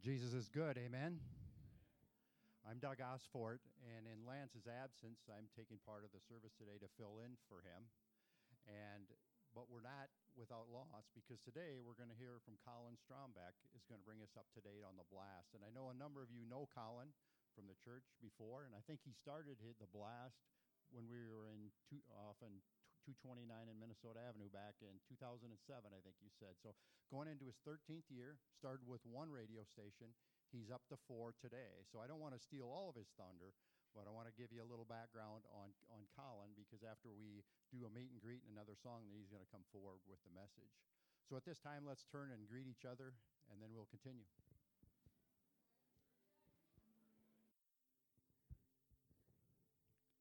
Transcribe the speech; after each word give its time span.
Jesus 0.00 0.32
is 0.32 0.48
good, 0.48 0.80
amen. 0.80 1.20
I'm 2.64 2.80
Doug 2.80 3.04
Osfort, 3.04 3.60
and 3.84 4.08
in 4.08 4.24
Lance's 4.24 4.64
absence, 4.64 5.28
I'm 5.28 5.44
taking 5.52 5.76
part 5.84 6.08
of 6.08 6.10
the 6.16 6.24
service 6.24 6.56
today 6.56 6.80
to 6.80 6.88
fill 6.96 7.20
in 7.20 7.36
for 7.52 7.60
him. 7.60 7.84
And 8.64 9.12
but 9.52 9.68
we're 9.68 9.84
not 9.84 10.08
without 10.40 10.72
loss 10.72 11.12
because 11.12 11.36
today 11.44 11.84
we're 11.84 12.00
going 12.00 12.08
to 12.08 12.16
hear 12.16 12.40
from 12.40 12.56
Colin 12.64 12.96
Strombeck 12.96 13.52
is 13.76 13.84
going 13.84 14.00
to 14.00 14.08
bring 14.08 14.24
us 14.24 14.32
up 14.40 14.48
to 14.56 14.64
date 14.64 14.80
on 14.80 14.96
the 14.96 15.04
blast. 15.12 15.52
And 15.52 15.60
I 15.60 15.68
know 15.68 15.92
a 15.92 16.00
number 16.00 16.24
of 16.24 16.32
you 16.32 16.48
know 16.48 16.64
Colin 16.72 17.12
from 17.52 17.68
the 17.68 17.76
church 17.76 18.08
before, 18.24 18.64
and 18.64 18.72
I 18.72 18.80
think 18.88 19.04
he 19.04 19.12
started 19.12 19.60
the 19.60 19.92
blast 19.92 20.40
when 20.96 21.12
we 21.12 21.28
were 21.28 21.52
in 21.52 21.68
two, 21.92 22.00
off 22.16 22.40
in 22.40 22.64
229 23.02 23.48
in 23.68 23.76
Minnesota 23.80 24.20
Avenue 24.20 24.52
back 24.52 24.78
in 24.84 25.00
2007, 25.08 25.48
I 25.90 26.00
think 26.04 26.16
you 26.20 26.30
said. 26.30 26.56
So 26.60 26.76
going 27.08 27.26
into 27.26 27.48
his 27.48 27.58
13th 27.64 28.06
year, 28.12 28.36
started 28.54 28.84
with 28.84 29.02
one 29.08 29.32
radio 29.32 29.64
station. 29.64 30.12
He's 30.50 30.68
up 30.68 30.82
to 30.90 30.98
four 31.06 31.32
today. 31.38 31.86
So 31.88 32.02
I 32.02 32.10
don't 32.10 32.22
want 32.22 32.34
to 32.34 32.42
steal 32.42 32.66
all 32.66 32.90
of 32.90 32.98
his 32.98 33.10
thunder, 33.14 33.54
but 33.94 34.06
I 34.06 34.12
want 34.12 34.26
to 34.26 34.34
give 34.34 34.50
you 34.50 34.60
a 34.60 34.68
little 34.68 34.86
background 34.86 35.46
on, 35.54 35.70
on 35.94 36.02
Colin 36.14 36.52
because 36.58 36.82
after 36.82 37.14
we 37.14 37.46
do 37.70 37.86
a 37.86 37.90
meet 37.90 38.10
and 38.10 38.18
greet 38.18 38.42
and 38.42 38.52
another 38.54 38.74
song, 38.74 39.06
then 39.06 39.14
he's 39.14 39.30
going 39.30 39.42
to 39.42 39.52
come 39.54 39.62
forward 39.70 40.02
with 40.10 40.18
the 40.26 40.32
message. 40.34 40.74
So 41.30 41.38
at 41.38 41.46
this 41.46 41.62
time, 41.62 41.86
let's 41.86 42.02
turn 42.10 42.34
and 42.34 42.42
greet 42.50 42.66
each 42.66 42.82
other, 42.82 43.14
and 43.50 43.62
then 43.62 43.70
we'll 43.70 43.86
continue. 43.90 44.26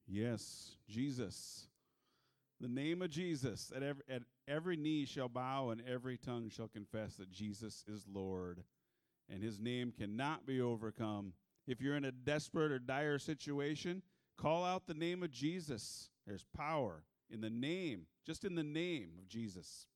Yes, 0.09 0.75
Jesus. 0.89 1.67
The 2.61 2.67
name 2.67 3.01
of 3.01 3.09
Jesus. 3.09 3.71
At 3.75 3.83
every, 3.83 4.03
at 4.09 4.23
every 4.47 4.75
knee 4.75 5.05
shall 5.05 5.29
bow 5.29 5.69
and 5.69 5.81
every 5.87 6.17
tongue 6.17 6.49
shall 6.49 6.67
confess 6.67 7.15
that 7.15 7.31
Jesus 7.31 7.83
is 7.87 8.05
Lord. 8.11 8.63
And 9.29 9.41
his 9.41 9.59
name 9.59 9.93
cannot 9.97 10.45
be 10.45 10.59
overcome. 10.59 11.33
If 11.67 11.81
you're 11.81 11.95
in 11.95 12.05
a 12.05 12.11
desperate 12.11 12.71
or 12.71 12.79
dire 12.79 13.19
situation, 13.19 14.01
call 14.37 14.65
out 14.65 14.87
the 14.87 14.93
name 14.93 15.23
of 15.23 15.31
Jesus. 15.31 16.09
There's 16.25 16.45
power 16.55 17.03
in 17.29 17.41
the 17.41 17.49
name, 17.49 18.07
just 18.25 18.43
in 18.43 18.55
the 18.55 18.63
name 18.63 19.11
of 19.19 19.27
Jesus. 19.27 19.87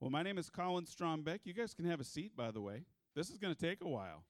Well, 0.00 0.10
my 0.10 0.22
name 0.22 0.38
is 0.38 0.50
Colin 0.50 0.84
Strombeck. 0.84 1.40
You 1.44 1.54
guys 1.54 1.74
can 1.74 1.84
have 1.84 2.00
a 2.00 2.04
seat, 2.04 2.36
by 2.36 2.50
the 2.50 2.60
way. 2.60 2.82
This 3.14 3.30
is 3.30 3.38
going 3.38 3.54
to 3.54 3.60
take 3.60 3.82
a 3.82 3.88
while. 3.88 4.24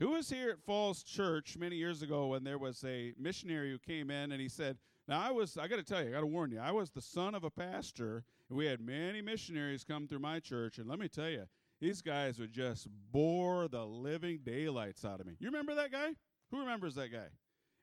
Who 0.00 0.10
was 0.10 0.28
here 0.28 0.50
at 0.50 0.60
Falls 0.60 1.02
Church 1.02 1.56
many 1.56 1.76
years 1.76 2.02
ago 2.02 2.28
when 2.28 2.42
there 2.42 2.58
was 2.58 2.82
a 2.84 3.12
missionary 3.18 3.70
who 3.70 3.78
came 3.78 4.10
in 4.10 4.32
and 4.32 4.40
he 4.40 4.48
said, 4.48 4.76
Now, 5.06 5.20
I 5.20 5.30
was, 5.30 5.58
I 5.58 5.68
got 5.68 5.76
to 5.76 5.82
tell 5.82 6.02
you, 6.02 6.08
I 6.08 6.12
got 6.12 6.20
to 6.20 6.26
warn 6.26 6.50
you, 6.50 6.58
I 6.58 6.72
was 6.72 6.90
the 6.90 7.02
son 7.02 7.34
of 7.34 7.44
a 7.44 7.50
pastor, 7.50 8.24
and 8.48 8.56
we 8.56 8.66
had 8.66 8.80
many 8.80 9.20
missionaries 9.20 9.84
come 9.84 10.06
through 10.06 10.20
my 10.20 10.40
church, 10.40 10.78
and 10.78 10.88
let 10.88 10.98
me 10.98 11.08
tell 11.08 11.28
you, 11.28 11.44
these 11.80 12.00
guys 12.00 12.38
would 12.38 12.52
just 12.52 12.88
bore 13.12 13.68
the 13.68 13.84
living 13.84 14.40
daylights 14.44 15.04
out 15.04 15.20
of 15.20 15.26
me. 15.26 15.34
You 15.38 15.48
remember 15.48 15.74
that 15.74 15.92
guy? 15.92 16.14
Who 16.50 16.60
remembers 16.60 16.94
that 16.94 17.12
guy? 17.12 17.26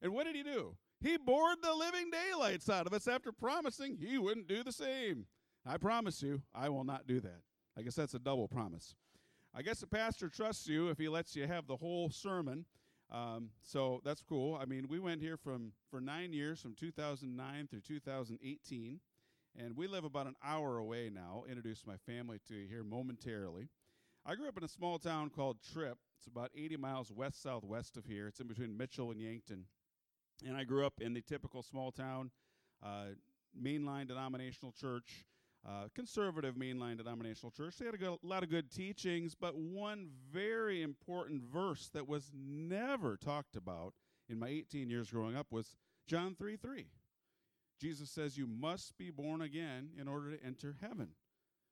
And 0.02 0.14
what 0.14 0.26
did 0.26 0.36
he 0.36 0.42
do? 0.42 0.76
He 1.00 1.18
bored 1.18 1.58
the 1.62 1.74
living 1.74 2.10
daylights 2.12 2.70
out 2.70 2.88
of 2.88 2.94
us 2.94 3.08
after 3.08 3.32
promising 3.32 3.98
he 3.98 4.18
wouldn't 4.18 4.48
do 4.48 4.64
the 4.64 4.72
same. 4.72 5.26
I 5.66 5.78
promise 5.78 6.24
you, 6.24 6.42
I 6.56 6.70
will 6.70 6.84
not 6.84 7.06
do 7.06 7.20
that. 7.20 7.42
I 7.78 7.84
guess 7.84 7.96
that's 7.96 8.16
a 8.16 8.20
double 8.20 8.48
promise. 8.48 8.96
I 9.54 9.62
guess 9.62 9.80
the 9.80 9.88
pastor 9.88 10.30
trusts 10.30 10.68
you 10.68 10.90
if 10.90 10.98
he 10.98 11.10
lets 11.10 11.36
you 11.36 11.46
have 11.46 11.68
the 11.68 11.78
whole 11.78 12.10
sermon. 12.10 12.66
Um, 13.12 13.50
so 13.62 14.02
that's 14.06 14.22
cool. 14.22 14.56
I 14.56 14.66
mean, 14.66 14.88
we 14.88 15.00
went 15.00 15.22
here 15.22 15.38
from 15.38 15.74
for 15.90 16.00
nine 16.00 16.32
years, 16.32 16.62
from 16.62 16.76
2009 16.76 17.68
through 17.68 17.82
2018, 17.82 19.00
and 19.60 19.76
we 19.76 19.88
live 19.88 20.06
about 20.06 20.28
an 20.28 20.36
hour 20.44 20.78
away 20.78 21.10
now. 21.14 21.44
Introduce 21.48 21.86
my 21.86 21.98
family 22.06 22.40
to 22.48 22.56
you 22.56 22.68
here 22.68 22.84
momentarily. 22.84 23.68
I 24.26 24.36
grew 24.36 24.48
up 24.48 24.58
in 24.58 24.64
a 24.64 24.70
small 24.70 24.98
town 24.98 25.30
called 25.30 25.58
Tripp. 25.74 25.98
It's 26.18 26.28
about 26.28 26.52
80 26.56 26.78
miles 26.78 27.12
west 27.12 27.42
southwest 27.42 27.98
of 27.98 28.06
here. 28.06 28.28
It's 28.28 28.40
in 28.40 28.48
between 28.48 28.78
Mitchell 28.78 29.12
and 29.12 29.20
Yankton. 29.20 29.66
And 30.48 30.56
I 30.56 30.64
grew 30.64 30.86
up 30.86 31.02
in 31.02 31.14
the 31.14 31.22
typical 31.22 31.64
small 31.64 31.92
town, 31.92 32.32
uh, 32.84 33.16
mainline 33.60 34.08
denominational 34.08 34.72
church, 34.72 35.26
uh, 35.68 35.88
conservative 35.94 36.56
mainline 36.56 36.98
denominational 36.98 37.52
church. 37.52 37.78
They 37.78 37.86
had 37.86 37.94
a, 37.94 37.98
good, 37.98 38.18
a 38.24 38.28
lot 38.28 38.44
of 38.44 38.50
good 38.50 38.72
teachings, 38.72 39.36
but 39.40 39.56
one 39.56 40.10
very 40.32 40.82
important 40.82 41.44
verse 41.44 41.90
that 41.94 42.08
was 42.08 42.32
never 42.34 43.18
talked 43.18 43.56
about 43.56 43.94
in 44.28 44.40
my 44.40 44.48
18 44.48 44.90
years 44.90 45.12
growing 45.12 45.36
up 45.36 45.48
was 45.52 45.76
John 46.08 46.36
3 46.36 46.58
3. 46.58 46.88
Jesus 47.80 48.10
says, 48.10 48.38
You 48.38 48.48
must 48.48 48.98
be 48.98 49.10
born 49.10 49.42
again 49.42 49.90
in 50.00 50.08
order 50.08 50.36
to 50.36 50.44
enter 50.44 50.76
heaven. 50.82 51.10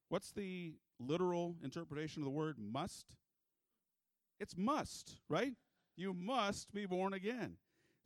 What's 0.09 0.31
the 0.31 0.73
literal 0.99 1.55
interpretation 1.63 2.21
of 2.21 2.25
the 2.25 2.31
word 2.31 2.57
must? 2.59 3.13
It's 4.39 4.57
must, 4.57 5.17
right? 5.29 5.53
You 5.95 6.13
must 6.13 6.73
be 6.73 6.85
born 6.85 7.13
again. 7.13 7.57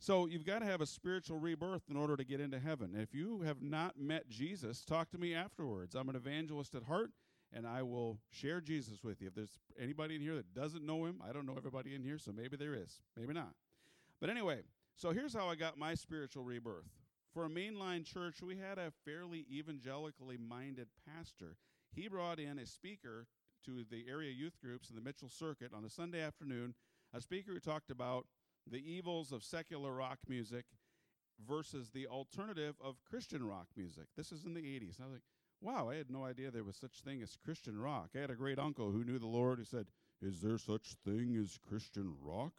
So 0.04 0.26
you've 0.26 0.44
got 0.44 0.58
to 0.58 0.66
have 0.66 0.82
a 0.82 0.86
spiritual 0.86 1.38
rebirth 1.38 1.84
in 1.88 1.96
order 1.96 2.14
to 2.14 2.24
get 2.24 2.38
into 2.38 2.60
heaven. 2.60 2.94
If 2.94 3.14
you 3.14 3.40
have 3.40 3.62
not 3.62 3.98
met 3.98 4.28
Jesus, 4.28 4.84
talk 4.84 5.10
to 5.12 5.18
me 5.18 5.34
afterwards. 5.34 5.94
I'm 5.94 6.10
an 6.10 6.14
evangelist 6.14 6.74
at 6.74 6.82
heart, 6.82 7.08
and 7.54 7.66
I 7.66 7.82
will 7.84 8.18
share 8.30 8.60
Jesus 8.60 9.02
with 9.02 9.22
you. 9.22 9.28
If 9.28 9.34
there's 9.34 9.58
anybody 9.80 10.16
in 10.16 10.20
here 10.20 10.34
that 10.34 10.52
doesn't 10.52 10.84
know 10.84 11.06
him, 11.06 11.22
I 11.26 11.32
don't 11.32 11.46
know 11.46 11.54
everybody 11.56 11.94
in 11.94 12.02
here, 12.02 12.18
so 12.18 12.32
maybe 12.32 12.58
there 12.58 12.74
is, 12.74 13.00
maybe 13.16 13.32
not. 13.32 13.54
But 14.20 14.28
anyway, 14.28 14.60
so 14.94 15.10
here's 15.12 15.32
how 15.32 15.48
I 15.48 15.54
got 15.54 15.78
my 15.78 15.94
spiritual 15.94 16.44
rebirth. 16.44 16.90
For 17.32 17.46
a 17.46 17.48
mainline 17.48 18.04
church, 18.04 18.42
we 18.42 18.58
had 18.58 18.76
a 18.76 18.92
fairly 19.06 19.46
evangelically 19.50 20.36
minded 20.36 20.88
pastor 21.08 21.56
he 21.94 22.08
brought 22.08 22.38
in 22.38 22.58
a 22.58 22.66
speaker 22.66 23.26
to 23.64 23.86
the 23.90 24.04
area 24.06 24.30
youth 24.30 24.60
groups 24.62 24.90
in 24.90 24.96
the 24.96 25.00
Mitchell 25.00 25.30
Circuit 25.30 25.72
on 25.74 25.82
a 25.82 25.88
Sunday 25.88 26.20
afternoon, 26.20 26.74
a 27.14 27.22
speaker 27.22 27.52
who 27.52 27.60
talked 27.60 27.90
about 27.90 28.26
the 28.70 28.78
evils 28.78 29.32
of 29.32 29.42
secular 29.42 29.92
rock 29.92 30.18
music 30.28 30.64
versus 31.46 31.90
the 31.90 32.06
alternative 32.06 32.76
of 32.82 33.02
Christian 33.08 33.46
rock 33.46 33.66
music. 33.76 34.04
This 34.16 34.32
is 34.32 34.44
in 34.44 34.54
the 34.54 34.60
80s. 34.60 34.96
And 34.96 35.04
I 35.04 35.04
was 35.04 35.12
like, 35.12 35.22
wow, 35.60 35.88
I 35.88 35.96
had 35.96 36.10
no 36.10 36.24
idea 36.24 36.50
there 36.50 36.64
was 36.64 36.76
such 36.76 37.00
thing 37.00 37.22
as 37.22 37.36
Christian 37.44 37.78
rock. 37.78 38.10
I 38.14 38.18
had 38.18 38.30
a 38.30 38.36
great 38.36 38.58
uncle 38.58 38.90
who 38.90 39.04
knew 39.04 39.18
the 39.18 39.26
Lord 39.26 39.58
who 39.58 39.64
said, 39.64 39.86
Is 40.22 40.40
there 40.40 40.58
such 40.58 40.94
thing 41.04 41.36
as 41.40 41.58
Christian 41.68 42.14
rock? 42.22 42.52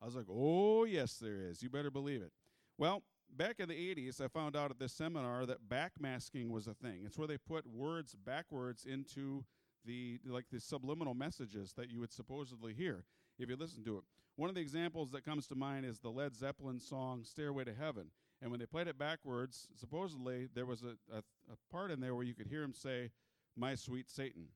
I 0.00 0.06
was 0.06 0.14
like, 0.14 0.26
Oh, 0.30 0.84
yes, 0.84 1.14
there 1.14 1.40
is. 1.40 1.62
You 1.62 1.70
better 1.70 1.90
believe 1.90 2.22
it. 2.22 2.32
Well, 2.78 3.02
back 3.34 3.58
in 3.58 3.68
the 3.68 3.74
80s, 3.74 4.20
I 4.20 4.28
found 4.28 4.56
out 4.56 4.70
at 4.70 4.78
this 4.78 4.92
seminar 4.92 5.46
that 5.46 5.68
backmasking 5.68 6.50
was 6.50 6.66
a 6.66 6.74
thing. 6.74 7.02
It's 7.04 7.18
where 7.18 7.28
they 7.28 7.38
put 7.38 7.66
words 7.66 8.14
backwards 8.14 8.84
into 8.84 9.44
the 9.84 10.18
like 10.26 10.46
the 10.50 10.60
subliminal 10.60 11.14
messages 11.14 11.72
that 11.74 11.90
you 11.90 12.00
would 12.00 12.12
supposedly 12.12 12.74
hear 12.74 13.04
if 13.38 13.48
you 13.48 13.56
listen 13.56 13.84
to 13.84 13.98
it. 13.98 14.04
One 14.36 14.50
of 14.50 14.54
the 14.54 14.60
examples 14.60 15.12
that 15.12 15.24
comes 15.24 15.46
to 15.46 15.54
mind 15.54 15.86
is 15.86 15.98
the 15.98 16.10
Led 16.10 16.36
Zeppelin 16.36 16.78
song 16.78 17.24
"Stairway 17.24 17.64
to 17.64 17.72
Heaven," 17.72 18.10
and 18.42 18.50
when 18.50 18.60
they 18.60 18.66
played 18.66 18.86
it 18.86 18.98
backwards, 18.98 19.66
supposedly 19.74 20.48
there 20.54 20.66
was 20.66 20.82
a, 20.82 20.96
a, 21.10 21.18
a 21.50 21.56
part 21.70 21.90
in 21.90 22.00
there 22.00 22.14
where 22.14 22.24
you 22.24 22.34
could 22.34 22.46
hear 22.46 22.62
him 22.62 22.74
say, 22.74 23.12
"My 23.56 23.74
sweet 23.74 24.10
Satan." 24.10 24.48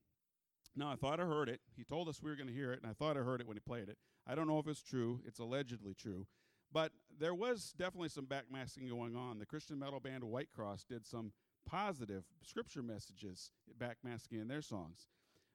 Now, 0.75 0.91
I 0.91 0.95
thought 0.95 1.19
I 1.19 1.25
heard 1.25 1.49
it. 1.49 1.61
He 1.75 1.83
told 1.83 2.07
us 2.07 2.21
we 2.21 2.29
were 2.29 2.35
going 2.35 2.47
to 2.47 2.53
hear 2.53 2.71
it, 2.71 2.81
and 2.81 2.89
I 2.89 2.93
thought 2.93 3.17
I 3.17 3.21
heard 3.21 3.41
it 3.41 3.47
when 3.47 3.57
he 3.57 3.61
played 3.61 3.89
it. 3.89 3.97
I 4.27 4.35
don't 4.35 4.47
know 4.47 4.59
if 4.59 4.67
it's 4.67 4.83
true. 4.83 5.19
It's 5.25 5.39
allegedly 5.39 5.95
true. 5.95 6.27
But 6.71 6.91
there 7.19 7.33
was 7.33 7.73
definitely 7.77 8.09
some 8.09 8.27
backmasking 8.27 8.87
going 8.87 9.15
on. 9.15 9.39
The 9.39 9.45
Christian 9.45 9.79
metal 9.79 9.99
band 9.99 10.23
Whitecross 10.23 10.85
did 10.87 11.05
some 11.05 11.33
positive 11.65 12.23
scripture 12.43 12.81
messages 12.81 13.51
backmasking 13.77 14.41
in 14.41 14.47
their 14.47 14.61
songs. 14.61 15.07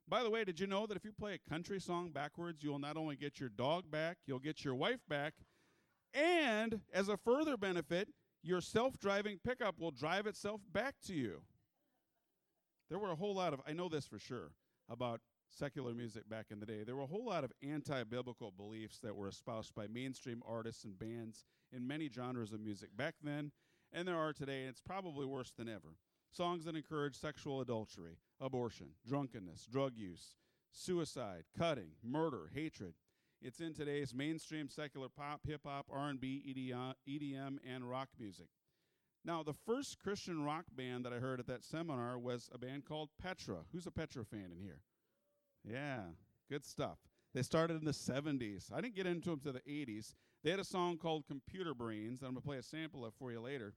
By 0.08 0.22
the 0.22 0.30
way, 0.30 0.44
did 0.44 0.60
you 0.60 0.66
know 0.66 0.86
that 0.86 0.96
if 0.96 1.04
you 1.04 1.12
play 1.12 1.34
a 1.34 1.50
country 1.50 1.80
song 1.80 2.10
backwards, 2.10 2.62
you'll 2.62 2.78
not 2.78 2.96
only 2.96 3.16
get 3.16 3.40
your 3.40 3.48
dog 3.48 3.90
back, 3.90 4.18
you'll 4.26 4.38
get 4.38 4.64
your 4.64 4.74
wife 4.74 5.00
back, 5.08 5.34
and 6.14 6.80
as 6.92 7.08
a 7.08 7.16
further 7.16 7.56
benefit, 7.56 8.08
your 8.42 8.60
self 8.60 8.98
driving 8.98 9.38
pickup 9.44 9.78
will 9.78 9.90
drive 9.90 10.26
itself 10.26 10.60
back 10.72 10.94
to 11.06 11.14
you. 11.14 11.42
There 12.88 13.00
were 13.00 13.10
a 13.10 13.16
whole 13.16 13.34
lot 13.34 13.52
of, 13.52 13.60
I 13.66 13.72
know 13.72 13.88
this 13.88 14.06
for 14.06 14.18
sure, 14.18 14.52
about 14.88 15.20
secular 15.48 15.92
music 15.92 16.28
back 16.28 16.46
in 16.50 16.60
the 16.60 16.66
day, 16.66 16.84
there 16.84 16.96
were 16.96 17.02
a 17.02 17.06
whole 17.06 17.24
lot 17.24 17.44
of 17.44 17.52
anti 17.62 18.04
biblical 18.04 18.52
beliefs 18.52 18.98
that 19.00 19.16
were 19.16 19.28
espoused 19.28 19.74
by 19.74 19.86
mainstream 19.88 20.42
artists 20.46 20.84
and 20.84 20.98
bands 20.98 21.44
in 21.72 21.86
many 21.86 22.08
genres 22.08 22.52
of 22.52 22.60
music 22.60 22.96
back 22.96 23.14
then, 23.22 23.50
and 23.92 24.06
there 24.06 24.16
are 24.16 24.32
today, 24.32 24.60
and 24.60 24.70
it's 24.70 24.80
probably 24.80 25.26
worse 25.26 25.52
than 25.56 25.68
ever. 25.68 25.96
Songs 26.30 26.64
that 26.64 26.76
encourage 26.76 27.16
sexual 27.16 27.60
adultery, 27.60 28.18
abortion, 28.40 28.88
drunkenness, 29.06 29.66
drug 29.66 29.92
use, 29.96 30.34
suicide, 30.70 31.44
cutting, 31.56 31.90
murder, 32.02 32.50
hatred. 32.54 32.94
It's 33.42 33.60
in 33.60 33.74
today's 33.74 34.14
mainstream 34.14 34.68
secular 34.68 35.08
pop, 35.08 35.40
hip 35.46 35.62
hop, 35.64 35.86
R&B, 35.92 36.94
EDM, 37.08 37.58
and 37.66 37.88
rock 37.88 38.08
music. 38.18 38.48
Now, 39.24 39.42
the 39.42 39.54
first 39.54 39.98
Christian 39.98 40.44
rock 40.44 40.66
band 40.74 41.04
that 41.04 41.12
I 41.12 41.18
heard 41.18 41.40
at 41.40 41.46
that 41.48 41.64
seminar 41.64 42.18
was 42.18 42.48
a 42.52 42.58
band 42.58 42.84
called 42.84 43.10
Petra. 43.20 43.58
Who's 43.72 43.86
a 43.86 43.90
Petra 43.90 44.24
fan 44.24 44.52
in 44.52 44.62
here? 44.62 44.80
Yeah, 45.64 46.02
good 46.48 46.64
stuff. 46.64 46.98
They 47.34 47.42
started 47.42 47.76
in 47.76 47.84
the 47.84 47.90
70s. 47.90 48.72
I 48.72 48.80
didn't 48.80 48.94
get 48.94 49.06
into 49.06 49.30
them 49.30 49.40
to 49.40 49.52
the 49.52 49.60
80s. 49.60 50.14
They 50.44 50.50
had 50.50 50.60
a 50.60 50.64
song 50.64 50.96
called 50.96 51.26
Computer 51.26 51.74
Brains 51.74 52.20
that 52.20 52.26
I'm 52.26 52.34
going 52.34 52.42
to 52.42 52.46
play 52.46 52.58
a 52.58 52.62
sample 52.62 53.04
of 53.04 53.14
for 53.14 53.32
you 53.32 53.40
later. 53.40 53.74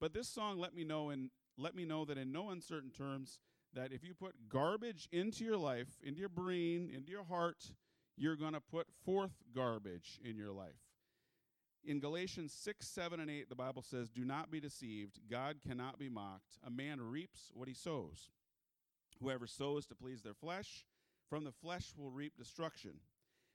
But 0.00 0.14
this 0.14 0.28
song 0.28 0.58
let 0.58 0.74
me 0.74 0.82
know 0.82 1.10
and 1.10 1.30
let 1.58 1.74
me 1.74 1.84
know 1.84 2.04
that 2.06 2.18
in 2.18 2.32
no 2.32 2.50
uncertain 2.50 2.90
terms 2.90 3.38
that 3.76 3.92
if 3.92 4.02
you 4.02 4.14
put 4.14 4.34
garbage 4.48 5.08
into 5.12 5.44
your 5.44 5.56
life, 5.56 5.88
into 6.02 6.18
your 6.18 6.28
brain, 6.28 6.90
into 6.94 7.12
your 7.12 7.24
heart, 7.24 7.72
you're 8.16 8.36
going 8.36 8.54
to 8.54 8.60
put 8.60 8.86
forth 9.04 9.32
garbage 9.54 10.18
in 10.24 10.36
your 10.36 10.50
life. 10.50 10.80
In 11.84 12.00
Galatians 12.00 12.52
6, 12.52 12.84
7, 12.86 13.20
and 13.20 13.30
8, 13.30 13.48
the 13.48 13.54
Bible 13.54 13.82
says, 13.82 14.08
Do 14.08 14.24
not 14.24 14.50
be 14.50 14.58
deceived. 14.58 15.20
God 15.30 15.58
cannot 15.64 15.98
be 15.98 16.08
mocked. 16.08 16.58
A 16.66 16.70
man 16.70 17.00
reaps 17.00 17.52
what 17.54 17.68
he 17.68 17.74
sows. 17.74 18.30
Whoever 19.20 19.46
sows 19.46 19.86
to 19.86 19.94
please 19.94 20.22
their 20.22 20.34
flesh, 20.34 20.84
from 21.28 21.44
the 21.44 21.52
flesh 21.52 21.92
will 21.96 22.10
reap 22.10 22.36
destruction. 22.36 22.94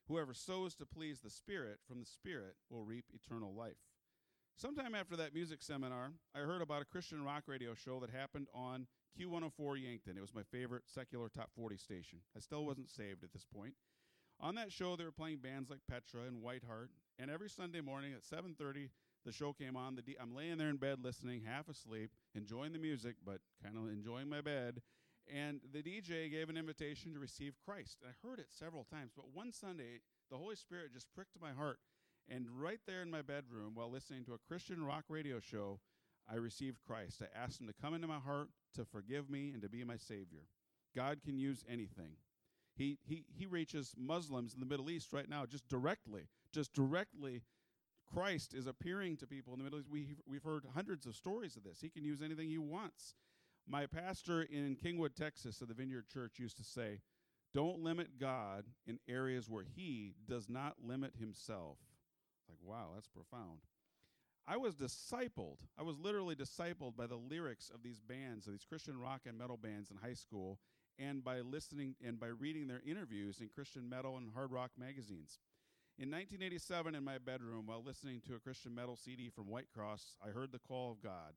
Whoever 0.07 0.33
sows 0.33 0.75
to 0.75 0.85
please 0.85 1.19
the 1.19 1.29
Spirit, 1.29 1.79
from 1.87 1.99
the 1.99 2.05
Spirit 2.05 2.55
will 2.69 2.83
reap 2.83 3.05
eternal 3.13 3.53
life. 3.53 3.77
Sometime 4.55 4.93
after 4.93 5.15
that 5.15 5.33
music 5.33 5.61
seminar, 5.61 6.11
I 6.35 6.39
heard 6.39 6.61
about 6.61 6.81
a 6.81 6.85
Christian 6.85 7.23
rock 7.23 7.43
radio 7.47 7.73
show 7.73 7.99
that 7.99 8.11
happened 8.11 8.47
on 8.53 8.87
Q104 9.19 9.81
Yankton. 9.81 10.17
It 10.17 10.21
was 10.21 10.33
my 10.33 10.43
favorite 10.43 10.83
secular 10.87 11.29
top 11.29 11.49
40 11.55 11.77
station. 11.77 12.19
I 12.35 12.39
still 12.39 12.65
wasn't 12.65 12.89
saved 12.89 13.23
at 13.23 13.31
this 13.33 13.45
point. 13.45 13.73
On 14.39 14.55
that 14.55 14.71
show, 14.71 14.95
they 14.95 15.03
were 15.03 15.11
playing 15.11 15.37
bands 15.37 15.69
like 15.69 15.79
Petra 15.87 16.21
and 16.27 16.41
Whiteheart, 16.41 16.89
and 17.19 17.29
every 17.29 17.49
Sunday 17.49 17.81
morning 17.81 18.13
at 18.13 18.23
7:30, 18.23 18.89
the 19.23 19.31
show 19.31 19.53
came 19.53 19.77
on. 19.77 19.95
The 19.95 20.01
D- 20.01 20.17
I'm 20.19 20.33
laying 20.33 20.57
there 20.57 20.69
in 20.69 20.77
bed 20.77 21.03
listening, 21.03 21.41
half 21.41 21.69
asleep, 21.69 22.09
enjoying 22.33 22.73
the 22.73 22.79
music, 22.79 23.17
but 23.23 23.41
kind 23.63 23.77
of 23.77 23.87
enjoying 23.89 24.29
my 24.29 24.41
bed. 24.41 24.81
And 25.27 25.61
the 25.71 25.83
DJ 25.83 26.29
gave 26.29 26.49
an 26.49 26.57
invitation 26.57 27.13
to 27.13 27.19
receive 27.19 27.53
Christ. 27.63 27.99
I 28.03 28.27
heard 28.27 28.39
it 28.39 28.47
several 28.49 28.83
times, 28.83 29.11
but 29.15 29.29
one 29.31 29.51
Sunday, 29.51 30.01
the 30.31 30.37
Holy 30.37 30.55
Spirit 30.55 30.91
just 30.91 31.13
pricked 31.13 31.39
my 31.39 31.51
heart. 31.51 31.79
And 32.27 32.49
right 32.49 32.79
there 32.87 33.03
in 33.03 33.11
my 33.11 33.21
bedroom, 33.21 33.75
while 33.75 33.91
listening 33.91 34.25
to 34.25 34.33
a 34.33 34.39
Christian 34.39 34.83
rock 34.83 35.05
radio 35.07 35.39
show, 35.39 35.79
I 36.31 36.35
received 36.35 36.79
Christ. 36.87 37.21
I 37.21 37.37
asked 37.37 37.59
Him 37.59 37.67
to 37.67 37.73
come 37.73 37.93
into 37.93 38.07
my 38.07 38.19
heart, 38.19 38.49
to 38.75 38.85
forgive 38.85 39.29
me, 39.29 39.51
and 39.53 39.61
to 39.61 39.69
be 39.69 39.83
my 39.83 39.97
Savior. 39.97 40.47
God 40.95 41.19
can 41.23 41.37
use 41.37 41.63
anything. 41.69 42.15
He, 42.75 42.97
he, 43.05 43.25
he 43.37 43.45
reaches 43.45 43.93
Muslims 43.97 44.53
in 44.53 44.59
the 44.59 44.65
Middle 44.65 44.89
East 44.89 45.11
right 45.11 45.29
now 45.29 45.45
just 45.45 45.67
directly, 45.67 46.27
just 46.53 46.73
directly. 46.73 47.41
Christ 48.13 48.53
is 48.53 48.67
appearing 48.67 49.17
to 49.17 49.27
people 49.27 49.53
in 49.53 49.59
the 49.59 49.63
Middle 49.63 49.79
East. 49.79 49.89
We, 49.89 50.07
we've 50.25 50.43
heard 50.43 50.65
hundreds 50.73 51.05
of 51.05 51.15
stories 51.15 51.55
of 51.55 51.63
this. 51.63 51.79
He 51.81 51.89
can 51.89 52.03
use 52.03 52.21
anything 52.21 52.49
he 52.49 52.57
wants. 52.57 53.15
My 53.67 53.85
pastor 53.85 54.41
in 54.41 54.75
Kingwood, 54.75 55.15
Texas, 55.15 55.61
of 55.61 55.67
the 55.67 55.73
Vineyard 55.73 56.07
Church 56.07 56.39
used 56.39 56.57
to 56.57 56.63
say, 56.63 56.99
Don't 57.53 57.83
limit 57.83 58.19
God 58.19 58.65
in 58.87 58.99
areas 59.07 59.49
where 59.49 59.63
he 59.75 60.15
does 60.27 60.49
not 60.49 60.75
limit 60.83 61.13
himself. 61.19 61.77
Like, 62.49 62.57
wow, 62.63 62.89
that's 62.95 63.07
profound. 63.07 63.59
I 64.51 64.57
was 64.57 64.75
discipled. 64.75 65.59
I 65.79 65.83
was 65.83 65.97
literally 65.97 66.35
discipled 66.35 66.97
by 66.97 67.07
the 67.07 67.15
lyrics 67.15 67.71
of 67.73 67.83
these 67.83 68.01
bands, 68.01 68.47
of 68.47 68.51
these 68.51 68.65
Christian 68.65 68.99
rock 68.99 69.21
and 69.25 69.37
metal 69.37 69.55
bands 69.55 69.89
in 69.89 69.95
high 69.95 70.13
school, 70.13 70.59
and 70.99 71.23
by 71.23 71.39
listening 71.39 71.95
and 72.05 72.19
by 72.19 72.27
reading 72.27 72.67
their 72.67 72.81
interviews 72.85 73.39
in 73.39 73.47
Christian 73.47 73.87
metal 73.87 74.17
and 74.17 74.29
hard 74.33 74.51
rock 74.51 74.71
magazines. 74.77 75.39
In 75.97 76.11
1987, 76.11 76.95
in 76.95 77.03
my 77.05 77.17
bedroom, 77.17 77.65
while 77.65 77.81
listening 77.81 78.19
to 78.27 78.35
a 78.35 78.39
Christian 78.39 78.75
metal 78.75 78.97
CD 78.97 79.29
from 79.29 79.45
Whitecross, 79.45 80.17
I 80.21 80.31
heard 80.31 80.51
the 80.51 80.59
call 80.59 80.91
of 80.91 81.01
God. 81.01 81.31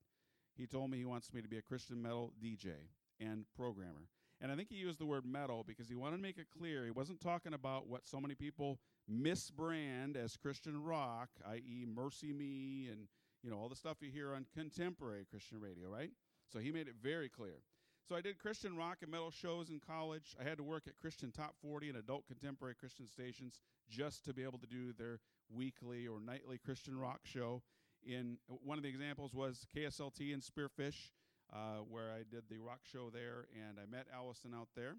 He 0.57 0.67
told 0.67 0.91
me 0.91 0.99
he 0.99 1.05
wants 1.05 1.33
me 1.33 1.41
to 1.41 1.49
be 1.49 1.59
a 1.59 1.63
Christian 1.63 2.03
metal 2.03 2.33
DJ 2.43 2.73
and 3.21 3.45
programmer. 3.55 4.09
And 4.45 4.53
I 4.53 4.57
think 4.57 4.69
he 4.69 4.77
used 4.77 5.01
the 5.01 5.07
word 5.07 5.25
metal 5.25 5.65
because 5.67 5.89
he 5.89 5.95
wanted 5.95 6.19
to 6.19 6.23
make 6.23 6.37
it 6.37 6.49
clear 6.55 6.85
he 6.85 6.91
wasn't 6.91 7.19
talking 7.19 7.55
about 7.55 7.89
what 7.89 8.07
so 8.07 8.21
many 8.21 8.35
people 8.35 8.79
misbrand 9.11 10.17
as 10.23 10.37
Christian 10.37 10.83
rock, 10.83 11.31
i.e., 11.49 11.87
Mercy 11.89 12.35
Me 12.35 12.91
and 12.93 13.09
you 13.43 13.51
know 13.51 13.57
all 13.57 13.71
the 13.71 13.75
stuff 13.75 14.03
you 14.03 14.11
hear 14.11 14.35
on 14.35 14.45
contemporary 14.55 15.25
Christian 15.31 15.63
radio, 15.63 15.89
right? 15.89 16.11
So 16.53 16.59
he 16.59 16.73
made 16.73 16.89
it 16.89 16.97
very 17.03 17.31
clear. 17.31 17.63
So 18.07 18.17
I 18.17 18.21
did 18.21 18.39
Christian 18.39 18.77
rock 18.77 18.99
and 19.01 19.11
metal 19.11 19.31
shows 19.31 19.71
in 19.71 19.81
college. 19.81 20.37
I 20.39 20.47
had 20.47 20.59
to 20.59 20.63
work 20.63 20.83
at 20.87 20.99
Christian 21.01 21.33
Top 21.33 21.55
40 21.63 21.89
and 21.89 21.97
adult 21.97 22.27
contemporary 22.27 22.75
Christian 22.75 23.09
stations 23.09 23.63
just 23.89 24.27
to 24.27 24.35
be 24.35 24.43
able 24.43 24.59
to 24.59 24.67
do 24.67 24.93
their 24.93 25.21
weekly 25.51 26.07
or 26.07 26.21
nightly 26.21 26.59
Christian 26.59 26.99
rock 26.99 27.21
show. 27.23 27.63
In 28.07 28.37
one 28.47 28.77
of 28.77 28.83
the 28.83 28.91
examples 28.91 29.33
was 29.33 29.67
KSLT 29.75 30.35
and 30.35 30.43
Spearfish, 30.43 31.13
uh, 31.53 31.79
where 31.89 32.11
I 32.13 32.23
did 32.31 32.45
the 32.49 32.59
rock 32.59 32.81
show 32.91 33.11
there, 33.11 33.47
and 33.55 33.79
I 33.79 33.91
met 33.91 34.07
Allison 34.15 34.53
out 34.55 34.69
there. 34.77 34.97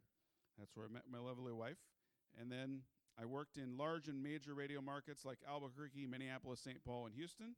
That's 0.58 0.76
where 0.76 0.86
I 0.86 0.94
met 0.94 1.04
my 1.12 1.20
lovely 1.20 1.54
wife. 1.54 1.78
And 2.40 2.52
then 2.52 2.82
I 3.20 3.26
worked 3.26 3.58
in 3.58 3.78
large 3.78 4.08
and 4.08 4.22
major 4.22 4.54
radio 4.54 4.82
markets 4.82 5.26
like 5.26 5.40
Albuquerque, 5.48 6.06
Minneapolis, 6.06 6.60
St. 6.60 6.84
Paul, 6.84 7.06
and 7.06 7.16
Houston. 7.16 7.56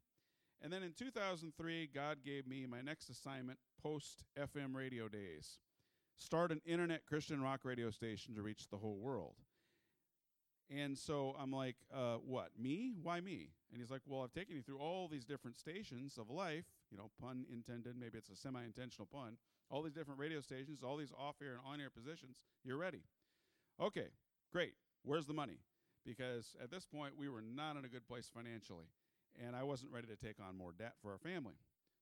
And 0.62 0.74
then 0.74 0.84
in 0.84 0.94
2003, 0.94 1.90
God 1.94 2.18
gave 2.26 2.48
me 2.48 2.66
my 2.66 2.82
next 2.82 3.10
assignment 3.10 3.60
post 3.82 4.24
FM 4.38 4.76
radio 4.76 5.08
days 5.08 5.60
start 6.18 6.52
an 6.52 6.62
internet 6.66 7.06
Christian 7.06 7.42
rock 7.42 7.62
radio 7.64 7.90
station 7.92 8.36
to 8.36 8.42
reach 8.42 8.68
the 8.70 8.78
whole 8.78 8.98
world. 8.98 9.36
And 10.70 10.98
so 10.98 11.34
I'm 11.40 11.52
like, 11.52 11.76
uh, 11.94 12.16
what, 12.26 12.50
me? 12.60 12.94
Why 13.02 13.22
me? 13.22 13.52
And 13.72 13.80
he's 13.80 13.90
like, 13.90 14.02
well, 14.06 14.22
I've 14.24 14.34
taken 14.34 14.56
you 14.56 14.62
through 14.62 14.80
all 14.80 15.08
these 15.08 15.24
different 15.24 15.58
stations 15.58 16.18
of 16.18 16.30
life, 16.30 16.66
you 16.92 16.98
know, 16.98 17.10
pun 17.22 17.46
intended, 17.52 17.96
maybe 17.98 18.18
it's 18.18 18.30
a 18.30 18.36
semi 18.36 18.64
intentional 18.64 19.08
pun, 19.12 19.38
all 19.70 19.82
these 19.82 19.94
different 19.94 20.20
radio 20.20 20.42
stations, 20.42 20.84
all 20.84 20.98
these 20.98 21.14
off 21.18 21.36
air 21.42 21.54
and 21.54 21.62
on 21.66 21.80
air 21.80 21.90
positions. 21.90 22.38
You're 22.64 22.78
ready. 22.78 23.04
Okay, 23.82 24.08
great. 24.52 24.74
Where's 25.04 25.26
the 25.26 25.34
money? 25.34 25.60
Because 26.06 26.56
at 26.62 26.70
this 26.70 26.86
point, 26.86 27.14
we 27.18 27.30
were 27.30 27.42
not 27.42 27.78
in 27.78 27.86
a 27.86 27.90
good 27.90 28.08
place 28.08 28.30
financially 28.34 28.88
and 29.46 29.56
I 29.56 29.64
wasn't 29.64 29.92
ready 29.92 30.08
to 30.08 30.16
take 30.16 30.38
on 30.42 30.58
more 30.58 30.74
debt 30.78 30.94
for 31.02 31.12
our 31.12 31.18
family. 31.18 31.56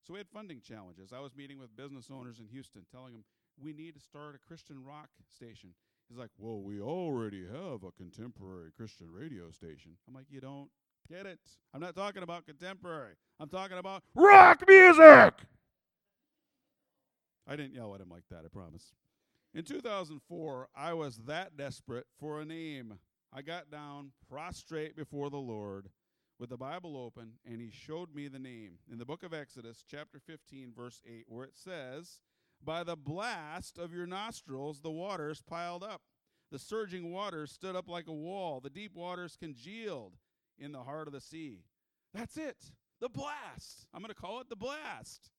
So 0.06 0.14
we 0.14 0.20
had 0.20 0.28
funding 0.30 0.62
challenges. 0.62 1.12
I 1.12 1.20
was 1.20 1.36
meeting 1.36 1.60
with 1.60 1.76
business 1.76 2.10
owners 2.12 2.40
in 2.40 2.48
Houston, 2.48 2.86
telling 2.92 3.14
them 3.14 3.24
we 3.60 3.74
need 3.74 3.96
to 3.96 4.00
start 4.00 4.36
a 4.36 4.48
Christian 4.48 4.84
rock 4.84 5.10
station. 5.34 5.74
He's 6.10 6.18
like, 6.18 6.30
Well, 6.38 6.62
we 6.62 6.82
already 6.82 7.46
have 7.46 7.84
a 7.84 7.92
contemporary 7.98 8.72
Christian 8.76 9.08
radio 9.12 9.52
station. 9.52 9.94
I'm 10.08 10.14
like, 10.14 10.28
You 10.30 10.42
don't 10.42 10.70
get 11.10 11.26
it. 11.26 11.40
I'm 11.74 11.82
not 11.82 11.96
talking 11.96 12.24
about 12.24 12.46
contemporary, 12.46 13.14
I'm 13.40 13.50
talking 13.50 13.78
about 13.78 14.04
rock 14.14 14.64
music. 14.68 15.34
I 17.48 17.56
didn't 17.56 17.74
yell 17.76 17.94
at 17.94 18.02
him 18.02 18.10
like 18.10 18.24
that, 18.32 18.44
I 18.44 18.48
promise. 18.48 18.94
In 19.54 19.64
2004, 19.64 20.68
I 20.76 20.94
was 20.94 21.18
that 21.28 21.56
desperate 21.56 22.08
for 22.20 22.42
a 22.42 22.46
name. 22.46 22.98
I 23.32 23.42
got 23.42 23.70
down 23.70 24.12
prostrate 24.30 24.96
before 24.96 25.30
the 25.30 25.38
Lord 25.38 25.90
with 26.40 26.50
the 26.50 26.58
Bible 26.58 26.98
open, 26.98 27.34
and 27.46 27.62
he 27.62 27.70
showed 27.70 28.14
me 28.14 28.28
the 28.28 28.40
name 28.40 28.80
in 28.92 28.98
the 28.98 29.06
book 29.06 29.24
of 29.24 29.34
Exodus, 29.34 29.86
chapter 29.90 30.20
15, 30.20 30.74
verse 30.76 31.02
8, 31.08 31.26
where 31.28 31.46
it 31.46 31.56
says, 31.56 32.20
By 32.64 32.84
the 32.84 32.96
blast 32.96 33.78
of 33.78 33.94
your 33.94 34.08
nostrils, 34.08 34.82
the 34.82 34.92
waters 34.92 35.42
piled 35.42 35.84
up. 35.84 36.02
The 36.52 36.60
surging 36.60 37.12
waters 37.12 37.52
stood 37.52 37.76
up 37.76 37.88
like 37.88 38.08
a 38.08 38.14
wall. 38.14 38.60
The 38.60 38.70
deep 38.70 38.96
waters 38.96 39.38
congealed 39.40 40.14
in 40.58 40.72
the 40.72 40.84
heart 40.84 41.08
of 41.08 41.14
the 41.14 41.22
sea. 41.22 41.64
That's 42.14 42.38
it. 42.38 42.58
The 43.02 43.10
blast. 43.10 43.88
I'm 43.94 44.02
going 44.02 44.10
to 44.10 44.16
call 44.16 44.40
it 44.42 44.50
the 44.50 44.56
blast. 44.56 45.30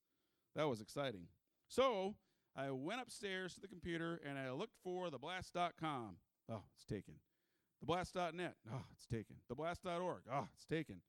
That 0.55 0.69
was 0.69 0.81
exciting. 0.81 1.29
So 1.69 2.14
I 2.55 2.71
went 2.71 3.00
upstairs 3.00 3.55
to 3.55 3.61
the 3.61 3.69
computer 3.69 4.21
and 4.29 4.38
I 4.38 4.50
looked 4.52 4.76
for 4.83 5.09
theblast.com. 5.09 6.17
Oh, 6.50 6.62
it's 6.75 6.85
taken. 6.85 7.14
Theblast.net. 7.85 8.55
Oh, 8.73 8.85
it's 8.93 9.07
taken. 9.07 9.37
Theblast.org. 9.52 10.23
Oh, 10.33 10.49
it's 10.55 10.64
taken. 10.64 11.00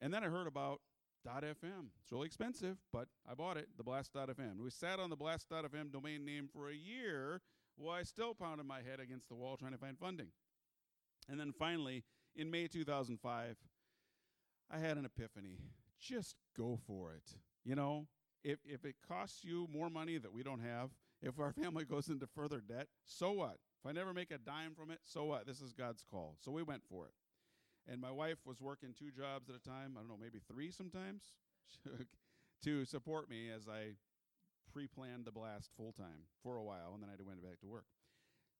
And 0.00 0.12
then 0.12 0.24
I 0.24 0.28
heard 0.28 0.46
about 0.46 0.80
.fm. 1.26 1.88
It's 2.02 2.12
really 2.12 2.26
expensive, 2.26 2.76
but 2.92 3.08
I 3.28 3.34
bought 3.34 3.56
it, 3.56 3.68
theblast.fm. 3.80 4.62
We 4.62 4.70
sat 4.70 4.98
on 4.98 5.10
the 5.10 5.16
blast.fm 5.16 5.92
domain 5.92 6.24
name 6.24 6.48
for 6.52 6.70
a 6.70 6.74
year 6.74 7.40
while 7.76 7.96
I 7.96 8.02
still 8.02 8.34
pounded 8.34 8.66
my 8.66 8.78
head 8.78 9.00
against 9.00 9.28
the 9.28 9.34
wall 9.34 9.56
trying 9.56 9.72
to 9.72 9.78
find 9.78 9.98
funding. 9.98 10.28
And 11.28 11.38
then 11.38 11.52
finally, 11.52 12.04
in 12.34 12.50
May 12.50 12.68
2005, 12.68 13.56
I 14.70 14.78
had 14.78 14.96
an 14.96 15.04
epiphany. 15.04 15.58
Just 16.00 16.36
go 16.56 16.78
for 16.86 17.12
it. 17.12 17.38
You 17.64 17.74
know, 17.74 18.06
if, 18.44 18.58
if 18.64 18.84
it 18.84 18.96
costs 19.06 19.44
you 19.44 19.68
more 19.72 19.90
money 19.90 20.18
that 20.18 20.32
we 20.32 20.42
don't 20.42 20.60
have, 20.60 20.90
if 21.22 21.38
our 21.40 21.52
family 21.62 21.84
goes 21.84 22.08
into 22.08 22.26
further 22.26 22.60
debt, 22.60 22.86
so 23.04 23.32
what? 23.32 23.58
If 23.82 23.88
I 23.88 23.92
never 23.92 24.14
make 24.14 24.30
a 24.30 24.38
dime 24.38 24.74
from 24.74 24.90
it, 24.90 25.00
so 25.04 25.24
what? 25.24 25.46
This 25.46 25.60
is 25.60 25.72
God's 25.72 26.04
call. 26.08 26.36
So 26.40 26.50
we 26.52 26.62
went 26.62 26.82
for 26.88 27.06
it. 27.06 27.12
And 27.88 28.00
my 28.00 28.10
wife 28.10 28.38
was 28.44 28.60
working 28.60 28.94
two 28.98 29.10
jobs 29.10 29.48
at 29.48 29.54
a 29.54 29.60
time, 29.60 29.94
I 29.96 30.00
don't 30.00 30.08
know, 30.08 30.18
maybe 30.20 30.40
three 30.50 30.70
sometimes, 30.70 31.22
to 32.64 32.84
support 32.84 33.30
me 33.30 33.48
as 33.54 33.68
I 33.68 33.94
pre 34.72 34.86
planned 34.86 35.24
the 35.24 35.32
blast 35.32 35.70
full 35.76 35.92
time 35.92 36.26
for 36.42 36.56
a 36.56 36.64
while, 36.64 36.92
and 36.94 37.02
then 37.02 37.10
I 37.10 37.22
went 37.22 37.42
back 37.42 37.60
to 37.60 37.66
work. 37.66 37.86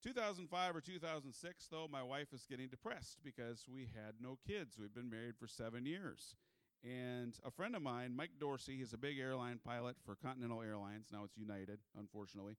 2005 0.03 0.77
or 0.77 0.81
2006, 0.81 1.67
though, 1.71 1.89
my 1.91 2.03
wife 2.03 2.33
is 2.33 2.47
getting 2.49 2.69
depressed 2.69 3.19
because 3.25 3.65
we 3.69 3.89
had 3.95 4.15
no 4.21 4.39
kids. 4.47 4.77
We've 4.79 4.95
been 4.95 5.11
married 5.11 5.37
for 5.39 5.49
seven 5.49 5.85
years. 5.85 6.37
And 6.85 7.35
a 7.45 7.51
friend 7.51 7.75
of 7.75 7.83
mine, 7.83 8.15
Mike 8.15 8.39
Dorsey, 8.39 8.77
he's 8.77 8.93
a 8.93 8.99
big 8.99 9.19
airline 9.19 9.59
pilot 9.65 9.97
for 10.05 10.15
Continental 10.15 10.63
Airlines. 10.63 11.09
Now 11.13 11.25
it's 11.25 11.37
United, 11.37 11.81
unfortunately. 11.99 12.57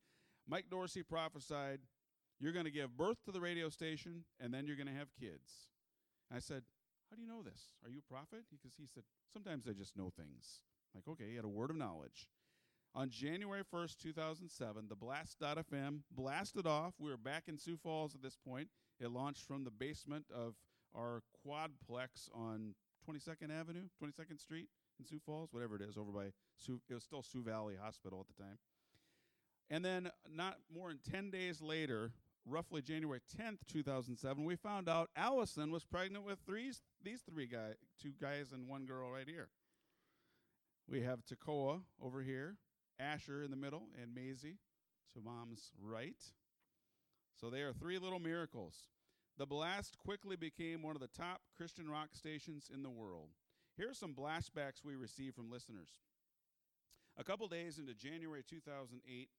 Mike 0.48 0.66
Dorsey 0.70 1.04
prophesied 1.04 1.80
you're 2.40 2.54
going 2.54 2.66
to 2.66 2.72
give 2.72 2.96
birth 2.96 3.18
to 3.26 3.32
the 3.32 3.42
radio 3.42 3.70
station, 3.70 4.24
and 4.40 4.54
then 4.54 4.68
you're 4.68 4.76
going 4.76 4.88
to 4.88 4.94
have 4.94 5.08
kids. 5.20 5.70
I 6.34 6.40
said, 6.40 6.64
How 7.10 7.16
do 7.16 7.22
you 7.22 7.28
know 7.28 7.44
this? 7.44 7.74
Are 7.84 7.90
you 7.90 8.00
a 8.00 8.14
prophet? 8.14 8.46
Because 8.52 8.76
he 8.78 8.86
said, 8.86 9.04
Sometimes 9.32 9.68
I 9.68 9.74
just 9.74 9.96
know 9.96 10.12
things. 10.16 10.62
Like, 10.96 11.08
okay, 11.08 11.30
he 11.30 11.36
had 11.36 11.46
a 11.46 11.50
word 11.50 11.70
of 11.70 11.76
knowledge. 11.76 12.28
On 12.96 13.10
January 13.10 13.62
1st, 13.72 13.98
2007, 14.02 14.86
the 14.90 14.96
Blast.fm 14.96 16.00
blasted 16.12 16.66
off. 16.66 16.94
We 16.98 17.12
were 17.12 17.18
back 17.18 17.44
in 17.48 17.58
Sioux 17.58 17.78
Falls 17.78 18.16
at 18.16 18.24
this 18.24 18.36
point. 18.36 18.70
It 19.00 19.12
launched 19.12 19.46
from 19.46 19.64
the 19.64 19.72
basement 19.72 20.26
of 20.34 20.56
our 20.96 21.22
quadplex 21.46 22.30
on 22.34 22.74
22nd 23.08 23.52
Avenue, 23.52 23.84
22nd 24.02 24.40
Street 24.40 24.68
in 25.00 25.06
Sioux 25.06 25.20
Falls, 25.24 25.50
whatever 25.52 25.76
it 25.76 25.82
is, 25.82 25.98
over 25.98 26.12
by 26.12 26.32
Sioux. 26.58 26.82
It 26.90 26.94
was 26.96 27.04
still 27.04 27.22
Sioux 27.22 27.44
Valley 27.44 27.76
Hospital 27.80 28.26
at 28.28 28.36
the 28.36 28.42
time. 28.42 28.58
And 29.70 29.84
then, 29.84 30.10
not 30.30 30.56
more 30.74 30.90
than 30.90 31.00
10 31.12 31.30
days 31.30 31.62
later, 31.62 32.12
roughly 32.48 32.82
January 32.82 33.20
10th, 33.40 33.60
2007, 33.72 34.46
we 34.46 34.56
found 34.56 34.88
out 34.90 35.10
Allison 35.16 35.72
was 35.72 35.84
pregnant 35.84 36.26
with 36.26 36.40
three, 36.46 36.72
these 37.04 37.22
three 37.22 37.48
guys, 37.48 37.76
two 38.02 38.14
guys 38.20 38.52
and 38.54 38.68
one 38.68 38.86
girl 38.86 39.12
right 39.12 39.28
here. 39.28 39.50
We 40.90 41.02
have 41.02 41.20
Takoa 41.26 41.82
over 42.02 42.22
here, 42.22 42.56
Asher 43.00 43.44
in 43.44 43.52
the 43.52 43.58
middle, 43.58 43.84
and 44.02 44.16
Maisie 44.16 44.60
to 45.14 45.22
mom's 45.22 45.72
right. 45.82 46.16
So 47.40 47.50
they 47.50 47.62
are 47.62 47.74
three 47.74 48.00
little 48.00 48.20
miracles. 48.20 48.88
The 49.38 49.46
Blast 49.46 49.98
quickly 50.00 50.36
became 50.36 50.82
one 50.82 50.96
of 50.96 51.02
the 51.02 51.08
top 51.08 51.42
Christian 51.56 51.90
rock 51.90 52.10
stations 52.14 52.72
in 52.74 52.82
the 52.82 52.90
world. 52.90 53.30
Here 53.76 53.90
are 53.90 53.94
some 53.94 54.16
blastbacks 54.16 54.84
we 54.84 54.96
received 54.96 55.36
from 55.36 55.52
listeners. 55.52 55.90
A 57.20 57.24
couple 57.24 57.48
days 57.48 57.78
into 57.78 57.94
January 57.94 58.44
2008, 58.48 59.30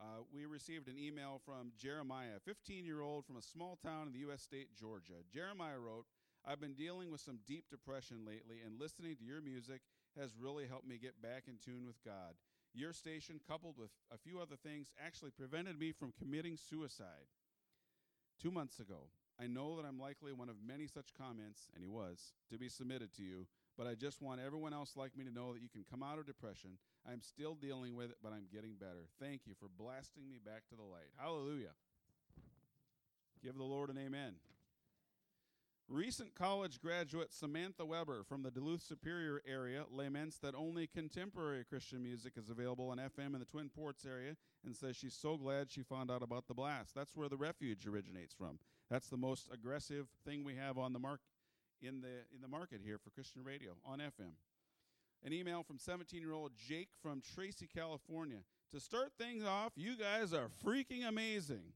uh, 0.00 0.22
we 0.34 0.46
received 0.46 0.88
an 0.88 0.98
email 0.98 1.40
from 1.44 1.72
Jeremiah, 1.78 2.36
a 2.36 2.40
15 2.40 2.84
year 2.84 3.00
old 3.00 3.24
from 3.24 3.36
a 3.36 3.42
small 3.42 3.78
town 3.82 4.08
in 4.08 4.12
the 4.12 4.26
U.S. 4.30 4.42
state, 4.42 4.74
Georgia. 4.78 5.22
Jeremiah 5.32 5.78
wrote, 5.78 6.06
I've 6.46 6.60
been 6.60 6.74
dealing 6.74 7.10
with 7.10 7.20
some 7.20 7.38
deep 7.46 7.70
depression 7.70 8.18
lately, 8.26 8.56
and 8.64 8.78
listening 8.78 9.16
to 9.16 9.24
your 9.24 9.40
music 9.40 9.80
has 10.18 10.36
really 10.38 10.66
helped 10.66 10.86
me 10.86 10.98
get 11.00 11.22
back 11.22 11.44
in 11.48 11.54
tune 11.64 11.86
with 11.86 12.02
God. 12.04 12.34
Your 12.74 12.92
station, 12.92 13.40
coupled 13.48 13.78
with 13.78 13.90
a 14.12 14.18
few 14.18 14.40
other 14.40 14.56
things, 14.56 14.90
actually 15.04 15.30
prevented 15.30 15.78
me 15.78 15.92
from 15.92 16.12
committing 16.18 16.56
suicide. 16.56 17.30
Two 18.42 18.50
months 18.50 18.80
ago, 18.80 19.08
I 19.40 19.46
know 19.46 19.76
that 19.76 19.86
I'm 19.86 19.98
likely 19.98 20.32
one 20.32 20.48
of 20.48 20.56
many 20.66 20.86
such 20.86 21.14
comments, 21.16 21.70
and 21.74 21.82
he 21.82 21.88
was, 21.88 22.34
to 22.50 22.58
be 22.58 22.68
submitted 22.68 23.14
to 23.14 23.22
you, 23.22 23.46
but 23.76 23.86
I 23.86 23.94
just 23.94 24.22
want 24.22 24.40
everyone 24.40 24.72
else 24.72 24.92
like 24.96 25.16
me 25.16 25.24
to 25.24 25.32
know 25.32 25.52
that 25.52 25.62
you 25.62 25.68
can 25.68 25.84
come 25.90 26.02
out 26.02 26.18
of 26.18 26.26
depression. 26.26 26.78
I'm 27.08 27.22
still 27.22 27.54
dealing 27.54 27.94
with 27.94 28.10
it, 28.10 28.16
but 28.22 28.32
I'm 28.32 28.46
getting 28.52 28.74
better. 28.78 29.08
Thank 29.20 29.42
you 29.46 29.54
for 29.58 29.68
blasting 29.78 30.28
me 30.28 30.38
back 30.44 30.62
to 30.70 30.76
the 30.76 30.82
light. 30.82 31.10
Hallelujah. 31.18 31.72
Give 33.42 33.56
the 33.56 33.64
Lord 33.64 33.90
an 33.90 33.98
amen. 33.98 34.34
Recent 35.86 36.34
college 36.34 36.80
graduate 36.80 37.30
Samantha 37.30 37.84
Weber 37.84 38.24
from 38.24 38.42
the 38.42 38.50
Duluth 38.50 38.80
Superior 38.80 39.42
area 39.46 39.84
laments 39.92 40.38
that 40.38 40.54
only 40.54 40.86
contemporary 40.86 41.62
Christian 41.62 42.02
music 42.02 42.34
is 42.38 42.48
available 42.48 42.88
on 42.88 42.96
FM 42.96 43.34
in 43.34 43.40
the 43.40 43.44
Twin 43.44 43.68
Ports 43.68 44.06
area 44.06 44.34
and 44.64 44.74
says 44.74 44.96
she's 44.96 45.12
so 45.12 45.36
glad 45.36 45.70
she 45.70 45.82
found 45.82 46.10
out 46.10 46.22
about 46.22 46.48
the 46.48 46.54
blast. 46.54 46.94
That's 46.94 47.14
where 47.14 47.28
the 47.28 47.36
refuge 47.36 47.86
originates 47.86 48.32
from. 48.32 48.58
That's 48.90 49.08
the 49.08 49.18
most 49.18 49.50
aggressive 49.52 50.06
thing 50.26 50.42
we 50.42 50.56
have 50.56 50.78
on 50.78 50.94
the 50.94 50.98
market 50.98 51.26
in 51.82 52.00
the 52.00 52.24
in 52.34 52.40
the 52.40 52.48
market 52.48 52.80
here 52.84 52.98
for 52.98 53.10
Christian 53.10 53.44
radio 53.44 53.72
on 53.84 53.98
FM. 53.98 54.34
An 55.24 55.32
email 55.32 55.62
from 55.62 55.78
17-year-old 55.78 56.52
Jake 56.68 56.90
from 57.02 57.22
Tracy, 57.34 57.66
California. 57.66 58.40
To 58.72 58.80
start 58.80 59.12
things 59.18 59.42
off, 59.42 59.72
you 59.74 59.96
guys 59.96 60.34
are 60.34 60.48
freaking 60.62 61.08
amazing. 61.08 61.72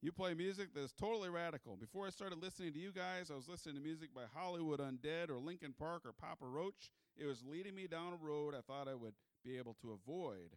You 0.00 0.12
play 0.12 0.32
music 0.32 0.68
that's 0.74 0.92
totally 0.92 1.28
radical. 1.28 1.76
Before 1.76 2.06
I 2.06 2.10
started 2.10 2.40
listening 2.40 2.72
to 2.72 2.78
you 2.78 2.92
guys, 2.92 3.30
I 3.30 3.34
was 3.34 3.48
listening 3.48 3.74
to 3.74 3.80
music 3.80 4.14
by 4.14 4.22
Hollywood 4.32 4.80
Undead 4.80 5.28
or 5.28 5.38
Linkin 5.38 5.74
Park 5.76 6.02
or 6.06 6.12
Papa 6.12 6.46
Roach. 6.46 6.92
It 7.16 7.26
was 7.26 7.42
leading 7.44 7.74
me 7.74 7.88
down 7.88 8.12
a 8.12 8.24
road 8.24 8.54
I 8.54 8.60
thought 8.60 8.88
I 8.88 8.94
would 8.94 9.14
be 9.44 9.58
able 9.58 9.74
to 9.82 9.90
avoid. 9.92 10.56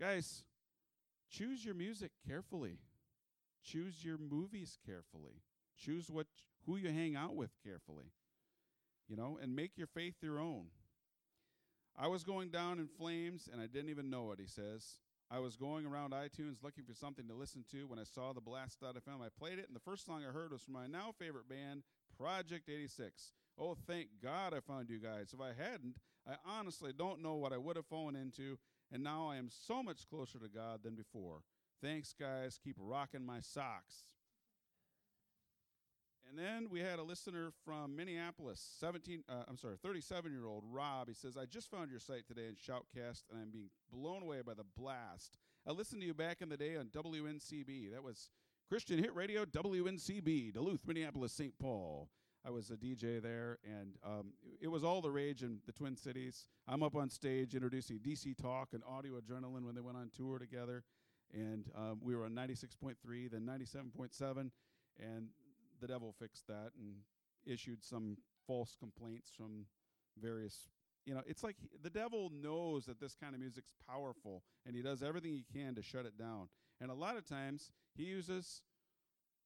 Guys, 0.00 0.44
choose 1.30 1.64
your 1.64 1.74
music 1.74 2.12
carefully. 2.26 2.78
Choose 3.62 4.02
your 4.02 4.16
movies 4.16 4.78
carefully. 4.86 5.42
Choose 5.76 6.08
what 6.10 6.26
who 6.66 6.76
you 6.76 6.90
hang 6.90 7.16
out 7.16 7.34
with 7.34 7.50
carefully. 7.64 8.12
You 9.08 9.16
know, 9.16 9.38
and 9.40 9.56
make 9.56 9.72
your 9.76 9.86
faith 9.86 10.16
your 10.20 10.38
own. 10.38 10.66
I 11.96 12.08
was 12.08 12.24
going 12.24 12.50
down 12.50 12.78
in 12.78 12.86
flames 12.86 13.48
and 13.50 13.60
I 13.60 13.66
didn't 13.66 13.90
even 13.90 14.10
know 14.10 14.32
it, 14.32 14.38
he 14.38 14.46
says. 14.46 14.84
I 15.30 15.40
was 15.40 15.56
going 15.56 15.84
around 15.84 16.12
iTunes 16.12 16.62
looking 16.62 16.84
for 16.84 16.94
something 16.94 17.26
to 17.28 17.34
listen 17.34 17.64
to 17.72 17.86
when 17.86 17.98
I 17.98 18.04
saw 18.04 18.32
the 18.32 18.40
blast. 18.40 18.80
Blast.fm. 18.80 19.20
I 19.20 19.28
played 19.38 19.58
it, 19.58 19.66
and 19.66 19.76
the 19.76 19.80
first 19.80 20.06
song 20.06 20.22
I 20.26 20.32
heard 20.32 20.52
was 20.52 20.62
from 20.62 20.72
my 20.72 20.86
now 20.86 21.12
favorite 21.18 21.48
band, 21.50 21.82
Project 22.18 22.70
86. 22.70 23.32
Oh, 23.58 23.76
thank 23.86 24.08
God 24.22 24.54
I 24.54 24.60
found 24.60 24.88
you 24.88 24.98
guys. 24.98 25.34
If 25.34 25.40
I 25.40 25.48
hadn't, 25.48 25.96
I 26.26 26.36
honestly 26.46 26.92
don't 26.96 27.22
know 27.22 27.34
what 27.34 27.52
I 27.52 27.58
would 27.58 27.76
have 27.76 27.86
fallen 27.86 28.16
into, 28.16 28.58
and 28.90 29.02
now 29.02 29.28
I 29.28 29.36
am 29.36 29.50
so 29.50 29.82
much 29.82 30.08
closer 30.08 30.38
to 30.38 30.48
God 30.48 30.80
than 30.82 30.94
before. 30.94 31.42
Thanks, 31.82 32.14
guys. 32.18 32.58
Keep 32.62 32.76
rocking 32.78 33.24
my 33.24 33.40
socks. 33.40 34.08
And 36.28 36.38
then 36.38 36.68
we 36.70 36.80
had 36.80 36.98
a 36.98 37.02
listener 37.02 37.52
from 37.64 37.96
Minneapolis, 37.96 38.60
17, 38.80 39.24
uh, 39.28 39.44
I'm 39.48 39.56
sorry, 39.56 39.76
37 39.82 40.30
year 40.30 40.46
old 40.46 40.62
Rob. 40.70 41.08
He 41.08 41.14
says, 41.14 41.36
I 41.36 41.46
just 41.46 41.70
found 41.70 41.90
your 41.90 42.00
site 42.00 42.26
today 42.26 42.48
in 42.48 42.54
Shoutcast 42.54 43.22
and 43.30 43.40
I'm 43.40 43.50
being 43.50 43.70
blown 43.90 44.22
away 44.22 44.42
by 44.44 44.52
the 44.54 44.64
blast. 44.76 45.38
I 45.66 45.72
listened 45.72 46.02
to 46.02 46.06
you 46.06 46.14
back 46.14 46.42
in 46.42 46.50
the 46.50 46.56
day 46.56 46.76
on 46.76 46.86
WNCB. 46.86 47.92
That 47.92 48.02
was 48.02 48.30
Christian 48.68 48.98
Hit 48.98 49.14
Radio, 49.14 49.46
WNCB, 49.46 50.52
Duluth, 50.52 50.80
Minneapolis, 50.86 51.32
St. 51.32 51.58
Paul. 51.58 52.10
I 52.46 52.50
was 52.50 52.70
a 52.70 52.76
DJ 52.76 53.20
there, 53.20 53.58
and 53.64 53.96
um, 54.04 54.32
it 54.60 54.68
was 54.68 54.84
all 54.84 55.00
the 55.00 55.10
rage 55.10 55.42
in 55.42 55.58
the 55.66 55.72
Twin 55.72 55.96
Cities. 55.96 56.46
I'm 56.68 56.82
up 56.82 56.94
on 56.94 57.10
stage 57.10 57.54
introducing 57.54 57.98
DC 57.98 58.36
Talk 58.40 58.68
and 58.72 58.82
Audio 58.88 59.14
Adrenaline 59.18 59.64
when 59.64 59.74
they 59.74 59.80
went 59.80 59.96
on 59.96 60.10
tour 60.16 60.38
together. 60.38 60.84
And 61.32 61.66
um, 61.74 62.00
we 62.02 62.14
were 62.14 62.24
on 62.24 62.32
96.3, 62.32 62.94
then 63.30 63.42
97.7. 63.42 64.50
And 65.00 65.28
the 65.80 65.86
devil 65.86 66.14
fixed 66.18 66.46
that 66.46 66.70
and 66.78 66.96
issued 67.46 67.82
some 67.82 68.16
false 68.46 68.76
complaints 68.78 69.30
from 69.36 69.66
various 70.20 70.68
you 71.04 71.14
know 71.14 71.22
it's 71.26 71.42
like 71.42 71.56
he, 71.60 71.68
the 71.82 71.90
devil 71.90 72.30
knows 72.32 72.86
that 72.86 73.00
this 73.00 73.14
kind 73.14 73.34
of 73.34 73.40
music's 73.40 73.72
powerful 73.88 74.42
and 74.66 74.74
he 74.74 74.82
does 74.82 75.02
everything 75.02 75.32
he 75.32 75.44
can 75.58 75.74
to 75.74 75.82
shut 75.82 76.06
it 76.06 76.18
down. 76.18 76.48
And 76.80 76.90
a 76.90 76.94
lot 76.94 77.16
of 77.16 77.26
times 77.26 77.70
he 77.96 78.04
uses 78.04 78.62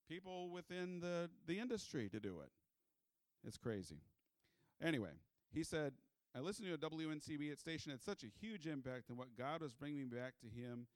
people 0.09 0.51
within 0.51 1.01
the 1.01 1.31
the 1.47 1.59
industry 1.59 2.09
to 2.09 2.21
do 2.21 2.41
it. 2.41 2.51
It's 3.47 3.59
crazy. 3.59 4.01
Anyway 4.83 5.13
he 5.53 5.63
said 5.63 5.93
i 6.35 6.41
listened 6.41 6.67
to 6.67 6.75
a 6.75 6.91
wncb 6.91 7.53
at 7.53 7.59
station. 7.59 7.91
Had 7.91 8.03
such 8.03 8.25
a 8.25 8.29
huge 8.41 8.67
impact 8.67 9.11
on 9.11 9.17
what 9.17 9.37
god 9.37 9.63
was 9.63 9.73
bringing 9.73 9.99
me 9.99 10.05
back 10.05 10.35
to 10.41 10.49
him 10.49 10.87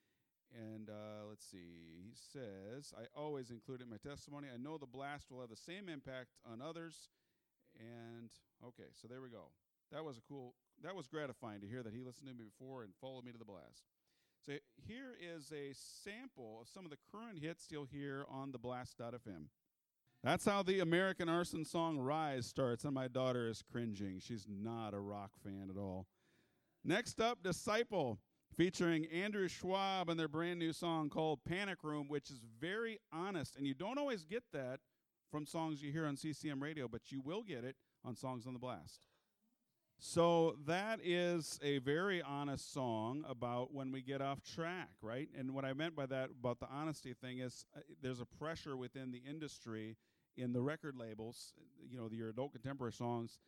and 0.54 0.88
uh, 0.88 1.26
let's 1.28 1.44
see, 1.44 2.02
he 2.02 2.12
says, 2.14 2.92
I 2.96 3.06
always 3.18 3.50
include 3.50 3.80
it 3.80 3.84
in 3.84 3.90
my 3.90 3.96
testimony. 3.96 4.48
I 4.52 4.56
know 4.56 4.78
the 4.78 4.86
blast 4.86 5.30
will 5.30 5.40
have 5.40 5.50
the 5.50 5.56
same 5.56 5.88
impact 5.88 6.30
on 6.50 6.60
others. 6.60 7.08
And 7.78 8.30
okay, 8.64 8.90
so 8.94 9.08
there 9.08 9.20
we 9.20 9.28
go. 9.28 9.50
That 9.92 10.04
was 10.04 10.18
a 10.18 10.22
cool, 10.28 10.54
that 10.82 10.94
was 10.94 11.06
gratifying 11.06 11.60
to 11.60 11.66
hear 11.66 11.82
that 11.82 11.92
he 11.92 12.00
listened 12.00 12.28
to 12.28 12.34
me 12.34 12.44
before 12.44 12.82
and 12.82 12.92
followed 13.00 13.24
me 13.24 13.32
to 13.32 13.38
the 13.38 13.44
blast. 13.44 13.84
So 14.44 14.52
here 14.86 15.16
is 15.20 15.52
a 15.52 15.72
sample 15.74 16.58
of 16.60 16.68
some 16.68 16.84
of 16.84 16.90
the 16.90 16.98
current 17.10 17.40
hits 17.40 17.66
you'll 17.70 17.84
hear 17.84 18.24
on 18.30 18.52
the 18.52 18.58
blast.fm. 18.58 19.46
That's 20.22 20.44
how 20.44 20.62
the 20.62 20.80
American 20.80 21.28
Arson 21.28 21.64
song 21.64 21.98
Rise 21.98 22.46
starts, 22.46 22.84
and 22.84 22.94
my 22.94 23.08
daughter 23.08 23.48
is 23.48 23.62
cringing. 23.70 24.20
She's 24.20 24.46
not 24.48 24.94
a 24.94 24.98
rock 24.98 25.32
fan 25.42 25.68
at 25.70 25.78
all. 25.78 26.06
Next 26.84 27.20
up, 27.20 27.42
Disciple 27.42 28.18
featuring 28.54 29.06
Andrew 29.06 29.48
Schwab 29.48 30.08
and 30.08 30.18
their 30.18 30.28
brand 30.28 30.58
new 30.58 30.72
song 30.72 31.08
called 31.08 31.40
Panic 31.44 31.78
Room, 31.82 32.08
which 32.08 32.30
is 32.30 32.40
very 32.60 32.98
honest. 33.12 33.56
And 33.56 33.66
you 33.66 33.74
don't 33.74 33.98
always 33.98 34.24
get 34.24 34.44
that 34.52 34.80
from 35.30 35.46
songs 35.46 35.82
you 35.82 35.92
hear 35.92 36.06
on 36.06 36.16
CCM 36.16 36.62
radio, 36.62 36.88
but 36.88 37.10
you 37.10 37.20
will 37.20 37.42
get 37.42 37.64
it 37.64 37.76
on 38.04 38.16
Songs 38.16 38.46
on 38.46 38.52
the 38.52 38.58
Blast. 38.58 39.06
So 39.98 40.56
that 40.66 41.00
is 41.02 41.58
a 41.62 41.78
very 41.78 42.20
honest 42.20 42.72
song 42.72 43.24
about 43.28 43.72
when 43.72 43.92
we 43.92 44.02
get 44.02 44.20
off 44.20 44.42
track, 44.42 44.90
right? 45.00 45.28
And 45.36 45.54
what 45.54 45.64
I 45.64 45.72
meant 45.72 45.96
by 45.96 46.06
that, 46.06 46.30
about 46.38 46.60
the 46.60 46.68
honesty 46.70 47.14
thing, 47.14 47.38
is 47.38 47.64
uh, 47.74 47.80
there's 48.02 48.20
a 48.20 48.26
pressure 48.26 48.76
within 48.76 49.10
the 49.10 49.22
industry, 49.28 49.96
in 50.36 50.52
the 50.52 50.60
record 50.60 50.96
labels, 50.96 51.54
you 51.90 51.96
know, 51.96 52.10
your 52.12 52.28
adult 52.28 52.52
contemporary 52.52 52.92
songs, 52.92 53.38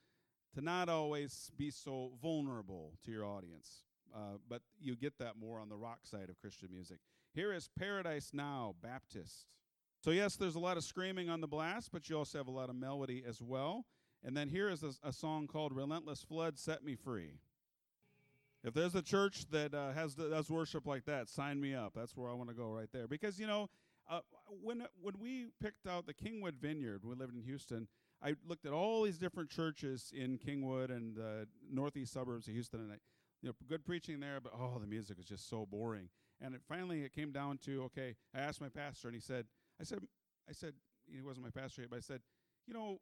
to 0.55 0.63
not 0.63 0.89
always 0.89 1.51
be 1.57 1.71
so 1.71 2.13
vulnerable 2.23 2.95
to 3.05 3.11
your 3.11 3.27
audience. 3.27 3.85
Uh, 4.15 4.39
but 4.49 4.63
you 4.81 4.97
get 4.97 5.19
that 5.19 5.37
more 5.37 5.61
on 5.61 5.69
the 5.69 5.77
rock 5.77 6.01
side 6.05 6.31
of 6.31 6.39
Christian 6.41 6.69
music. 6.73 6.99
Here 7.35 7.53
is 7.53 7.69
Paradise 7.79 8.31
Now, 8.33 8.75
Baptist. 8.83 9.47
So, 10.01 10.11
yes, 10.11 10.37
there's 10.37 10.55
a 10.55 10.61
lot 10.61 10.77
of 10.77 10.85
screaming 10.85 11.29
on 11.29 11.41
the 11.41 11.49
blast, 11.49 11.91
but 11.93 12.09
you 12.09 12.17
also 12.17 12.39
have 12.39 12.49
a 12.49 12.53
lot 12.53 12.71
of 12.71 12.77
melody 12.77 13.25
as 13.29 13.43
well. 13.43 13.85
And 14.25 14.37
then 14.37 14.49
here 14.49 14.69
is 14.69 14.83
a, 14.83 14.93
a 15.03 15.13
song 15.13 15.47
called 15.47 15.73
Relentless 15.73 16.23
Flood, 16.23 16.59
Set 16.59 16.85
Me 16.85 16.95
Free. 16.95 17.35
If 18.65 18.75
there's 18.75 18.95
a 18.95 19.03
church 19.03 19.45
that 19.51 19.73
uh, 19.73 19.93
has 19.93 20.15
does 20.15 20.51
worship 20.51 20.87
like 20.87 21.05
that, 21.05 21.29
sign 21.29 21.61
me 21.61 21.75
up. 21.75 21.93
That's 21.95 22.17
where 22.17 22.29
I 22.31 22.35
want 22.35 22.49
to 22.49 22.55
go 22.55 22.71
right 22.71 22.89
there. 22.93 23.07
Because 23.07 23.39
you 23.39 23.47
know, 23.47 23.69
uh, 24.11 24.21
when 24.63 24.85
when 25.01 25.15
we 25.21 25.47
picked 25.63 25.87
out 25.87 26.07
the 26.07 26.15
Kingwood 26.15 26.55
Vineyard, 26.55 27.03
we 27.05 27.15
lived 27.15 27.37
in 27.37 27.43
Houston. 27.43 27.87
I 28.21 28.35
looked 28.49 28.67
at 28.67 28.73
all 28.73 29.05
these 29.05 29.19
different 29.19 29.49
churches 29.49 30.13
in 30.13 30.39
Kingwood 30.39 30.91
and 30.91 31.15
the 31.15 31.47
northeast 31.71 32.13
suburbs 32.13 32.49
of 32.49 32.55
Houston, 32.55 32.81
and 32.81 32.93
I 32.93 32.97
you 33.43 33.49
know, 33.49 33.55
good 33.69 33.85
preaching 33.85 34.21
there, 34.21 34.41
but 34.43 34.53
oh, 34.59 34.79
the 34.81 34.87
music 34.87 35.17
was 35.17 35.27
just 35.27 35.49
so 35.49 35.67
boring. 35.71 36.09
And 36.41 36.55
it 36.55 36.61
finally 36.69 37.03
it 37.03 37.13
came 37.13 37.33
down 37.33 37.59
to 37.65 37.85
okay. 37.85 38.17
I 38.35 38.41
asked 38.41 38.61
my 38.61 38.69
pastor, 38.69 39.09
and 39.09 39.15
he 39.15 39.21
said, 39.21 39.47
I 39.81 39.85
said, 39.85 40.01
I 40.49 40.53
said, 40.53 40.75
he 41.13 41.21
wasn't 41.21 41.45
my 41.47 41.61
pastor 41.61 41.83
yet, 41.83 41.91
but 41.91 41.97
I 41.97 42.01
said, 42.01 42.21
you 42.67 42.75
know, 42.75 43.01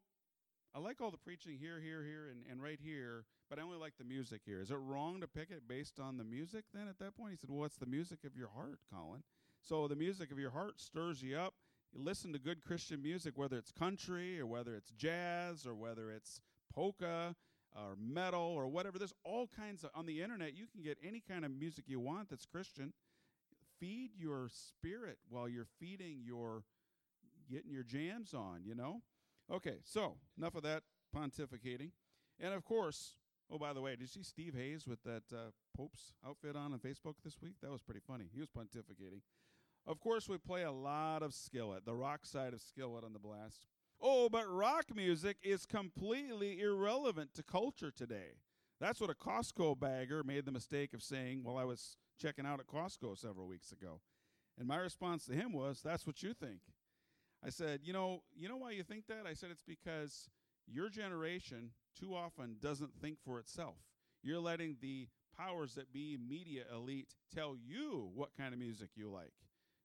I 0.74 0.78
like 0.78 1.00
all 1.00 1.10
the 1.10 1.16
preaching 1.16 1.56
here, 1.58 1.80
here, 1.80 2.04
here, 2.04 2.28
and, 2.30 2.44
and 2.50 2.62
right 2.62 2.78
here, 2.82 3.24
but 3.48 3.58
I 3.58 3.62
only 3.62 3.78
like 3.78 3.94
the 3.98 4.04
music 4.04 4.42
here. 4.44 4.60
Is 4.60 4.70
it 4.70 4.74
wrong 4.74 5.20
to 5.20 5.26
pick 5.26 5.50
it 5.50 5.66
based 5.66 5.98
on 5.98 6.18
the 6.18 6.24
music 6.24 6.64
then 6.74 6.88
at 6.88 6.98
that 6.98 7.16
point? 7.16 7.30
He 7.30 7.36
said, 7.36 7.50
Well, 7.50 7.64
it's 7.64 7.78
the 7.78 7.86
music 7.86 8.24
of 8.24 8.36
your 8.36 8.50
heart, 8.54 8.80
Colin. 8.92 9.22
So 9.62 9.88
the 9.88 9.96
music 9.96 10.30
of 10.30 10.38
your 10.38 10.50
heart 10.50 10.78
stirs 10.80 11.22
you 11.22 11.36
up. 11.36 11.54
You 11.92 12.02
listen 12.02 12.32
to 12.32 12.38
good 12.38 12.62
Christian 12.62 13.02
music, 13.02 13.38
whether 13.38 13.56
it's 13.56 13.72
country 13.72 14.38
or 14.38 14.46
whether 14.46 14.74
it's 14.74 14.90
jazz 14.90 15.66
or 15.66 15.74
whether 15.74 16.10
it's 16.10 16.40
polka 16.74 17.34
or 17.76 17.96
metal 18.00 18.42
or 18.42 18.66
whatever. 18.68 18.98
There's 18.98 19.14
all 19.24 19.48
kinds 19.56 19.84
of, 19.84 19.90
on 19.94 20.06
the 20.06 20.22
internet, 20.22 20.56
you 20.56 20.66
can 20.66 20.82
get 20.82 20.98
any 21.06 21.20
kind 21.20 21.44
of 21.44 21.50
music 21.50 21.84
you 21.86 22.00
want 22.00 22.30
that's 22.30 22.46
Christian. 22.46 22.92
Feed 23.78 24.10
your 24.18 24.48
spirit 24.48 25.18
while 25.28 25.48
you're 25.48 25.66
feeding 25.78 26.22
your, 26.24 26.64
getting 27.50 27.70
your 27.70 27.82
jams 27.82 28.32
on, 28.32 28.62
you 28.64 28.74
know? 28.74 29.02
Okay, 29.52 29.76
so 29.84 30.16
enough 30.38 30.54
of 30.54 30.62
that 30.62 30.82
pontificating. 31.14 31.90
And 32.40 32.54
of 32.54 32.64
course, 32.64 33.12
oh, 33.50 33.58
by 33.58 33.72
the 33.72 33.80
way, 33.80 33.90
did 33.92 34.00
you 34.00 34.06
see 34.06 34.22
Steve 34.22 34.54
Hayes 34.54 34.86
with 34.86 35.02
that 35.04 35.22
uh, 35.32 35.50
Pope's 35.76 36.12
outfit 36.26 36.56
on 36.56 36.72
on 36.72 36.78
Facebook 36.78 37.16
this 37.22 37.36
week? 37.42 37.56
That 37.62 37.70
was 37.70 37.82
pretty 37.82 38.00
funny. 38.06 38.24
He 38.32 38.40
was 38.40 38.48
pontificating. 38.48 39.20
Of 39.86 40.00
course, 40.00 40.28
we 40.28 40.38
play 40.38 40.62
a 40.62 40.72
lot 40.72 41.22
of 41.22 41.32
Skillet, 41.32 41.84
the 41.84 41.94
rock 41.94 42.24
side 42.24 42.52
of 42.52 42.60
Skillet 42.60 43.04
on 43.04 43.12
the 43.12 43.20
blast. 43.20 43.66
Oh, 44.00 44.28
but 44.28 44.46
rock 44.48 44.94
music 44.94 45.38
is 45.42 45.64
completely 45.66 46.60
irrelevant 46.60 47.34
to 47.34 47.42
culture 47.42 47.90
today. 47.90 48.38
That's 48.78 49.00
what 49.00 49.10
a 49.10 49.14
Costco 49.14 49.78
bagger 49.80 50.22
made 50.22 50.44
the 50.44 50.52
mistake 50.52 50.92
of 50.92 51.02
saying 51.02 51.42
while 51.42 51.56
I 51.56 51.64
was 51.64 51.96
checking 52.20 52.46
out 52.46 52.60
at 52.60 52.66
Costco 52.66 53.18
several 53.18 53.46
weeks 53.46 53.72
ago. 53.72 54.00
And 54.58 54.68
my 54.68 54.76
response 54.76 55.24
to 55.26 55.32
him 55.32 55.52
was, 55.52 55.80
That's 55.82 56.06
what 56.06 56.22
you 56.22 56.34
think. 56.34 56.60
I 57.44 57.50
said, 57.50 57.80
You 57.82 57.92
know, 57.92 58.22
you 58.34 58.48
know 58.48 58.58
why 58.58 58.72
you 58.72 58.82
think 58.82 59.06
that? 59.06 59.26
I 59.26 59.32
said, 59.32 59.50
It's 59.50 59.62
because 59.66 60.28
your 60.66 60.90
generation 60.90 61.70
too 61.98 62.14
often 62.14 62.56
doesn't 62.60 62.94
think 63.00 63.18
for 63.24 63.38
itself. 63.38 63.76
You're 64.22 64.40
letting 64.40 64.76
the 64.80 65.08
powers 65.36 65.74
that 65.74 65.92
be 65.92 66.18
media 66.18 66.64
elite 66.72 67.14
tell 67.34 67.56
you 67.56 68.10
what 68.14 68.36
kind 68.36 68.52
of 68.52 68.60
music 68.60 68.90
you 68.94 69.08
like. 69.08 69.32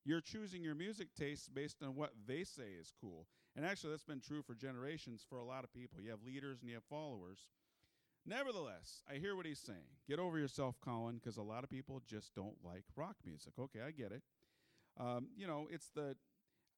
You're 0.04 0.22
choosing 0.22 0.64
your 0.64 0.76
music 0.76 1.10
tastes 1.18 1.48
based 1.48 1.84
on 1.84 1.96
what 1.96 2.12
they 2.26 2.44
say 2.44 2.72
is 2.80 2.92
cool. 3.00 3.28
And 3.56 3.66
actually, 3.66 3.92
that's 3.92 4.04
been 4.04 4.22
true 4.22 4.42
for 4.42 4.56
generations 4.56 5.26
for 5.28 5.38
a 5.38 5.44
lot 5.44 5.64
of 5.64 5.74
people. 5.74 6.02
You 6.02 6.12
have 6.12 6.24
leaders 6.26 6.60
and 6.62 6.70
you 6.70 6.76
have 6.76 6.86
followers. 6.90 7.40
Nevertheless, 8.26 9.02
I 9.10 9.18
hear 9.18 9.36
what 9.36 9.46
he's 9.46 9.60
saying. 9.60 9.90
Get 10.08 10.20
over 10.20 10.38
yourself, 10.38 10.76
Colin, 10.80 11.16
because 11.16 11.38
a 11.38 11.42
lot 11.42 11.64
of 11.64 11.70
people 11.70 12.02
just 12.08 12.36
don't 12.36 12.56
like 12.64 12.84
rock 12.96 13.16
music. 13.26 13.54
Okay, 13.60 13.80
I 13.86 13.92
get 13.92 14.12
it. 14.12 14.22
Um, 15.00 15.30
you 15.36 15.48
know, 15.48 15.68
it's 15.72 15.90
the, 15.90 16.16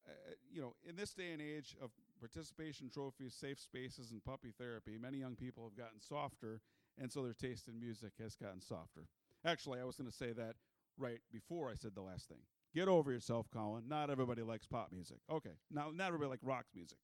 uh, 0.08 0.12
you 0.52 0.62
know, 0.62 0.74
in 0.88 0.96
this 0.96 1.14
day 1.14 1.32
and 1.34 1.42
age 1.42 1.76
of 1.82 1.92
participation 2.20 2.90
trophies, 2.90 3.34
safe 3.34 3.60
spaces, 3.60 4.12
and 4.12 4.24
puppy 4.24 4.54
therapy, 4.58 4.98
many 5.00 5.18
young 5.18 5.36
people 5.36 5.66
have 5.66 5.76
gotten 5.76 6.00
softer, 6.00 6.62
and 7.00 7.12
so 7.12 7.24
their 7.24 7.34
taste 7.34 7.68
in 7.68 7.80
music 7.80 8.14
has 8.22 8.36
gotten 8.36 8.62
softer. 8.62 9.08
Actually, 9.46 9.82
I 9.82 9.84
was 9.84 9.98
going 9.98 10.10
to 10.10 10.16
say 10.16 10.32
that 10.32 10.56
right 10.98 11.20
before 11.32 11.70
I 11.70 11.76
said 11.76 11.92
the 11.96 12.02
last 12.02 12.30
thing. 12.30 12.40
Get 12.74 12.88
over 12.88 13.12
yourself, 13.12 13.48
Colin. 13.54 13.84
Not 13.88 14.10
everybody 14.10 14.42
likes 14.42 14.66
pop 14.66 14.92
music. 14.92 15.18
Okay. 15.32 15.52
Now, 15.72 15.92
not 15.94 16.08
everybody 16.08 16.30
likes 16.32 16.44
rock 16.44 16.66
music. 16.74 16.98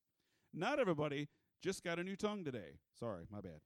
Not 0.54 0.80
everybody 0.80 1.28
just 1.62 1.84
got 1.84 2.00
a 2.00 2.04
new 2.04 2.16
tongue 2.16 2.44
today. 2.44 2.80
Sorry, 3.00 3.26
my 3.32 3.42
bad. 3.42 3.60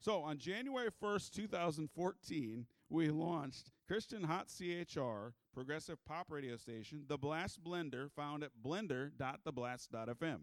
So, 0.00 0.22
on 0.22 0.38
January 0.38 0.90
1st, 1.02 1.32
2014, 1.32 2.66
we 2.88 3.08
launched 3.10 3.72
Christian 3.88 4.22
Hot 4.22 4.46
CHR, 4.46 5.34
progressive 5.52 5.98
pop 6.06 6.26
radio 6.30 6.56
station, 6.56 7.04
The 7.08 7.18
Blast 7.18 7.62
Blender, 7.64 8.08
found 8.12 8.44
at 8.44 8.50
blender.theblast.fm. 8.64 10.38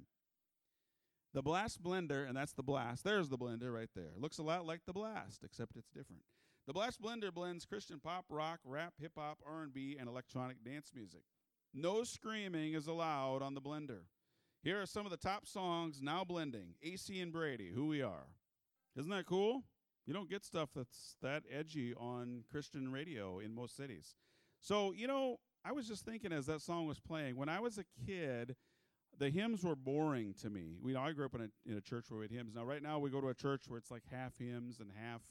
The 1.34 1.42
Blast 1.42 1.82
Blender, 1.82 2.28
and 2.28 2.36
that's 2.36 2.54
the 2.54 2.64
Blast. 2.64 3.04
There's 3.04 3.30
the 3.30 3.38
blender 3.38 3.74
right 3.74 3.90
there. 3.96 4.12
Looks 4.18 4.38
a 4.38 4.44
lot 4.44 4.66
like 4.66 4.82
the 4.86 4.94
Blast, 4.94 5.44
except 5.44 5.76
it's 5.78 5.90
different. 5.90 6.24
The 6.68 6.74
Blast 6.74 7.00
Blender 7.00 7.32
blends 7.32 7.64
Christian 7.64 8.00
pop, 8.00 8.26
rock, 8.28 8.60
rap, 8.66 8.94
hip 9.00 9.12
hop, 9.16 9.38
R&B, 9.46 9.98
and 10.00 10.10
electronic 10.10 10.64
dance 10.64 10.92
music. 10.96 11.22
No 11.76 12.04
screaming 12.04 12.74
is 12.74 12.88
allowed 12.88 13.44
on 13.44 13.54
the 13.54 13.62
blender. 13.62 14.06
Here 14.64 14.82
are 14.82 14.88
some 14.88 15.06
of 15.06 15.12
the 15.12 15.18
top 15.18 15.46
songs 15.46 16.02
now 16.02 16.24
blending. 16.24 16.74
AC 16.82 17.20
and 17.20 17.32
Brady, 17.32 17.70
Who 17.70 17.86
We 17.86 18.02
Are. 18.02 18.30
Isn't 18.98 19.12
that 19.12 19.28
cool? 19.28 19.62
You 20.08 20.14
don't 20.16 20.28
get 20.28 20.44
stuff 20.44 20.70
that's 20.76 21.18
that 21.22 21.44
edgy 21.52 21.94
on 21.94 22.46
Christian 22.50 22.92
radio 22.92 23.38
in 23.38 23.54
most 23.54 23.78
cities. 23.78 24.16
So, 24.60 24.92
you 24.92 25.06
know, 25.06 25.38
I 25.64 25.72
was 25.72 25.88
just 25.88 26.04
thinking 26.04 26.34
as 26.34 26.48
that 26.48 26.62
song 26.62 26.88
was 26.88 27.00
playing, 27.00 27.36
when 27.36 27.50
I 27.50 27.60
was 27.60 27.78
a 27.78 27.86
kid, 28.08 28.56
the 29.20 29.30
hymns 29.30 29.64
were 29.64 29.76
boring 29.76 30.34
to 30.42 30.50
me. 30.50 30.78
We, 30.82 30.94
you 30.94 30.98
know, 30.98 31.04
I 31.04 31.12
grew 31.12 31.26
up 31.26 31.36
in 31.36 31.42
a, 31.42 31.72
in 31.72 31.78
a 31.78 31.82
church 31.82 32.06
where 32.10 32.22
we 32.22 32.26
had 32.26 32.32
hymns. 32.32 32.56
Now, 32.56 32.64
right 32.64 32.82
now, 32.82 32.98
we 32.98 33.12
go 33.12 33.22
to 33.22 33.28
a 33.28 33.36
church 33.36 33.66
where 33.68 33.78
it's 33.78 33.92
like 33.92 34.04
half 34.12 34.40
hymns 34.40 34.80
and 34.80 34.90
half 35.00 35.22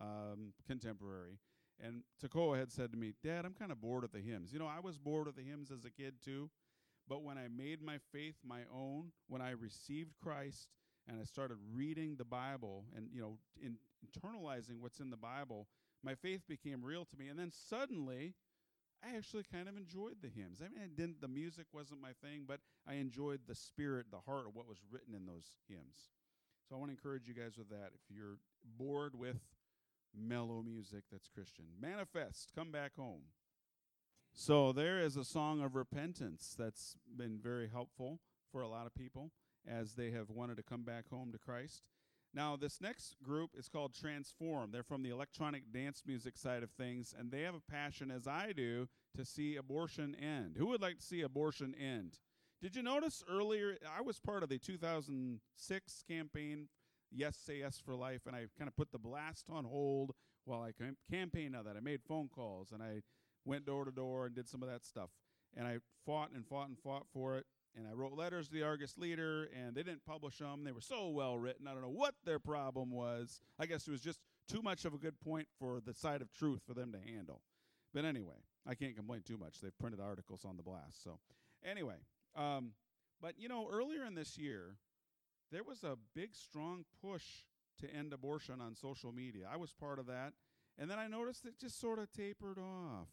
um, 0.00 0.52
contemporary. 0.66 1.38
And 1.80 2.02
Takoa 2.22 2.58
had 2.58 2.72
said 2.72 2.90
to 2.92 2.98
me, 2.98 3.14
Dad, 3.22 3.44
I'm 3.44 3.54
kind 3.54 3.70
of 3.70 3.80
bored 3.80 4.04
of 4.04 4.12
the 4.12 4.20
hymns. 4.20 4.52
You 4.52 4.58
know, 4.58 4.66
I 4.66 4.80
was 4.80 4.98
bored 4.98 5.28
of 5.28 5.36
the 5.36 5.42
hymns 5.42 5.70
as 5.70 5.84
a 5.84 5.90
kid 5.90 6.14
too. 6.24 6.50
But 7.08 7.22
when 7.22 7.38
I 7.38 7.48
made 7.48 7.80
my 7.80 7.98
faith 8.12 8.34
my 8.44 8.60
own, 8.74 9.12
when 9.28 9.40
I 9.40 9.50
received 9.50 10.16
Christ 10.22 10.68
and 11.08 11.20
I 11.20 11.24
started 11.24 11.56
reading 11.72 12.16
the 12.16 12.24
Bible 12.24 12.84
and, 12.94 13.08
you 13.12 13.20
know, 13.20 13.38
in, 13.62 13.76
internalizing 14.04 14.80
what's 14.80 15.00
in 15.00 15.10
the 15.10 15.16
Bible, 15.16 15.68
my 16.04 16.14
faith 16.14 16.42
became 16.48 16.84
real 16.84 17.06
to 17.06 17.16
me. 17.16 17.28
And 17.28 17.38
then 17.38 17.50
suddenly, 17.50 18.34
I 19.02 19.16
actually 19.16 19.44
kind 19.50 19.68
of 19.68 19.76
enjoyed 19.76 20.16
the 20.20 20.28
hymns. 20.28 20.60
I 20.60 20.68
mean, 20.68 20.82
I 20.84 20.88
didn't, 20.88 21.20
the 21.20 21.28
music 21.28 21.66
wasn't 21.72 22.02
my 22.02 22.12
thing, 22.22 22.44
but 22.46 22.60
I 22.86 22.94
enjoyed 22.94 23.40
the 23.46 23.54
spirit, 23.54 24.06
the 24.10 24.20
heart 24.26 24.46
of 24.46 24.54
what 24.54 24.68
was 24.68 24.78
written 24.90 25.14
in 25.14 25.24
those 25.24 25.46
hymns. 25.68 26.10
So 26.68 26.74
I 26.74 26.78
want 26.78 26.90
to 26.90 26.96
encourage 26.96 27.26
you 27.26 27.34
guys 27.34 27.56
with 27.56 27.70
that. 27.70 27.92
If 27.94 28.14
you're 28.14 28.36
bored 28.76 29.14
with 29.14 29.40
mellow 30.16 30.62
music 30.62 31.04
that's 31.10 31.28
Christian. 31.28 31.66
Manifest, 31.80 32.52
come 32.54 32.70
back 32.70 32.96
home. 32.96 33.22
So 34.32 34.72
there 34.72 35.00
is 35.00 35.16
a 35.16 35.24
song 35.24 35.62
of 35.62 35.74
repentance 35.74 36.54
that's 36.58 36.96
been 37.16 37.38
very 37.42 37.68
helpful 37.68 38.20
for 38.52 38.60
a 38.60 38.68
lot 38.68 38.86
of 38.86 38.94
people 38.94 39.32
as 39.66 39.94
they 39.94 40.10
have 40.10 40.30
wanted 40.30 40.56
to 40.56 40.62
come 40.62 40.82
back 40.82 41.08
home 41.10 41.32
to 41.32 41.38
Christ. 41.38 41.82
Now, 42.34 42.56
this 42.56 42.80
next 42.80 43.16
group 43.22 43.50
is 43.58 43.68
called 43.68 43.94
Transform. 43.94 44.70
They're 44.70 44.82
from 44.82 45.02
the 45.02 45.10
electronic 45.10 45.72
dance 45.72 46.02
music 46.06 46.36
side 46.36 46.62
of 46.62 46.70
things, 46.70 47.14
and 47.18 47.30
they 47.30 47.40
have 47.42 47.54
a 47.54 47.70
passion, 47.70 48.10
as 48.10 48.26
I 48.26 48.52
do, 48.52 48.88
to 49.16 49.24
see 49.24 49.56
abortion 49.56 50.14
end. 50.14 50.56
Who 50.58 50.66
would 50.66 50.82
like 50.82 50.98
to 50.98 51.04
see 51.04 51.22
abortion 51.22 51.74
end? 51.74 52.18
Did 52.60 52.76
you 52.76 52.82
notice 52.82 53.22
earlier? 53.30 53.76
I 53.96 54.02
was 54.02 54.18
part 54.18 54.42
of 54.42 54.48
the 54.48 54.58
2006 54.58 56.04
campaign 56.08 56.68
Yes 57.10 57.36
Say 57.36 57.58
Yes 57.60 57.80
for 57.84 57.94
Life, 57.94 58.22
and 58.26 58.34
I 58.34 58.46
kind 58.58 58.68
of 58.68 58.76
put 58.76 58.92
the 58.92 58.98
blast 58.98 59.46
on 59.50 59.64
hold 59.64 60.12
while 60.44 60.62
I 60.62 60.72
cam- 60.72 60.96
campaigned 61.10 61.56
on 61.56 61.64
that. 61.64 61.76
I 61.76 61.80
made 61.80 62.00
phone 62.02 62.28
calls 62.28 62.72
and 62.72 62.82
I 62.82 63.02
went 63.44 63.66
door 63.66 63.84
to 63.84 63.90
door 63.90 64.26
and 64.26 64.34
did 64.34 64.48
some 64.48 64.62
of 64.62 64.68
that 64.68 64.84
stuff. 64.84 65.10
And 65.56 65.66
I 65.66 65.78
fought 66.04 66.30
and 66.34 66.46
fought 66.46 66.68
and 66.68 66.78
fought 66.78 67.06
for 67.12 67.36
it. 67.38 67.46
And 67.76 67.86
I 67.86 67.92
wrote 67.92 68.12
letters 68.12 68.48
to 68.48 68.54
the 68.54 68.62
Argus 68.62 68.98
leader, 68.98 69.48
and 69.54 69.74
they 69.74 69.82
didn't 69.82 70.04
publish 70.04 70.38
them. 70.38 70.64
They 70.64 70.72
were 70.72 70.80
so 70.80 71.08
well 71.10 71.38
written. 71.38 71.68
I 71.68 71.72
don't 71.72 71.82
know 71.82 71.88
what 71.88 72.14
their 72.24 72.38
problem 72.38 72.90
was. 72.90 73.40
I 73.58 73.66
guess 73.66 73.86
it 73.86 73.90
was 73.90 74.00
just 74.00 74.20
too 74.48 74.62
much 74.62 74.84
of 74.84 74.94
a 74.94 74.98
good 74.98 75.20
point 75.20 75.46
for 75.58 75.80
the 75.84 75.94
side 75.94 76.22
of 76.22 76.32
truth 76.32 76.62
for 76.66 76.74
them 76.74 76.92
to 76.92 76.98
handle. 76.98 77.42
But 77.94 78.04
anyway, 78.04 78.34
I 78.66 78.74
can't 78.74 78.96
complain 78.96 79.22
too 79.22 79.36
much. 79.36 79.60
They've 79.60 79.76
printed 79.78 80.00
articles 80.00 80.44
on 80.44 80.56
the 80.56 80.62
blast. 80.62 81.02
So, 81.04 81.18
anyway, 81.64 81.96
um, 82.34 82.72
but 83.20 83.34
you 83.38 83.48
know, 83.48 83.68
earlier 83.70 84.04
in 84.04 84.14
this 84.14 84.36
year, 84.36 84.76
there 85.50 85.64
was 85.64 85.84
a 85.84 85.96
big, 86.14 86.34
strong 86.34 86.84
push 87.02 87.24
to 87.80 87.92
end 87.92 88.12
abortion 88.12 88.60
on 88.60 88.74
social 88.74 89.12
media. 89.12 89.48
I 89.52 89.56
was 89.56 89.72
part 89.72 89.98
of 89.98 90.06
that. 90.06 90.32
And 90.78 90.90
then 90.90 90.98
I 90.98 91.08
noticed 91.08 91.44
it 91.44 91.58
just 91.58 91.80
sort 91.80 91.98
of 91.98 92.12
tapered 92.12 92.58
off. 92.58 93.08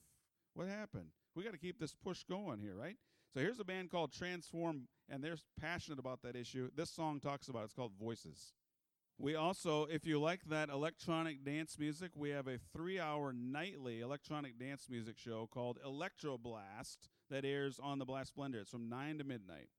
What 0.53 0.67
happened? 0.67 1.09
We 1.35 1.43
got 1.43 1.53
to 1.53 1.59
keep 1.59 1.79
this 1.79 1.95
push 1.95 2.23
going 2.23 2.59
here, 2.59 2.75
right? 2.75 2.97
So 3.33 3.41
here's 3.41 3.59
a 3.59 3.65
band 3.65 3.91
called 3.91 4.13
Transform, 4.13 4.87
and 5.09 5.23
they're 5.23 5.37
passionate 5.59 5.99
about 5.99 6.21
that 6.21 6.35
issue. 6.35 6.69
This 6.75 6.89
song 6.89 7.19
talks 7.19 7.47
about 7.47 7.63
it. 7.63 7.65
It's 7.65 7.73
called 7.73 7.91
Voices. 7.99 8.53
We 9.17 9.35
also, 9.35 9.85
if 9.85 10.05
you 10.05 10.19
like 10.19 10.43
that 10.49 10.69
electronic 10.69 11.43
dance 11.43 11.77
music, 11.79 12.11
we 12.15 12.31
have 12.31 12.47
a 12.47 12.59
three 12.73 12.99
hour 12.99 13.33
nightly 13.33 14.01
electronic 14.01 14.59
dance 14.59 14.87
music 14.89 15.17
show 15.17 15.47
called 15.51 15.79
Electro 15.83 16.37
Blast 16.37 17.09
that 17.29 17.45
airs 17.45 17.79
on 17.81 17.97
the 17.97 18.05
Blast 18.05 18.35
Blender. 18.37 18.55
It's 18.55 18.71
from 18.71 18.89
9 18.89 19.17
to 19.19 19.23
midnight. 19.23 19.69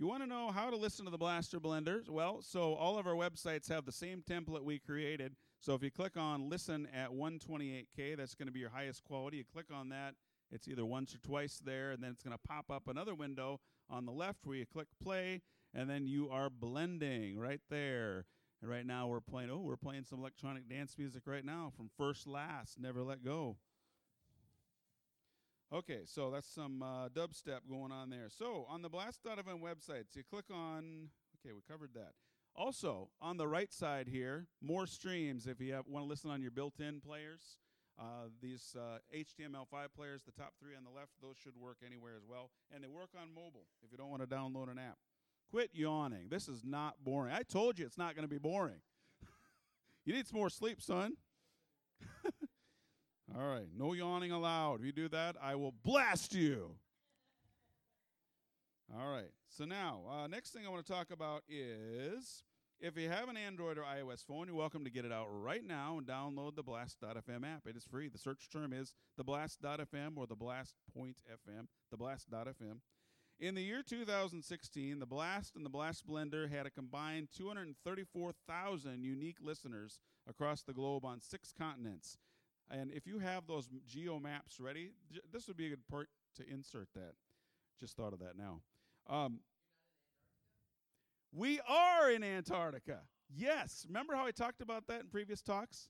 You 0.00 0.06
want 0.06 0.22
to 0.22 0.28
know 0.28 0.52
how 0.52 0.70
to 0.70 0.76
listen 0.76 1.06
to 1.06 1.10
the 1.10 1.18
Blaster 1.18 1.58
Blenders? 1.58 2.08
Well, 2.08 2.40
so 2.40 2.74
all 2.74 3.00
of 3.00 3.08
our 3.08 3.14
websites 3.14 3.68
have 3.68 3.84
the 3.84 3.90
same 3.90 4.22
template 4.22 4.62
we 4.62 4.78
created. 4.78 5.34
So 5.58 5.74
if 5.74 5.82
you 5.82 5.90
click 5.90 6.16
on 6.16 6.48
listen 6.48 6.86
at 6.94 7.10
128K, 7.10 8.16
that's 8.16 8.36
going 8.36 8.46
to 8.46 8.52
be 8.52 8.60
your 8.60 8.70
highest 8.70 9.02
quality. 9.02 9.38
You 9.38 9.44
click 9.52 9.66
on 9.74 9.88
that, 9.88 10.14
it's 10.52 10.68
either 10.68 10.86
once 10.86 11.16
or 11.16 11.18
twice 11.18 11.60
there, 11.64 11.90
and 11.90 12.00
then 12.00 12.12
it's 12.12 12.22
going 12.22 12.36
to 12.36 12.48
pop 12.48 12.70
up 12.70 12.86
another 12.86 13.12
window 13.12 13.58
on 13.90 14.06
the 14.06 14.12
left 14.12 14.46
where 14.46 14.54
you 14.54 14.66
click 14.66 14.86
play, 15.02 15.42
and 15.74 15.90
then 15.90 16.06
you 16.06 16.30
are 16.30 16.48
blending 16.48 17.36
right 17.36 17.60
there. 17.68 18.24
And 18.62 18.70
right 18.70 18.86
now 18.86 19.08
we're 19.08 19.20
playing, 19.20 19.50
oh, 19.50 19.62
we're 19.62 19.76
playing 19.76 20.04
some 20.04 20.20
electronic 20.20 20.68
dance 20.68 20.94
music 20.96 21.22
right 21.26 21.44
now 21.44 21.72
from 21.76 21.90
First 21.98 22.28
Last, 22.28 22.78
Never 22.78 23.02
Let 23.02 23.24
Go. 23.24 23.56
Okay, 25.70 26.00
so 26.06 26.30
that's 26.30 26.48
some 26.48 26.82
uh, 26.82 27.10
dubstep 27.10 27.60
going 27.68 27.92
on 27.92 28.08
there. 28.08 28.28
So 28.30 28.64
on 28.70 28.80
the 28.80 28.88
Blast.fm 28.88 29.60
websites, 29.60 30.16
you 30.16 30.22
click 30.28 30.46
on, 30.50 31.10
okay, 31.38 31.52
we 31.52 31.60
covered 31.70 31.90
that. 31.94 32.12
Also, 32.56 33.10
on 33.20 33.36
the 33.36 33.46
right 33.46 33.70
side 33.70 34.08
here, 34.08 34.46
more 34.62 34.86
streams 34.86 35.46
if 35.46 35.60
you 35.60 35.78
want 35.86 36.06
to 36.06 36.08
listen 36.08 36.30
on 36.30 36.40
your 36.40 36.50
built 36.50 36.80
in 36.80 37.00
players. 37.00 37.58
Uh, 37.98 38.28
these 38.40 38.76
uh, 38.78 38.98
HTML5 39.14 39.88
players, 39.94 40.22
the 40.24 40.32
top 40.32 40.54
three 40.58 40.74
on 40.74 40.84
the 40.84 40.90
left, 40.90 41.10
those 41.20 41.36
should 41.36 41.56
work 41.56 41.76
anywhere 41.84 42.14
as 42.16 42.22
well. 42.26 42.50
And 42.74 42.82
they 42.82 42.88
work 42.88 43.10
on 43.20 43.28
mobile 43.28 43.66
if 43.84 43.92
you 43.92 43.98
don't 43.98 44.08
want 44.08 44.22
to 44.22 44.28
download 44.28 44.70
an 44.70 44.78
app. 44.78 44.96
Quit 45.50 45.70
yawning. 45.74 46.28
This 46.30 46.48
is 46.48 46.62
not 46.64 46.94
boring. 47.04 47.34
I 47.34 47.42
told 47.42 47.78
you 47.78 47.84
it's 47.84 47.98
not 47.98 48.14
going 48.14 48.24
to 48.24 48.28
be 48.28 48.38
boring. 48.38 48.80
you 50.06 50.14
need 50.14 50.26
some 50.26 50.38
more 50.38 50.50
sleep, 50.50 50.80
son. 50.80 51.16
All 53.36 53.46
right, 53.46 53.66
no 53.76 53.92
yawning 53.92 54.32
allowed. 54.32 54.80
If 54.80 54.86
you 54.86 54.92
do 54.92 55.08
that, 55.08 55.36
I 55.42 55.54
will 55.54 55.74
blast 55.84 56.34
you. 56.34 56.76
All 58.96 59.10
right, 59.10 59.30
so 59.48 59.64
now, 59.64 60.00
uh, 60.10 60.26
next 60.28 60.50
thing 60.50 60.66
I 60.66 60.70
want 60.70 60.84
to 60.86 60.92
talk 60.92 61.10
about 61.10 61.42
is 61.46 62.42
if 62.80 62.96
you 62.96 63.10
have 63.10 63.28
an 63.28 63.36
Android 63.36 63.76
or 63.76 63.82
iOS 63.82 64.24
phone, 64.24 64.46
you're 64.46 64.56
welcome 64.56 64.84
to 64.84 64.90
get 64.90 65.04
it 65.04 65.12
out 65.12 65.26
right 65.28 65.64
now 65.64 65.98
and 65.98 66.06
download 66.06 66.56
the 66.56 66.62
Blast.fm 66.62 67.44
app. 67.44 67.66
It 67.66 67.76
is 67.76 67.84
free. 67.84 68.08
The 68.08 68.18
search 68.18 68.48
term 68.50 68.72
is 68.72 68.94
the 69.16 69.24
Blast.fm 69.24 70.16
or 70.16 70.26
the 70.26 70.36
Blast 70.36 70.76
Point 70.96 71.18
FM, 71.30 71.66
the 71.90 71.96
Blast.fm. 71.98 72.78
In 73.40 73.54
the 73.54 73.62
year 73.62 73.82
2016, 73.82 74.98
the 74.98 75.06
Blast 75.06 75.54
and 75.54 75.66
the 75.66 75.70
Blast 75.70 76.06
Blender 76.06 76.50
had 76.50 76.66
a 76.66 76.70
combined 76.70 77.28
234,000 77.36 79.04
unique 79.04 79.38
listeners 79.40 80.00
across 80.28 80.62
the 80.62 80.72
globe 80.72 81.04
on 81.04 81.20
six 81.20 81.52
continents. 81.56 82.16
And 82.70 82.90
if 82.92 83.06
you 83.06 83.18
have 83.18 83.46
those 83.46 83.68
geo 83.86 84.18
maps 84.18 84.60
ready, 84.60 84.92
this 85.32 85.48
would 85.48 85.56
be 85.56 85.66
a 85.66 85.70
good 85.70 85.88
part 85.90 86.08
to 86.36 86.48
insert 86.48 86.88
that. 86.94 87.12
Just 87.80 87.96
thought 87.96 88.12
of 88.12 88.18
that 88.18 88.36
now. 88.36 88.60
Um, 89.08 89.40
we 91.32 91.60
are 91.68 92.10
in 92.10 92.22
Antarctica. 92.22 93.00
Yes. 93.34 93.84
Remember 93.86 94.14
how 94.14 94.26
I 94.26 94.30
talked 94.30 94.60
about 94.60 94.86
that 94.88 95.02
in 95.02 95.06
previous 95.08 95.42
talks? 95.42 95.88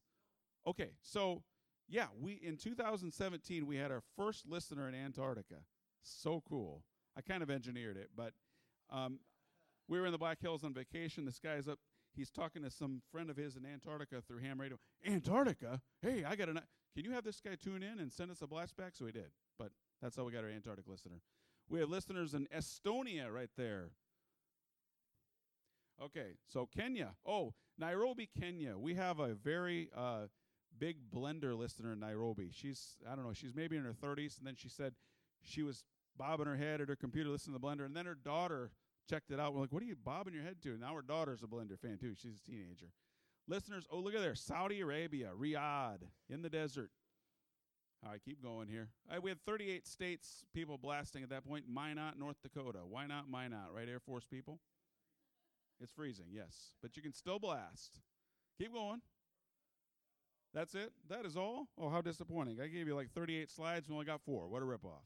Okay. 0.66 0.90
So, 1.02 1.42
yeah, 1.88 2.06
we 2.20 2.32
in 2.34 2.56
2017 2.56 3.66
we 3.66 3.76
had 3.76 3.90
our 3.90 4.02
first 4.16 4.46
listener 4.48 4.88
in 4.88 4.94
Antarctica. 4.94 5.56
So 6.02 6.42
cool. 6.48 6.82
I 7.16 7.20
kind 7.20 7.42
of 7.42 7.50
engineered 7.50 7.96
it, 7.96 8.10
but 8.16 8.32
um, 8.90 9.18
we 9.88 9.98
were 9.98 10.06
in 10.06 10.12
the 10.12 10.18
Black 10.18 10.40
Hills 10.40 10.62
on 10.62 10.72
vacation. 10.72 11.24
This 11.24 11.38
guy's 11.38 11.66
up. 11.66 11.78
He's 12.18 12.30
talking 12.30 12.64
to 12.64 12.70
some 12.70 13.00
friend 13.12 13.30
of 13.30 13.36
his 13.36 13.54
in 13.54 13.64
Antarctica 13.64 14.20
through 14.20 14.38
ham 14.38 14.60
radio. 14.60 14.76
Antarctica? 15.06 15.80
Hey, 16.02 16.24
I 16.24 16.34
got 16.34 16.48
a. 16.48 16.52
Can 16.52 17.04
you 17.04 17.12
have 17.12 17.22
this 17.22 17.40
guy 17.40 17.54
tune 17.54 17.84
in 17.84 18.00
and 18.00 18.12
send 18.12 18.32
us 18.32 18.42
a 18.42 18.46
blast 18.48 18.76
back? 18.76 18.96
So 18.96 19.06
he 19.06 19.12
did. 19.12 19.30
But 19.56 19.70
that's 20.02 20.16
how 20.16 20.24
we 20.24 20.32
got 20.32 20.42
our 20.42 20.50
Antarctic 20.50 20.88
listener. 20.88 21.20
We 21.68 21.78
have 21.78 21.88
listeners 21.88 22.34
in 22.34 22.48
Estonia 22.54 23.32
right 23.32 23.50
there. 23.56 23.90
Okay, 26.02 26.32
so 26.48 26.66
Kenya. 26.66 27.10
Oh, 27.24 27.54
Nairobi, 27.78 28.28
Kenya. 28.40 28.76
We 28.76 28.94
have 28.94 29.20
a 29.20 29.34
very 29.34 29.88
uh, 29.96 30.26
big 30.76 30.96
blender 31.14 31.56
listener 31.56 31.92
in 31.92 32.00
Nairobi. 32.00 32.50
She's, 32.52 32.96
I 33.08 33.14
don't 33.14 33.24
know, 33.24 33.32
she's 33.32 33.54
maybe 33.54 33.76
in 33.76 33.84
her 33.84 33.94
30s. 33.94 34.38
And 34.38 34.46
then 34.46 34.56
she 34.56 34.68
said 34.68 34.94
she 35.40 35.62
was 35.62 35.84
bobbing 36.16 36.46
her 36.46 36.56
head 36.56 36.80
at 36.80 36.88
her 36.88 36.96
computer 36.96 37.30
listening 37.30 37.54
to 37.54 37.60
the 37.60 37.66
blender. 37.66 37.86
And 37.86 37.96
then 37.96 38.06
her 38.06 38.16
daughter 38.16 38.72
checked 39.08 39.30
it 39.30 39.40
out. 39.40 39.54
We're 39.54 39.62
like, 39.62 39.72
what 39.72 39.82
are 39.82 39.86
you 39.86 39.96
bobbing 39.96 40.34
your 40.34 40.42
head 40.42 40.56
to? 40.62 40.76
Now 40.78 40.94
her 40.94 41.02
daughter's 41.02 41.42
a 41.42 41.46
blender 41.46 41.78
fan 41.78 41.98
too. 41.98 42.14
She's 42.14 42.40
a 42.40 42.50
teenager. 42.50 42.92
Listeners, 43.46 43.86
oh, 43.90 43.98
look 43.98 44.14
at 44.14 44.20
there. 44.20 44.34
Saudi 44.34 44.80
Arabia, 44.80 45.30
Riyadh, 45.38 46.02
in 46.28 46.42
the 46.42 46.50
desert. 46.50 46.90
All 48.04 48.12
right, 48.12 48.20
keep 48.24 48.42
going 48.42 48.68
here. 48.68 48.90
We 49.22 49.30
had 49.30 49.40
38 49.44 49.86
states 49.86 50.44
people 50.54 50.78
blasting 50.78 51.22
at 51.22 51.30
that 51.30 51.46
point. 51.46 51.64
Minot, 51.68 52.18
North 52.18 52.36
Dakota. 52.42 52.80
Why 52.88 53.06
not 53.06 53.28
Minot, 53.28 53.72
right, 53.74 53.88
Air 53.88 53.98
Force 53.98 54.26
people? 54.26 54.60
It's 55.80 55.92
freezing, 55.92 56.26
yes. 56.30 56.74
But 56.82 56.96
you 56.96 57.02
can 57.02 57.12
still 57.12 57.38
blast. 57.38 58.00
Keep 58.58 58.74
going. 58.74 59.00
That's 60.54 60.74
it? 60.74 60.92
That 61.08 61.24
is 61.24 61.36
all? 61.36 61.68
Oh, 61.78 61.88
how 61.88 62.00
disappointing. 62.00 62.60
I 62.60 62.68
gave 62.68 62.86
you 62.86 62.94
like 62.94 63.10
38 63.12 63.50
slides 63.50 63.88
and 63.88 63.94
only 63.94 64.06
got 64.06 64.20
four. 64.22 64.48
What 64.48 64.62
a 64.62 64.64
ripoff. 64.64 65.04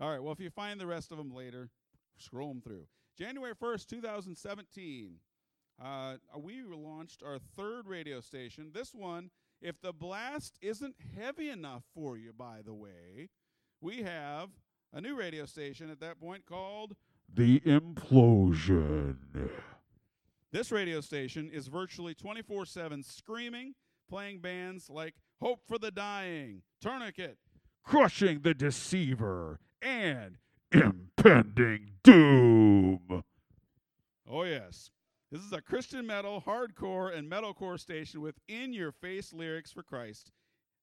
All 0.00 0.10
right, 0.10 0.22
well, 0.22 0.32
if 0.32 0.40
you 0.40 0.50
find 0.50 0.80
the 0.80 0.86
rest 0.86 1.12
of 1.12 1.18
them 1.18 1.34
later, 1.34 1.70
scroll 2.18 2.48
them 2.48 2.60
through. 2.60 2.86
January 3.16 3.54
1st, 3.54 3.86
2017, 3.86 5.14
uh, 5.82 6.14
we 6.36 6.62
launched 6.62 7.22
our 7.22 7.38
third 7.56 7.86
radio 7.86 8.20
station. 8.20 8.70
This 8.72 8.94
one, 8.94 9.30
if 9.60 9.80
the 9.80 9.92
blast 9.92 10.58
isn't 10.60 10.96
heavy 11.16 11.48
enough 11.48 11.84
for 11.94 12.16
you, 12.16 12.32
by 12.32 12.60
the 12.64 12.74
way, 12.74 13.28
we 13.80 14.02
have 14.02 14.50
a 14.92 15.00
new 15.00 15.16
radio 15.16 15.46
station 15.46 15.90
at 15.90 16.00
that 16.00 16.20
point 16.20 16.46
called 16.46 16.94
The 17.32 17.60
Implosion. 17.60 19.16
This 20.52 20.70
radio 20.70 21.00
station 21.00 21.50
is 21.52 21.66
virtually 21.66 22.14
24 22.14 22.66
7 22.66 23.02
screaming, 23.02 23.74
playing 24.08 24.38
bands 24.38 24.88
like 24.88 25.14
Hope 25.40 25.60
for 25.66 25.78
the 25.78 25.90
Dying, 25.90 26.62
Tourniquet, 26.80 27.38
Crushing 27.82 28.40
the 28.40 28.54
Deceiver 28.54 29.58
and 29.82 30.38
Impending 30.74 31.92
Doom. 32.02 33.22
Oh, 34.28 34.42
yes. 34.42 34.90
This 35.30 35.42
is 35.42 35.52
a 35.52 35.60
Christian 35.60 36.04
metal, 36.04 36.42
hardcore, 36.44 37.16
and 37.16 37.30
metalcore 37.30 37.78
station 37.78 38.20
with 38.20 38.34
in 38.48 38.72
your 38.72 38.90
face 38.90 39.32
lyrics 39.32 39.70
for 39.70 39.84
Christ. 39.84 40.32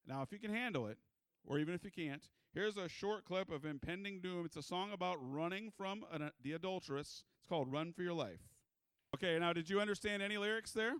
Now, 0.07 0.21
if 0.21 0.31
you 0.31 0.39
can 0.39 0.53
handle 0.53 0.87
it, 0.87 0.97
or 1.45 1.59
even 1.59 1.73
if 1.73 1.83
you 1.83 1.91
can't, 1.91 2.29
here's 2.53 2.77
a 2.77 2.87
short 2.87 3.25
clip 3.25 3.51
of 3.51 3.65
Impending 3.65 4.21
Doom. 4.21 4.45
It's 4.45 4.55
a 4.55 4.63
song 4.63 4.93
about 4.93 5.17
running 5.19 5.71
from 5.77 6.05
an, 6.11 6.21
uh, 6.21 6.29
the 6.41 6.53
adulteress. 6.53 7.23
It's 7.39 7.47
called 7.49 7.69
Run 7.69 7.91
for 7.91 8.03
Your 8.03 8.13
Life. 8.13 8.39
Okay, 9.13 9.37
now, 9.39 9.51
did 9.51 9.69
you 9.69 9.81
understand 9.81 10.23
any 10.23 10.37
lyrics 10.37 10.71
there? 10.71 10.93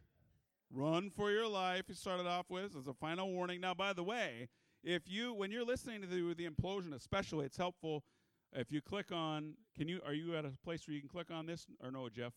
Run 0.70 1.10
for 1.10 1.32
your 1.32 1.48
life, 1.48 1.86
he 1.88 1.94
started 1.94 2.28
off 2.28 2.50
with 2.50 2.76
as 2.78 2.88
a 2.88 2.94
final 2.94 3.32
warning. 3.32 3.62
Now, 3.62 3.74
by 3.74 3.94
the 3.94 4.04
way, 4.04 4.50
if 4.84 5.04
you, 5.06 5.34
when 5.34 5.50
you're 5.50 5.66
listening 5.66 6.02
to 6.02 6.08
the, 6.08 6.34
the 6.34 6.50
implosion, 6.50 6.94
especially, 6.94 7.46
it's 7.46 7.58
helpful 7.58 8.04
if 8.54 8.72
you 8.72 8.82
click 8.82 9.12
on, 9.12 9.54
can 9.78 9.88
you, 9.88 10.02
are 10.06 10.14
you 10.14 10.36
at 10.36 10.46
a 10.46 10.52
place 10.64 10.88
where 10.88 10.96
you 10.96 11.02
can 11.02 11.10
click 11.10 11.32
on 11.32 11.46
this 11.46 11.66
or 11.82 11.92
no, 11.92 12.10
Jeff? 12.10 12.34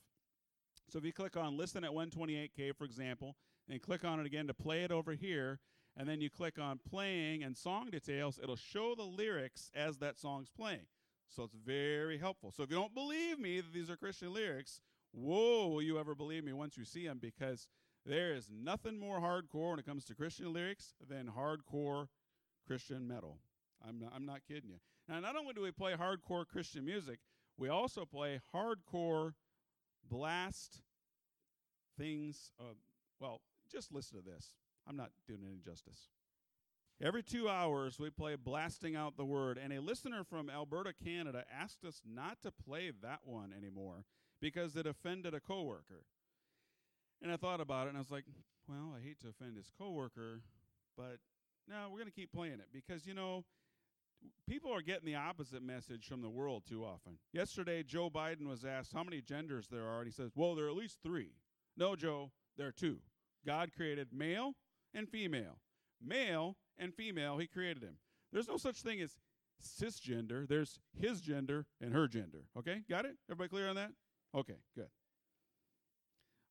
So 0.91 0.99
if 0.99 1.05
you 1.05 1.13
click 1.13 1.37
on 1.37 1.57
listen 1.57 1.85
at 1.85 1.91
128K, 1.91 2.77
for 2.77 2.85
example, 2.85 3.37
and 3.69 3.81
click 3.81 4.05
on 4.05 4.21
it 4.21 4.27
again 4.27 4.47
to 4.47 4.55
play 4.55 4.85
it 4.85 4.93
over 4.93 5.13
here, 5.13 5.61
and 5.97 6.09
then 6.09 6.21
you 6.21 6.29
click 6.29 6.59
on 6.59 6.81
playing 6.89 7.43
and 7.43 7.57
song 7.57 7.91
details, 7.91 8.39
it'll 8.43 8.57
show 8.57 8.95
the 8.95 9.05
lyrics 9.05 9.71
as 9.75 9.99
that 9.99 10.19
song's 10.19 10.51
playing. 10.51 10.87
So 11.29 11.43
it's 11.45 11.55
very 11.55 12.19
helpful. 12.19 12.53
So 12.53 12.63
if 12.63 12.71
you 12.71 12.77
don't 12.77 12.95
believe 12.95 13.39
me 13.39 13.61
that 13.61 13.73
these 13.73 13.91
are 13.91 13.97
Christian 13.97 14.33
lyrics, 14.33 14.81
whoa, 15.13 15.69
will 15.69 15.83
you 15.83 15.99
ever 15.99 16.15
believe 16.15 16.45
me 16.45 16.53
once 16.53 16.77
you 16.77 16.85
see 16.85 17.07
them? 17.07 17.19
Because 17.21 17.69
there 18.05 18.35
is 18.35 18.51
nothing 18.53 18.99
more 18.99 19.21
hardcore 19.21 19.71
when 19.71 19.79
it 19.79 19.87
comes 19.87 20.05
to 20.07 20.15
Christian 20.15 20.53
lyrics 20.53 20.95
than 21.09 21.29
hardcore 21.37 22.09
Christian 22.67 23.09
metal. 23.09 23.39
I'm 23.87 23.99
not, 23.99 24.13
I'm 24.15 24.27
not 24.27 24.41
kidding 24.47 24.71
you. 24.71 24.79
Now, 25.09 25.21
not 25.21 25.37
only 25.37 25.53
do 25.53 25.63
we 25.63 25.71
play 25.71 25.93
hardcore 25.93 26.47
Christian 26.47 26.85
music, 26.85 27.19
we 27.59 27.69
also 27.69 28.05
play 28.05 28.41
hardcore 28.55 29.35
blast 30.09 30.83
things. 31.99 32.51
Uh, 32.59 32.75
well, 33.21 33.41
just 33.71 33.93
listen 33.93 34.19
to 34.19 34.25
this. 34.25 34.55
I'm 34.89 34.97
not 34.97 35.11
doing 35.27 35.41
any 35.47 35.59
justice. 35.65 36.09
Every 37.03 37.23
two 37.23 37.49
hours, 37.49 37.99
we 37.99 38.11
play 38.11 38.37
Blasting 38.37 38.95
Out 38.95 39.17
the 39.17 39.25
Word, 39.25 39.59
and 39.63 39.73
a 39.73 39.81
listener 39.81 40.23
from 40.23 40.49
Alberta, 40.49 40.93
Canada 40.93 41.45
asked 41.53 41.85
us 41.85 42.01
not 42.07 42.39
to 42.43 42.53
play 42.53 42.93
that 43.03 43.21
one 43.25 43.53
anymore 43.57 44.05
because 44.41 44.77
it 44.77 44.87
offended 44.87 45.35
a 45.35 45.41
coworker. 45.41 46.05
And 47.21 47.33
I 47.33 47.37
thought 47.37 47.61
about 47.61 47.87
it, 47.87 47.89
and 47.91 47.99
I 47.99 48.01
was 48.01 48.13
like, 48.13 48.25
well, 48.69 48.95
I 48.97 49.03
hate 49.05 49.19
to 49.21 49.29
offend 49.29 49.57
his 49.57 49.71
coworker, 49.77 50.43
but 50.97 51.19
no, 51.69 51.89
we're 51.91 51.99
going 51.99 52.11
to 52.11 52.13
keep 52.13 52.33
playing 52.33 52.55
it 52.55 52.69
because, 52.73 53.07
you 53.07 53.15
know, 53.15 53.45
people 54.49 54.73
are 54.73 54.83
getting 54.83 55.07
the 55.07 55.15
opposite 55.15 55.63
message 55.63 56.07
from 56.07 56.23
the 56.23 56.29
world 56.29 56.65
too 56.69 56.85
often. 56.85 57.19
Yesterday, 57.33 57.83
Joe 57.83 58.11
Biden 58.11 58.47
was 58.47 58.65
asked 58.65 58.93
how 58.93 59.05
many 59.05 59.21
genders 59.21 59.69
there 59.69 59.87
are, 59.87 59.99
and 59.99 60.07
he 60.07 60.13
says, 60.13 60.33
well, 60.35 60.55
there 60.55 60.67
are 60.67 60.71
at 60.71 60.77
least 60.77 60.99
three. 61.03 61.33
No, 61.77 61.97
Joe, 61.97 62.31
there 62.57 62.69
are 62.69 62.73
two. 62.73 62.99
God 63.47 63.71
created 63.75 64.09
male 64.13 64.55
and 64.95 65.09
female. 65.09 65.59
Male 66.03 66.57
and 66.79 66.95
female, 66.95 67.39
he 67.39 67.47
created 67.47 67.83
him. 67.83 67.97
There's 68.33 68.49
no 68.49 68.57
such 68.57 68.83
thing 68.83 69.01
as 69.01 69.19
cisgender. 69.63 70.47
There's 70.47 70.79
his 70.99 71.21
gender 71.21 71.67
and 71.81 71.93
her 71.93 72.09
gender. 72.09 72.45
Okay? 72.59 72.83
Got 72.89 73.07
it? 73.07 73.17
Everybody 73.31 73.49
clear 73.49 73.69
on 73.69 73.77
that? 73.77 73.91
Okay, 74.35 74.57
good. 74.75 74.89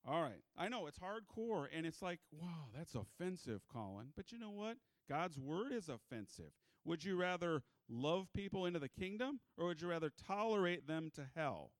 All 0.06 0.22
right. 0.22 0.42
I 0.56 0.68
know 0.68 0.86
it's 0.86 0.98
hardcore 0.98 1.66
and 1.74 1.86
it's 1.86 2.02
like, 2.02 2.20
wow, 2.32 2.68
that's 2.76 2.94
offensive, 2.94 3.62
Colin. 3.72 4.08
But 4.16 4.32
you 4.32 4.38
know 4.38 4.50
what? 4.50 4.76
God's 5.08 5.38
word 5.38 5.72
is 5.72 5.88
offensive. 5.88 6.52
Would 6.84 7.04
you 7.04 7.16
rather 7.16 7.62
love 7.88 8.28
people 8.34 8.66
into 8.66 8.78
the 8.78 8.88
kingdom 8.88 9.40
or 9.56 9.66
would 9.66 9.80
you 9.80 9.88
rather 9.88 10.10
tolerate 10.26 10.86
them 10.86 11.10
to 11.14 11.26
hell? 11.34 11.70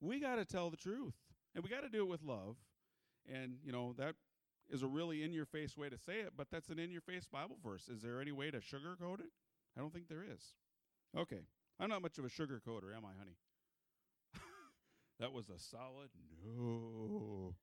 We 0.00 0.20
got 0.20 0.36
to 0.36 0.44
tell 0.44 0.70
the 0.70 0.76
truth. 0.76 1.14
And 1.54 1.64
we 1.64 1.70
got 1.70 1.82
to 1.82 1.88
do 1.88 2.02
it 2.02 2.08
with 2.08 2.22
love. 2.22 2.56
And, 3.32 3.56
you 3.64 3.72
know, 3.72 3.94
that 3.98 4.14
is 4.70 4.82
a 4.82 4.86
really 4.86 5.22
in 5.22 5.32
your 5.32 5.44
face 5.44 5.76
way 5.76 5.88
to 5.88 5.98
say 5.98 6.20
it, 6.20 6.32
but 6.36 6.46
that's 6.50 6.68
an 6.68 6.78
in 6.78 6.90
your 6.90 7.00
face 7.00 7.26
Bible 7.30 7.56
verse. 7.62 7.88
Is 7.88 8.02
there 8.02 8.20
any 8.20 8.32
way 8.32 8.50
to 8.50 8.58
sugarcoat 8.58 9.20
it? 9.20 9.30
I 9.76 9.80
don't 9.80 9.92
think 9.92 10.08
there 10.08 10.24
is. 10.24 10.54
Okay. 11.16 11.40
I'm 11.78 11.88
not 11.88 12.02
much 12.02 12.18
of 12.18 12.24
a 12.24 12.28
sugarcoater, 12.28 12.94
am 12.96 13.04
I, 13.04 13.18
honey? 13.18 13.36
that 15.18 15.32
was 15.32 15.48
a 15.48 15.58
solid 15.58 16.10
no. 16.44 17.54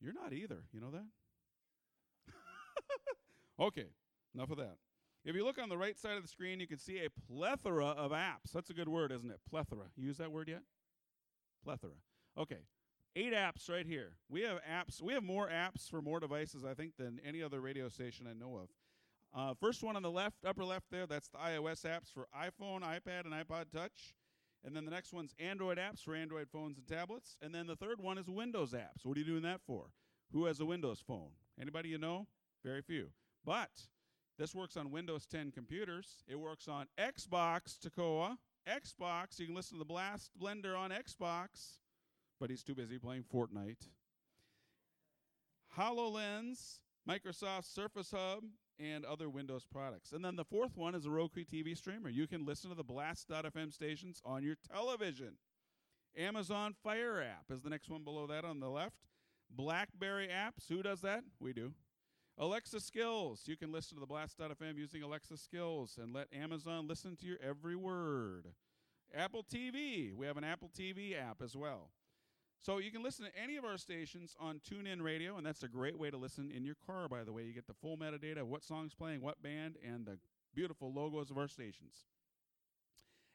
You're 0.00 0.12
not 0.12 0.32
either. 0.32 0.64
You 0.72 0.80
know 0.80 0.90
that? 0.90 1.06
okay. 3.64 3.86
Enough 4.34 4.50
of 4.50 4.58
that. 4.58 4.76
If 5.26 5.34
you 5.34 5.44
look 5.44 5.58
on 5.60 5.68
the 5.68 5.76
right 5.76 5.98
side 5.98 6.16
of 6.16 6.22
the 6.22 6.28
screen, 6.28 6.60
you 6.60 6.68
can 6.68 6.78
see 6.78 7.04
a 7.04 7.10
plethora 7.28 7.86
of 7.86 8.12
apps. 8.12 8.52
That's 8.54 8.70
a 8.70 8.74
good 8.74 8.88
word, 8.88 9.10
isn't 9.10 9.28
it? 9.28 9.40
Plethora. 9.50 9.86
You 9.96 10.06
use 10.06 10.18
that 10.18 10.30
word 10.30 10.48
yet? 10.48 10.62
Plethora. 11.64 11.98
Okay. 12.38 12.60
Eight 13.16 13.32
apps 13.32 13.68
right 13.68 13.84
here. 13.84 14.12
We 14.28 14.42
have 14.42 14.58
apps. 14.58 15.02
We 15.02 15.14
have 15.14 15.24
more 15.24 15.48
apps 15.48 15.90
for 15.90 16.00
more 16.00 16.20
devices, 16.20 16.64
I 16.64 16.74
think, 16.74 16.92
than 16.96 17.18
any 17.26 17.42
other 17.42 17.60
radio 17.60 17.88
station 17.88 18.28
I 18.30 18.34
know 18.34 18.56
of. 18.56 18.68
Uh, 19.34 19.54
first 19.60 19.82
one 19.82 19.96
on 19.96 20.02
the 20.02 20.10
left, 20.10 20.44
upper 20.46 20.64
left 20.64 20.86
there, 20.92 21.06
that's 21.06 21.28
the 21.28 21.38
iOS 21.38 21.84
apps 21.84 22.12
for 22.14 22.28
iPhone, 22.32 22.82
iPad, 22.82 23.24
and 23.24 23.34
iPod 23.34 23.72
Touch. 23.72 24.14
And 24.64 24.76
then 24.76 24.84
the 24.84 24.92
next 24.92 25.12
one's 25.12 25.34
Android 25.40 25.78
apps 25.78 26.02
for 26.04 26.14
Android 26.14 26.48
phones 26.52 26.78
and 26.78 26.86
tablets. 26.86 27.36
And 27.42 27.52
then 27.52 27.66
the 27.66 27.76
third 27.76 28.00
one 28.00 28.16
is 28.16 28.28
Windows 28.28 28.72
apps. 28.72 29.04
What 29.04 29.16
are 29.16 29.20
you 29.20 29.26
doing 29.26 29.42
that 29.42 29.60
for? 29.66 29.86
Who 30.32 30.44
has 30.44 30.60
a 30.60 30.64
Windows 30.64 31.02
phone? 31.04 31.30
Anybody 31.60 31.88
you 31.88 31.98
know? 31.98 32.28
Very 32.64 32.80
few. 32.80 33.08
But 33.44 33.70
this 34.38 34.54
works 34.54 34.76
on 34.76 34.90
Windows 34.90 35.26
10 35.26 35.50
computers. 35.50 36.22
It 36.28 36.38
works 36.38 36.68
on 36.68 36.86
Xbox 36.98 37.78
Takoa. 37.78 38.36
Xbox, 38.68 39.38
you 39.38 39.46
can 39.46 39.54
listen 39.54 39.76
to 39.76 39.78
the 39.78 39.84
Blast 39.84 40.30
Blender 40.40 40.76
on 40.76 40.90
Xbox, 40.90 41.78
but 42.40 42.50
he's 42.50 42.62
too 42.62 42.74
busy 42.74 42.98
playing 42.98 43.24
Fortnite. 43.32 43.88
HoloLens, 45.78 46.80
Microsoft 47.08 47.72
Surface 47.72 48.10
Hub, 48.10 48.42
and 48.78 49.04
other 49.04 49.30
Windows 49.30 49.64
products. 49.70 50.12
And 50.12 50.24
then 50.24 50.36
the 50.36 50.44
fourth 50.44 50.76
one 50.76 50.94
is 50.94 51.06
a 51.06 51.10
Roku 51.10 51.44
TV 51.44 51.76
streamer. 51.76 52.10
You 52.10 52.26
can 52.26 52.44
listen 52.44 52.70
to 52.70 52.76
the 52.76 52.84
Blast.fm 52.84 53.72
stations 53.72 54.20
on 54.24 54.42
your 54.42 54.56
television. 54.70 55.34
Amazon 56.16 56.74
Fire 56.82 57.22
app 57.22 57.44
is 57.50 57.62
the 57.62 57.70
next 57.70 57.88
one 57.88 58.02
below 58.02 58.26
that 58.26 58.44
on 58.44 58.60
the 58.60 58.68
left. 58.68 58.96
Blackberry 59.50 60.28
apps, 60.28 60.68
who 60.68 60.82
does 60.82 61.00
that? 61.02 61.22
We 61.40 61.52
do. 61.52 61.72
Alexa 62.38 62.80
Skills, 62.80 63.44
you 63.46 63.56
can 63.56 63.72
listen 63.72 63.96
to 63.96 64.00
the 64.00 64.06
Blast.fm 64.06 64.76
using 64.76 65.02
Alexa 65.02 65.38
Skills 65.38 65.98
and 66.00 66.12
let 66.12 66.28
Amazon 66.34 66.86
listen 66.86 67.16
to 67.16 67.26
your 67.26 67.38
every 67.42 67.76
word. 67.76 68.48
Apple 69.14 69.42
TV, 69.42 70.12
we 70.14 70.26
have 70.26 70.36
an 70.36 70.44
Apple 70.44 70.70
TV 70.78 71.18
app 71.18 71.40
as 71.42 71.56
well. 71.56 71.90
So 72.60 72.76
you 72.78 72.90
can 72.90 73.02
listen 73.02 73.24
to 73.24 73.30
any 73.42 73.56
of 73.56 73.64
our 73.64 73.78
stations 73.78 74.36
on 74.38 74.60
TuneIn 74.60 75.00
Radio, 75.00 75.38
and 75.38 75.46
that's 75.46 75.62
a 75.62 75.68
great 75.68 75.98
way 75.98 76.10
to 76.10 76.18
listen 76.18 76.50
in 76.50 76.64
your 76.64 76.76
car, 76.86 77.08
by 77.08 77.24
the 77.24 77.32
way. 77.32 77.44
You 77.44 77.54
get 77.54 77.66
the 77.66 77.74
full 77.74 77.96
metadata 77.96 78.40
of 78.40 78.48
what 78.48 78.64
song's 78.64 78.94
playing, 78.94 79.22
what 79.22 79.42
band, 79.42 79.76
and 79.82 80.04
the 80.04 80.18
beautiful 80.54 80.92
logos 80.92 81.30
of 81.30 81.38
our 81.38 81.48
stations. 81.48 82.04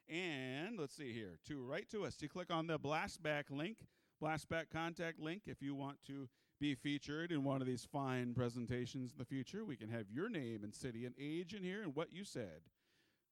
And 0.08 0.78
let's 0.78 0.94
see 0.94 1.12
here, 1.12 1.38
to 1.48 1.60
write 1.60 1.90
to 1.90 2.04
us, 2.04 2.18
you 2.20 2.28
click 2.28 2.52
on 2.52 2.68
the 2.68 2.78
Blastback 2.78 3.44
link, 3.50 3.78
Blastback 4.22 4.70
contact 4.72 5.18
link. 5.18 5.42
If 5.46 5.60
you 5.60 5.74
want 5.74 5.98
to 6.06 6.28
be 6.62 6.74
featured 6.76 7.32
in 7.32 7.42
one 7.42 7.60
of 7.60 7.66
these 7.66 7.88
fine 7.90 8.32
presentations 8.34 9.10
in 9.10 9.18
the 9.18 9.24
future, 9.24 9.64
we 9.64 9.74
can 9.74 9.88
have 9.88 10.06
your 10.08 10.28
name 10.28 10.60
and 10.62 10.72
city 10.72 11.04
and 11.04 11.14
age 11.18 11.54
in 11.54 11.62
here 11.64 11.82
and 11.82 11.96
what 11.96 12.12
you 12.12 12.22
said. 12.24 12.62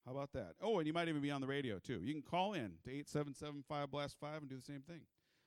How 0.04 0.10
about 0.10 0.32
that? 0.32 0.54
Oh, 0.60 0.78
and 0.78 0.86
you 0.86 0.92
might 0.92 1.06
even 1.06 1.22
be 1.22 1.30
on 1.30 1.40
the 1.40 1.46
radio 1.46 1.78
too. 1.78 2.00
You 2.02 2.12
can 2.12 2.22
call 2.22 2.54
in 2.54 2.72
to 2.82 2.90
8775 2.90 3.88
Blast 3.88 4.16
5 4.20 4.40
and 4.40 4.50
do 4.50 4.56
the 4.56 4.62
same 4.62 4.82
thing. 4.82 5.02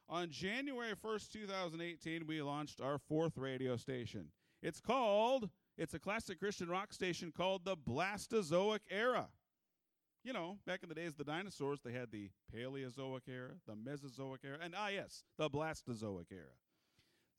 On 0.07 0.29
January 0.29 0.93
1st, 0.95 1.31
2018, 1.33 2.25
we 2.25 2.41
launched 2.41 2.79
our 2.79 2.97
fourth 2.97 3.37
radio 3.37 3.75
station. 3.75 4.27
It's 4.61 4.79
called, 4.79 5.49
it's 5.77 5.93
a 5.93 5.99
classic 5.99 6.39
Christian 6.39 6.69
rock 6.69 6.93
station 6.93 7.33
called 7.35 7.65
the 7.65 7.75
Blastozoic 7.75 8.79
Era. 8.89 9.27
You 10.23 10.31
know, 10.31 10.57
back 10.65 10.83
in 10.83 10.89
the 10.89 10.95
days 10.95 11.11
of 11.11 11.17
the 11.17 11.25
dinosaurs, 11.25 11.81
they 11.83 11.91
had 11.91 12.11
the 12.11 12.29
Paleozoic 12.55 13.27
era, 13.27 13.55
the 13.67 13.75
Mesozoic 13.75 14.39
era, 14.45 14.57
and 14.63 14.73
ah, 14.77 14.87
yes, 14.87 15.25
the 15.37 15.49
Blastozoic 15.49 16.31
era. 16.31 16.55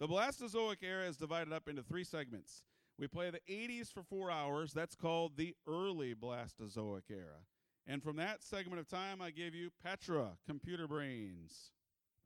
The 0.00 0.08
Blastozoic 0.08 0.82
era 0.82 1.06
is 1.06 1.16
divided 1.16 1.52
up 1.52 1.68
into 1.68 1.82
three 1.82 2.04
segments. 2.04 2.62
We 2.98 3.06
play 3.06 3.30
the 3.30 3.40
80s 3.52 3.92
for 3.92 4.02
four 4.02 4.30
hours. 4.30 4.72
That's 4.72 4.94
called 4.94 5.36
the 5.36 5.54
early 5.68 6.14
Blastozoic 6.14 7.10
era. 7.10 7.42
And 7.86 8.02
from 8.02 8.16
that 8.16 8.42
segment 8.42 8.80
of 8.80 8.88
time, 8.88 9.20
I 9.20 9.30
give 9.30 9.54
you 9.54 9.70
Petra, 9.82 10.30
computer 10.46 10.88
brains. 10.88 11.72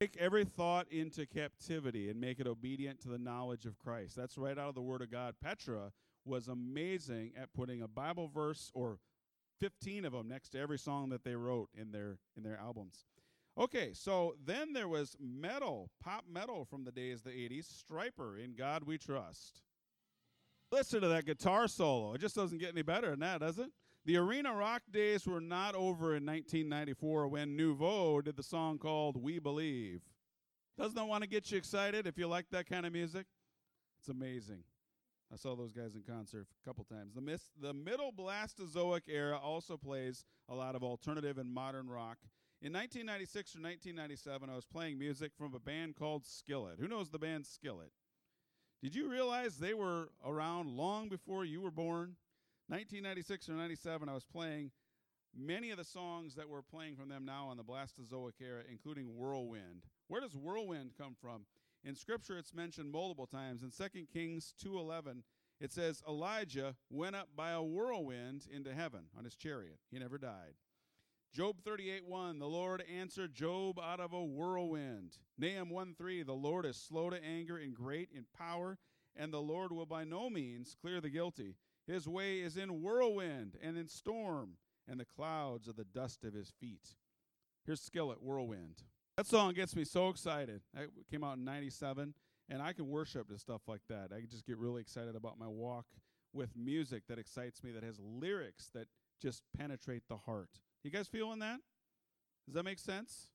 Take 0.01 0.17
every 0.17 0.45
thought 0.45 0.87
into 0.93 1.27
captivity 1.27 2.09
and 2.09 2.21
make 2.21 2.39
it 2.39 2.47
obedient 2.47 3.01
to 3.01 3.09
the 3.09 3.19
knowledge 3.19 3.67
of 3.67 3.79
Christ. 3.79 4.15
That's 4.15 4.39
right 4.39 4.57
out 4.57 4.69
of 4.69 4.75
the 4.77 4.83
Word 4.83 5.03
of 5.03 5.11
God. 5.11 5.35
Petra 5.43 5.91
was 6.25 6.47
amazing 6.47 7.33
at 7.37 7.53
putting 7.53 7.83
a 7.83 7.89
Bible 7.89 8.29
verse 8.33 8.71
or 8.75 8.99
15 9.61 10.05
of 10.05 10.13
them 10.13 10.29
next 10.29 10.51
to 10.51 10.61
every 10.61 10.79
song 10.79 11.09
that 11.09 11.25
they 11.25 11.35
wrote 11.35 11.69
in 11.75 11.91
their 11.91 12.19
in 12.37 12.45
their 12.45 12.59
albums. 12.59 13.07
Okay, 13.59 13.91
so 13.93 14.37
then 14.47 14.73
there 14.73 14.87
was 14.87 15.17
metal, 15.19 15.91
pop 16.01 16.25
metal 16.33 16.65
from 16.65 16.85
the 16.85 16.93
days 16.93 17.19
of 17.19 17.25
the 17.25 17.31
80s, 17.31 17.67
Stryper 17.67 18.43
in 18.43 18.55
God 18.55 18.85
We 18.85 18.99
Trust. 18.99 19.63
Listen 20.71 21.01
to 21.01 21.09
that 21.09 21.27
guitar 21.27 21.67
solo. 21.67 22.15
It 22.15 22.21
just 22.21 22.37
doesn't 22.37 22.59
get 22.59 22.73
any 22.73 22.83
better 22.83 23.11
than 23.11 23.21
that, 23.21 23.41
does 23.41 23.59
it? 23.59 23.71
The 24.05 24.17
arena 24.17 24.55
rock 24.55 24.83
days 24.93 25.27
were 25.27 25.41
not 25.41 25.75
over 25.75 26.15
in 26.15 26.25
1994 26.25 27.27
when 27.29 27.57
Nouveau 27.57 28.21
did 28.21 28.37
the 28.37 28.43
song 28.45 28.79
called 28.79 29.21
We 29.21 29.41
Believe. 29.41 30.03
Doesn't 30.79 30.95
that 30.95 31.09
want 31.09 31.25
to 31.25 31.29
get 31.29 31.51
you 31.51 31.59
excited 31.59 32.07
if 32.07 32.17
you 32.17 32.29
like 32.29 32.47
that 32.53 32.69
kind 32.69 32.87
of 32.87 32.93
music? 32.93 33.27
It's 33.99 34.09
amazing. 34.09 34.63
I 35.33 35.37
saw 35.37 35.57
those 35.57 35.73
guys 35.73 35.97
in 35.97 36.03
concert 36.03 36.47
a 36.63 36.67
couple 36.67 36.85
times. 36.85 37.15
The, 37.15 37.21
mis- 37.21 37.51
the 37.61 37.75
middle 37.75 38.13
Blastozoic 38.13 39.03
era 39.09 39.37
also 39.37 39.77
plays 39.77 40.25
a 40.49 40.55
lot 40.55 40.77
of 40.77 40.85
alternative 40.85 41.39
and 41.39 41.53
modern 41.53 41.89
rock. 41.89 42.19
In 42.61 42.73
1996 42.73 43.55
or 43.55 43.63
1997, 43.63 44.51
I 44.51 44.57
was 44.57 44.65
playing 44.65 44.99
music 44.99 45.31
from 45.39 45.55
a 45.55 45.61
band 45.61 45.95
called 45.95 46.27
Skillet. 46.27 46.81
Who 46.81 46.89
knows 46.89 47.09
the 47.09 47.19
band 47.19 47.47
Skillet? 47.47 47.93
Did 48.83 48.97
you 48.97 49.09
realize 49.09 49.57
they 49.57 49.75
were 49.75 50.11
around 50.27 50.69
long 50.69 51.09
before 51.09 51.45
you 51.45 51.61
were 51.61 51.71
born? 51.71 52.17
1996 52.67 53.49
or 53.49 53.53
97, 53.53 54.09
I 54.09 54.15
was 54.15 54.25
playing 54.25 54.73
many 55.37 55.71
of 55.71 55.79
the 55.79 55.85
songs 55.85 56.35
that 56.35 56.49
we're 56.49 56.63
playing 56.63 56.97
from 56.97 57.09
them 57.09 57.25
now 57.25 57.47
on 57.47 57.59
the 57.59 57.63
Blastozoic 57.63 58.41
era, 58.41 58.63
including 58.69 59.17
Whirlwind. 59.17 59.85
Where 60.09 60.21
does 60.21 60.35
Whirlwind 60.35 60.95
come 60.99 61.15
from? 61.21 61.47
In 61.85 61.95
Scripture, 61.95 62.39
it's 62.39 62.53
mentioned 62.53 62.91
multiple 62.91 63.27
times. 63.27 63.63
In 63.63 63.71
2 63.71 64.07
Kings 64.13 64.53
2.11, 64.65 65.23
it 65.61 65.73
says, 65.73 66.03
Elijah 66.09 66.75
went 66.91 67.15
up 67.15 67.29
by 67.37 67.53
a 67.53 67.63
whirlwind 67.63 68.47
into 68.53 68.75
heaven 68.75 69.05
on 69.17 69.23
his 69.23 69.37
chariot. 69.37 69.79
He 69.93 69.99
never 70.01 70.19
died. 70.19 70.55
Job 71.35 71.57
38 71.63 72.07
1, 72.07 72.39
the 72.39 72.49
Lord 72.49 72.83
answered 72.93 73.35
Job 73.35 73.79
out 73.79 74.01
of 74.01 74.13
a 74.13 74.25
whirlwind. 74.25 75.19
Nahum 75.39 75.71
1 75.71 75.95
3, 75.97 76.23
the 76.23 76.33
Lord 76.33 76.65
is 76.65 76.77
slow 76.77 77.11
to 77.11 77.23
anger 77.23 77.57
and 77.57 77.75
great 77.75 78.09
in 78.15 78.25
power, 78.37 78.79
and 79.15 79.33
the 79.33 79.41
Lord 79.41 79.71
will 79.71 79.87
by 79.87 80.05
no 80.05 80.31
means 80.31 80.77
clear 80.81 81.01
the 81.01 81.11
guilty. 81.11 81.57
His 81.87 82.09
way 82.09 82.41
is 82.41 82.57
in 82.57 82.83
whirlwind 82.83 83.57
and 83.63 83.77
in 83.77 83.89
storm, 83.89 84.57
and 84.89 84.99
the 84.99 85.05
clouds 85.05 85.69
are 85.69 85.75
the 85.75 85.85
dust 85.85 86.25
of 86.25 86.35
his 86.35 86.53
feet. 86.61 86.95
Here's 87.65 87.81
Skillet, 87.81 88.23
Whirlwind. 88.23 88.83
That 89.17 89.27
song 89.27 89.53
gets 89.53 89.77
me 89.77 89.85
so 89.85 90.09
excited. 90.09 90.63
It 90.75 90.91
came 91.11 91.25
out 91.25 91.37
in 91.37 91.45
97, 91.45 92.15
and 92.49 92.63
I 92.63 92.73
can 92.73 92.89
worship 92.89 93.29
to 93.29 93.39
stuff 93.39 93.63
like 93.69 93.83
that. 93.89 94.11
I 94.15 94.21
just 94.31 94.47
get 94.47 94.59
really 94.59 94.81
excited 94.81 95.15
about 95.15 95.39
my 95.39 95.49
walk 95.49 95.87
with 96.33 96.57
music 96.57 97.03
that 97.09 97.19
excites 97.19 97.63
me, 97.63 97.73
that 97.73 97.83
has 97.83 97.99
lyrics 98.01 98.71
that 98.75 98.87
just 99.21 99.43
penetrate 99.59 100.05
the 100.09 100.17
heart. 100.17 100.61
You 100.85 100.91
guys 100.91 101.09
feeling 101.09 101.41
that? 101.41 101.61
Does 102.47 102.55
that 102.55 102.65
make 102.65 102.79
sense? 102.79 103.29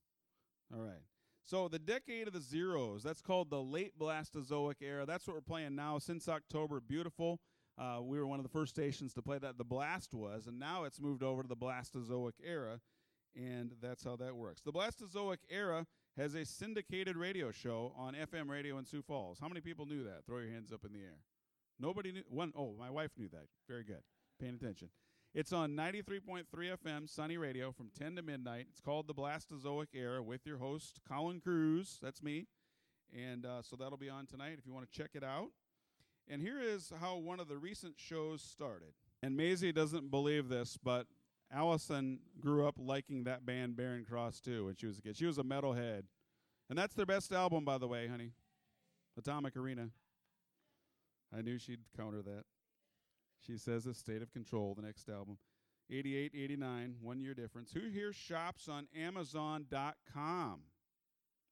All 0.74 0.82
right. 0.82 1.02
So 1.46 1.68
the 1.68 1.80
decade 1.80 2.28
of 2.28 2.34
the 2.34 2.40
zeros, 2.40 3.04
that's 3.04 3.22
called 3.22 3.50
the 3.50 3.62
late 3.62 4.00
Blastozoic 4.00 4.76
era. 4.82 5.06
That's 5.06 5.28
what 5.28 5.36
we're 5.36 5.42
playing 5.42 5.76
now 5.76 6.00
since 6.00 6.30
October. 6.30 6.80
Beautiful. 6.80 7.40
Uh, 7.78 8.00
we 8.02 8.18
were 8.18 8.28
one 8.28 8.40
of 8.40 8.44
the 8.44 8.50
first 8.50 8.74
stations 8.74 9.14
to 9.14 9.22
play 9.22 9.40
that. 9.40 9.58
The 9.58 9.64
Blast 9.64 10.14
was, 10.14 10.48
and 10.48 10.58
now 10.58 10.86
it's 10.86 11.02
moved 11.02 11.22
over 11.24 11.42
to 11.42 11.48
the 11.48 11.56
Blastozoic 11.56 12.34
era, 12.44 12.80
and 13.36 13.72
that's 13.82 14.04
how 14.04 14.16
that 14.18 14.36
works. 14.36 14.62
The 14.62 14.72
Blastozoic 14.72 15.40
era 15.50 15.86
has 16.16 16.36
a 16.36 16.46
syndicated 16.46 17.18
radio 17.18 17.52
show 17.52 17.94
on 17.98 18.14
FM 18.14 18.50
radio 18.50 18.78
in 18.78 18.86
Sioux 18.86 19.02
Falls. 19.02 19.40
How 19.42 19.48
many 19.48 19.60
people 19.60 19.86
knew 19.86 20.04
that? 20.04 20.26
Throw 20.26 20.38
your 20.38 20.52
hands 20.52 20.72
up 20.72 20.86
in 20.86 20.94
the 20.94 21.00
air. 21.00 21.18
Nobody 21.80 22.12
knew. 22.12 22.24
One. 22.30 22.54
Oh, 22.56 22.76
my 22.78 22.90
wife 22.90 23.12
knew 23.18 23.28
that. 23.30 23.48
Very 23.68 23.84
good. 23.84 24.04
Paying 24.40 24.56
attention. 24.56 24.90
It's 25.36 25.52
on 25.52 25.72
93.3 25.72 26.44
FM, 26.54 27.10
Sunny 27.10 27.38
Radio, 27.38 27.72
from 27.72 27.90
10 27.98 28.18
to 28.18 28.22
midnight. 28.22 28.68
It's 28.70 28.80
called 28.80 29.08
The 29.08 29.16
Blastozoic 29.16 29.88
Era 29.96 30.22
with 30.22 30.46
your 30.46 30.60
host, 30.60 31.00
Colin 31.10 31.42
Cruz. 31.42 31.98
That's 32.04 32.22
me. 32.22 32.46
And 33.12 33.44
uh, 33.44 33.64
so 33.64 33.76
that'll 33.76 33.98
be 33.98 34.10
on 34.10 34.28
tonight 34.28 34.58
if 34.60 34.68
you 34.68 34.74
want 34.74 34.92
to 34.92 34.96
check 34.96 35.10
it 35.16 35.24
out. 35.24 35.48
And 36.30 36.40
here 36.40 36.62
is 36.62 36.94
how 37.02 37.16
one 37.18 37.40
of 37.40 37.48
the 37.48 37.58
recent 37.58 37.96
shows 37.98 38.44
started. 38.44 38.94
And 39.24 39.36
Maisie 39.36 39.72
doesn't 39.72 40.12
believe 40.12 40.50
this, 40.50 40.78
but 40.78 41.08
Allison 41.52 42.20
grew 42.40 42.68
up 42.68 42.76
liking 42.78 43.24
that 43.24 43.44
band 43.44 43.76
Barren 43.76 44.06
Cross 44.08 44.40
too 44.42 44.66
when 44.66 44.76
she 44.76 44.86
was 44.86 45.00
a 45.00 45.02
kid. 45.02 45.18
She 45.18 45.26
was 45.26 45.40
a 45.40 45.44
metalhead. 45.44 46.04
And 46.70 46.78
that's 46.78 46.94
their 46.94 47.08
best 47.08 47.32
album, 47.32 47.66
by 47.66 47.80
the 47.80 47.88
way, 47.88 48.08
honey. 48.08 48.34
Atomic 49.18 49.58
Arena. 49.58 49.90
I 51.36 51.42
knew 51.42 51.58
she'd 51.58 51.80
counter 51.98 52.22
that. 52.22 52.44
She 53.46 53.58
says 53.58 53.86
it's 53.86 54.00
State 54.00 54.22
of 54.22 54.32
Control, 54.32 54.74
the 54.76 54.82
next 54.82 55.10
album. 55.10 55.38
88, 55.92 56.32
89, 56.36 56.96
one 57.02 57.20
year 57.20 57.34
difference. 57.34 57.72
Who 57.74 57.90
here 57.90 58.14
shops 58.14 58.70
on 58.70 58.88
Amazon.com? 58.98 60.60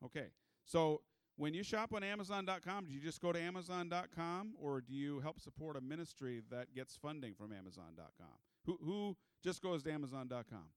Okay, 0.04 0.28
so 0.64 1.02
when 1.36 1.54
you 1.54 1.64
shop 1.64 1.94
on 1.94 2.04
Amazon.com, 2.04 2.86
do 2.86 2.94
you 2.94 3.02
just 3.02 3.22
go 3.22 3.32
to 3.32 3.40
Amazon.com 3.40 4.54
or 4.60 4.82
do 4.82 4.94
you 4.94 5.20
help 5.20 5.40
support 5.40 5.76
a 5.76 5.82
ministry 5.82 6.42
that 6.50 6.74
gets 6.74 6.96
funding 6.96 7.34
from 7.34 7.52
Amazon.com? 7.52 8.28
Who, 8.66 8.78
who 8.84 9.18
just 9.44 9.62
goes 9.62 9.84
to 9.84 9.92
Amazon.com? 9.92 10.70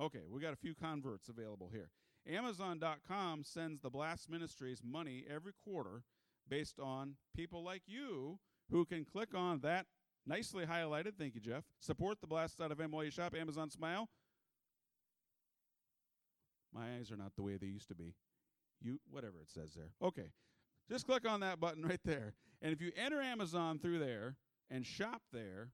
Okay, 0.00 0.22
we 0.30 0.40
got 0.40 0.52
a 0.52 0.56
few 0.56 0.74
converts 0.74 1.28
available 1.28 1.68
here. 1.72 1.90
Amazon.com 2.28 3.42
sends 3.44 3.80
the 3.80 3.90
Blast 3.90 4.30
Ministries 4.30 4.82
money 4.84 5.24
every 5.28 5.52
quarter 5.64 6.02
based 6.48 6.78
on 6.80 7.14
people 7.34 7.62
like 7.62 7.82
you 7.86 8.38
who 8.70 8.84
can 8.84 9.04
click 9.04 9.34
on 9.34 9.60
that 9.60 9.86
nicely 10.30 10.64
highlighted. 10.64 11.16
Thank 11.18 11.34
you, 11.34 11.40
Jeff. 11.40 11.64
Support 11.80 12.20
the 12.20 12.26
Blast 12.26 12.60
out 12.60 12.70
of 12.70 12.80
M 12.80 12.92
while 12.92 13.04
you 13.04 13.10
shop. 13.10 13.34
Amazon 13.38 13.68
Smile. 13.68 14.08
My 16.72 16.94
eyes 16.96 17.10
are 17.10 17.16
not 17.16 17.34
the 17.34 17.42
way 17.42 17.56
they 17.56 17.66
used 17.66 17.88
to 17.88 17.96
be. 17.96 18.14
You, 18.80 19.00
whatever 19.10 19.40
it 19.42 19.50
says 19.50 19.74
there. 19.74 19.90
Okay, 20.00 20.30
just 20.88 21.04
click 21.04 21.28
on 21.28 21.40
that 21.40 21.60
button 21.60 21.84
right 21.86 22.00
there, 22.04 22.32
and 22.62 22.72
if 22.72 22.80
you 22.80 22.92
enter 22.96 23.20
Amazon 23.20 23.78
through 23.78 23.98
there 23.98 24.36
and 24.70 24.86
shop 24.86 25.20
there, 25.32 25.72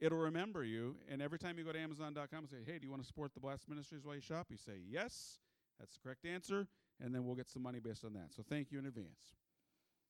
it'll 0.00 0.18
remember 0.18 0.62
you. 0.64 0.96
And 1.10 1.20
every 1.20 1.38
time 1.38 1.58
you 1.58 1.64
go 1.64 1.72
to 1.72 1.78
Amazon.com 1.78 2.38
and 2.38 2.48
say, 2.48 2.58
"Hey, 2.64 2.78
do 2.78 2.84
you 2.84 2.90
want 2.90 3.02
to 3.02 3.06
support 3.06 3.34
the 3.34 3.40
Blast 3.40 3.68
Ministries 3.68 4.04
while 4.04 4.14
you 4.14 4.20
shop?" 4.20 4.46
You 4.50 4.56
say 4.56 4.78
yes. 4.88 5.40
That's 5.80 5.94
the 5.94 6.00
correct 6.00 6.24
answer, 6.24 6.68
and 7.02 7.14
then 7.14 7.26
we'll 7.26 7.34
get 7.34 7.50
some 7.50 7.62
money 7.62 7.80
based 7.80 8.04
on 8.04 8.14
that. 8.14 8.32
So 8.34 8.42
thank 8.48 8.70
you 8.70 8.78
in 8.78 8.86
advance. 8.86 9.34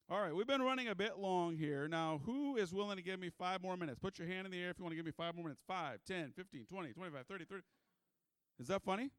All 0.09 0.21
right, 0.21 0.33
we've 0.33 0.47
been 0.47 0.63
running 0.63 0.87
a 0.87 0.95
bit 0.95 1.19
long 1.19 1.57
here. 1.57 1.89
Now, 1.89 2.21
who 2.25 2.57
is 2.57 2.73
willing 2.73 2.97
to 2.97 3.03
give 3.03 3.19
me 3.19 3.29
five 3.29 3.61
more 3.61 3.77
minutes? 3.77 3.99
Put 3.99 4.21
your 4.21 4.29
hand 4.29 4.47
in 4.47 4.53
the 4.53 4.63
air 4.63 4.71
if 4.71 4.79
you 4.79 4.85
want 4.85 4.93
to 4.93 4.97
give 4.97 5.05
me 5.05 5.11
five 5.11 5.35
more 5.35 5.45
minutes. 5.45 5.61
5, 5.67 5.99
10, 6.07 6.33
15, 6.37 6.67
20, 6.67 6.93
25, 6.93 7.27
30, 7.27 7.45
30. 7.45 7.63
Is 8.61 8.69
that 8.69 8.83
funny? 8.83 9.11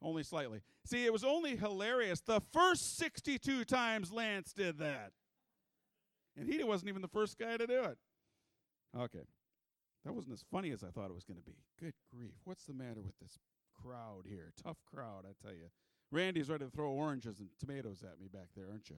Only 0.00 0.22
slightly. 0.22 0.60
See, 0.84 1.04
it 1.04 1.12
was 1.12 1.24
only 1.24 1.56
hilarious 1.56 2.20
the 2.20 2.40
first 2.52 2.96
62 2.96 3.64
times 3.64 4.12
Lance 4.12 4.52
did 4.52 4.78
that. 4.78 5.10
And 6.36 6.48
he 6.48 6.62
wasn't 6.62 6.88
even 6.88 7.02
the 7.02 7.08
first 7.08 7.36
guy 7.36 7.56
to 7.56 7.66
do 7.66 7.82
it. 7.82 7.98
Okay. 8.96 9.26
That 10.04 10.12
wasn't 10.12 10.34
as 10.34 10.44
funny 10.50 10.70
as 10.70 10.84
I 10.84 10.88
thought 10.88 11.10
it 11.10 11.14
was 11.14 11.24
going 11.24 11.38
to 11.38 11.44
be. 11.44 11.56
Good 11.80 11.94
grief. 12.14 12.34
What's 12.44 12.64
the 12.64 12.72
matter 12.72 13.02
with 13.02 13.18
this 13.20 13.36
crowd 13.82 14.26
here? 14.28 14.52
Tough 14.62 14.78
crowd, 14.92 15.24
I 15.24 15.32
tell 15.44 15.54
you. 15.54 15.70
Randy's 16.12 16.48
ready 16.48 16.64
to 16.64 16.70
throw 16.70 16.90
oranges 16.90 17.40
and 17.40 17.48
tomatoes 17.58 18.04
at 18.04 18.20
me 18.20 18.28
back 18.32 18.48
there, 18.56 18.66
aren't 18.70 18.90
you? 18.90 18.96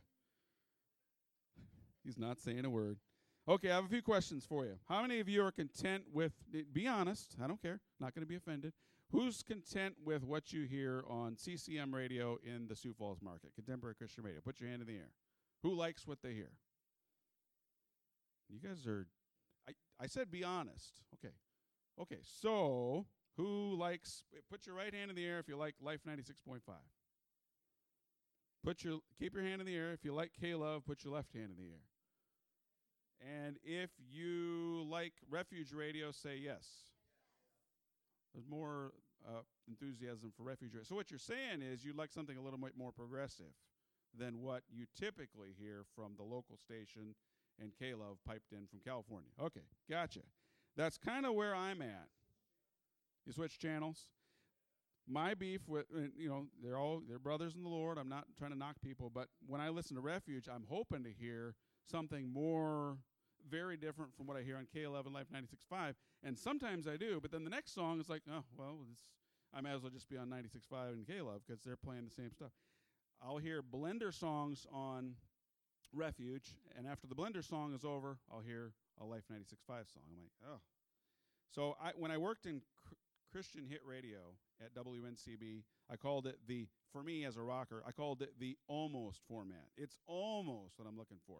He's 2.05 2.19
not 2.19 2.39
saying 2.39 2.65
a 2.65 2.71
word. 2.71 2.99
Okay, 3.47 3.71
I 3.71 3.75
have 3.75 3.85
a 3.85 3.89
few 3.89 4.03
questions 4.03 4.47
for 4.47 4.65
you. 4.65 4.77
How 4.89 5.03
many 5.03 5.21
of 5.21 5.29
you 5.29 5.45
are 5.45 5.53
content 5.53 6.05
with, 6.13 6.33
be 6.73 6.87
honest, 6.87 7.37
I 7.43 7.47
don't 7.47 7.61
care, 7.61 7.81
not 8.01 8.15
going 8.15 8.23
to 8.23 8.29
be 8.29 8.37
offended. 8.37 8.73
Who's 9.11 9.43
content 9.43 9.97
with 10.03 10.25
what 10.25 10.53
you 10.53 10.65
hear 10.65 11.05
on 11.09 11.37
CCM 11.37 11.95
radio 11.95 12.39
in 12.43 12.67
the 12.69 12.75
Sioux 12.75 12.95
Falls 12.95 13.21
market, 13.23 13.55
Contemporary 13.55 13.95
Christian 13.95 14.25
Radio? 14.25 14.41
Put 14.41 14.61
your 14.61 14.71
hand 14.71 14.81
in 14.81 14.89
the 14.89 14.95
air. 14.95 15.11
Who 15.63 15.75
likes 15.75 16.07
what 16.07 16.19
they 16.23 16.33
hear? 16.33 16.53
You 18.49 18.61
guys 18.67 18.87
are, 18.87 19.07
I, 19.69 19.73
I 20.03 20.07
said 20.07 20.31
be 20.31 20.43
honest. 20.43 21.03
Okay. 21.15 21.35
Okay, 22.01 22.21
so 22.23 23.07
who 23.37 23.75
likes, 23.79 24.25
put 24.51 24.67
your 24.67 24.75
right 24.75 24.93
hand 24.93 25.11
in 25.11 25.17
the 25.17 25.25
air 25.25 25.39
if 25.39 25.49
you 25.49 25.57
like 25.57 25.75
Life 25.83 26.01
96.5. 26.09 26.61
Put 28.65 28.83
your, 28.83 29.01
keep 29.19 29.35
your 29.35 29.45
hand 29.45 29.61
in 29.61 29.67
the 29.67 29.77
air. 29.77 29.93
If 29.93 30.03
you 30.03 30.15
like 30.15 30.33
K 30.41 30.55
Love, 30.55 30.87
put 30.87 31.05
your 31.05 31.13
left 31.13 31.35
hand 31.35 31.51
in 31.51 31.57
the 31.57 31.71
air. 31.71 31.83
And 33.45 33.57
if 33.63 33.91
you 34.11 34.87
like 34.91 35.13
Refuge 35.29 35.73
Radio, 35.75 36.13
say 36.13 36.39
yes. 36.43 36.67
There's 38.33 38.47
more 38.49 38.93
uh, 39.27 39.41
enthusiasm 39.69 40.33
for 40.37 40.45
Refuge 40.45 40.73
Radio. 40.73 40.85
So 40.85 40.95
what 40.95 41.11
you're 41.11 41.19
saying 41.19 41.61
is 41.61 41.85
you'd 41.85 41.97
like 41.97 42.13
something 42.13 42.39
a 42.39 42.41
little 42.41 42.59
bit 42.59 42.73
more 42.77 42.91
progressive 42.91 43.53
than 44.19 44.41
what 44.41 44.63
you 44.73 44.87
typically 44.99 45.51
hear 45.59 45.85
from 45.95 46.13
the 46.17 46.23
local 46.23 46.57
station 46.57 47.15
and 47.61 47.73
K-Love 47.79 48.17
piped 48.27 48.53
in 48.53 48.67
from 48.67 48.81
California. 48.85 49.31
Okay, 49.41 49.67
gotcha. 49.91 50.21
That's 50.77 50.97
kind 50.97 51.27
of 51.27 51.35
where 51.35 51.55
I'm 51.55 51.83
at. 51.83 52.09
You 53.27 53.33
switch 53.33 53.59
channels. 53.59 54.07
My 55.07 55.35
beef 55.35 55.61
with 55.69 55.85
you 56.17 56.31
know 56.31 56.47
they're 56.63 56.79
all 56.79 57.03
they're 57.07 57.19
brothers 57.19 57.55
in 57.55 57.63
the 57.63 57.69
Lord. 57.69 57.99
I'm 57.99 58.09
not 58.09 58.25
trying 58.39 58.53
to 58.53 58.59
knock 58.59 58.77
people, 58.83 59.11
but 59.15 59.29
when 59.47 59.61
I 59.61 59.69
listen 59.69 59.97
to 59.97 60.01
Refuge, 60.01 60.49
I'm 60.49 60.65
hoping 60.67 61.05
to 61.05 61.11
hear 61.11 61.55
something 61.91 62.33
more 62.33 62.97
very 63.51 63.77
different 63.77 64.15
from 64.17 64.27
what 64.27 64.37
I 64.37 64.43
hear 64.43 64.57
on 64.57 64.67
K11 64.75 65.13
Life 65.13 65.27
96.5. 65.35 65.95
And 66.23 66.39
sometimes 66.39 66.89
I 66.89 66.97
do, 66.97 67.19
but 67.21 67.31
then 67.31 67.45
the 67.45 67.51
next 67.51 67.75
song 67.75 68.01
is 68.01 68.09
like, 68.09 68.23
oh, 68.31 68.45
well, 68.57 68.79
I 69.53 69.61
might 69.61 69.75
as 69.75 69.83
well 69.83 69.91
just 69.91 70.09
be 70.09 70.17
on 70.17 70.29
96.5 70.29 70.93
and 70.93 71.07
K-Love 71.07 71.43
because 71.47 71.63
they're 71.63 71.77
playing 71.77 72.05
the 72.05 72.11
same 72.11 72.33
stuff. 72.33 72.51
I'll 73.23 73.39
hear 73.39 73.63
Blender 73.63 74.13
songs 74.13 74.67
on 74.73 75.15
Refuge, 75.93 76.57
and 76.77 76.87
after 76.87 77.07
the 77.07 77.15
Blender 77.15 77.47
song 77.47 77.73
is 77.73 77.85
over, 77.85 78.19
I'll 78.33 78.41
hear 78.41 78.73
a 79.01 79.05
Life 79.05 79.25
96.5 79.33 79.43
song. 79.69 80.03
I'm 80.11 80.17
like, 80.17 80.33
oh. 80.47 80.61
So 81.55 81.77
I, 81.81 81.93
when 81.97 82.11
I 82.11 82.19
worked 82.19 82.47
in 82.47 82.63
cr- 82.85 82.95
Christian 83.31 83.67
hit 83.69 83.81
radio 83.87 84.35
at 84.61 84.75
WNCB, 84.75 85.63
I 85.91 85.97
called 85.97 86.27
it 86.27 86.39
the, 86.47 86.67
for 86.93 87.03
me 87.03 87.25
as 87.25 87.37
a 87.37 87.43
rocker, 87.43 87.83
I 87.87 87.93
called 87.93 88.23
it 88.23 88.33
the 88.41 88.57
almost 88.67 89.21
format. 89.29 89.67
It's 89.77 89.97
almost 90.07 90.75
what 90.79 90.89
I'm 90.89 90.99
looking 90.99 91.19
for. 91.27 91.39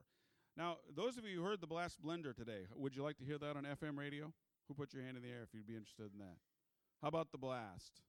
Now, 0.57 0.77
those 0.95 1.19
of 1.19 1.25
you 1.25 1.39
who 1.39 1.45
heard 1.45 1.61
the 1.61 1.67
Blast 1.67 2.01
Blender 2.03 2.35
today, 2.35 2.67
would 2.77 2.95
you 2.95 3.03
like 3.03 3.19
to 3.19 3.25
hear 3.25 3.39
that 3.39 3.57
on 3.57 3.65
FM 3.65 3.99
radio? 3.99 4.33
Who 4.69 4.75
put 4.75 4.95
your 4.95 5.03
hand 5.03 5.17
in 5.17 5.23
the 5.23 5.29
air 5.29 5.43
if 5.43 5.53
you'd 5.53 5.67
be 5.67 5.75
interested 5.75 6.13
in 6.13 6.19
that? 6.21 6.37
How 7.03 7.09
about 7.09 7.33
the 7.33 7.39
Blast? 7.39 8.01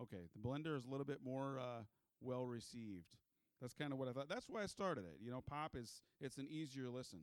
Okay, 0.00 0.28
the 0.34 0.40
Blender 0.48 0.76
is 0.76 0.86
a 0.86 0.90
little 0.90 1.06
bit 1.06 1.20
more 1.24 1.58
uh, 1.60 1.82
well 2.20 2.46
received. 2.46 3.16
That's 3.60 3.74
kind 3.74 3.92
of 3.92 3.98
what 3.98 4.08
I 4.08 4.12
thought. 4.12 4.28
That's 4.28 4.48
why 4.48 4.62
I 4.62 4.66
started 4.66 5.04
it. 5.04 5.18
You 5.22 5.30
know, 5.30 5.40
pop 5.40 5.76
is 5.76 6.02
it's 6.20 6.36
an 6.36 6.48
easier 6.50 6.90
listen. 6.90 7.20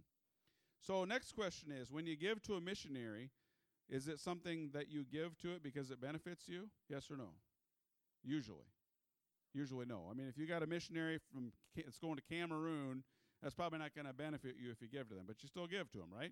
So 0.80 1.04
next 1.04 1.34
question 1.34 1.71
is 1.71 1.91
when 1.91 2.06
you 2.06 2.15
give 2.15 2.41
to 2.43 2.54
a 2.54 2.62
missionary, 2.62 3.32
is 3.89 4.08
it 4.08 4.19
something 4.19 4.69
that 4.73 4.89
you 4.89 5.04
give 5.12 5.38
to 5.39 5.52
it 5.52 5.62
because 5.62 5.91
it 5.91 5.99
benefits 5.99 6.47
you? 6.47 6.69
Yes 6.88 7.12
or 7.12 7.17
no? 7.17 7.32
Usually. 8.23 8.65
Usually 9.54 9.86
no. 9.86 10.08
I 10.10 10.13
mean, 10.13 10.28
if 10.30 10.38
you 10.38 10.47
got 10.47 10.63
a 10.63 10.67
missionary 10.67 11.19
from 11.34 11.52
it's 11.75 11.97
going 11.97 12.15
to 12.15 12.21
Cameroon 12.21 13.04
that's 13.41 13.56
probably 13.56 13.80
not 13.80 13.95
going 13.95 14.08
to 14.08 14.13
benefit 14.13 14.56
you 14.62 14.71
if 14.71 14.82
you 14.82 14.88
give 14.88 15.08
to 15.10 15.15
them, 15.15 15.23
but 15.28 15.41
you 15.41 15.47
still 15.47 15.67
give 15.67 15.91
to 15.91 15.99
them, 15.99 16.10
right? 16.12 16.32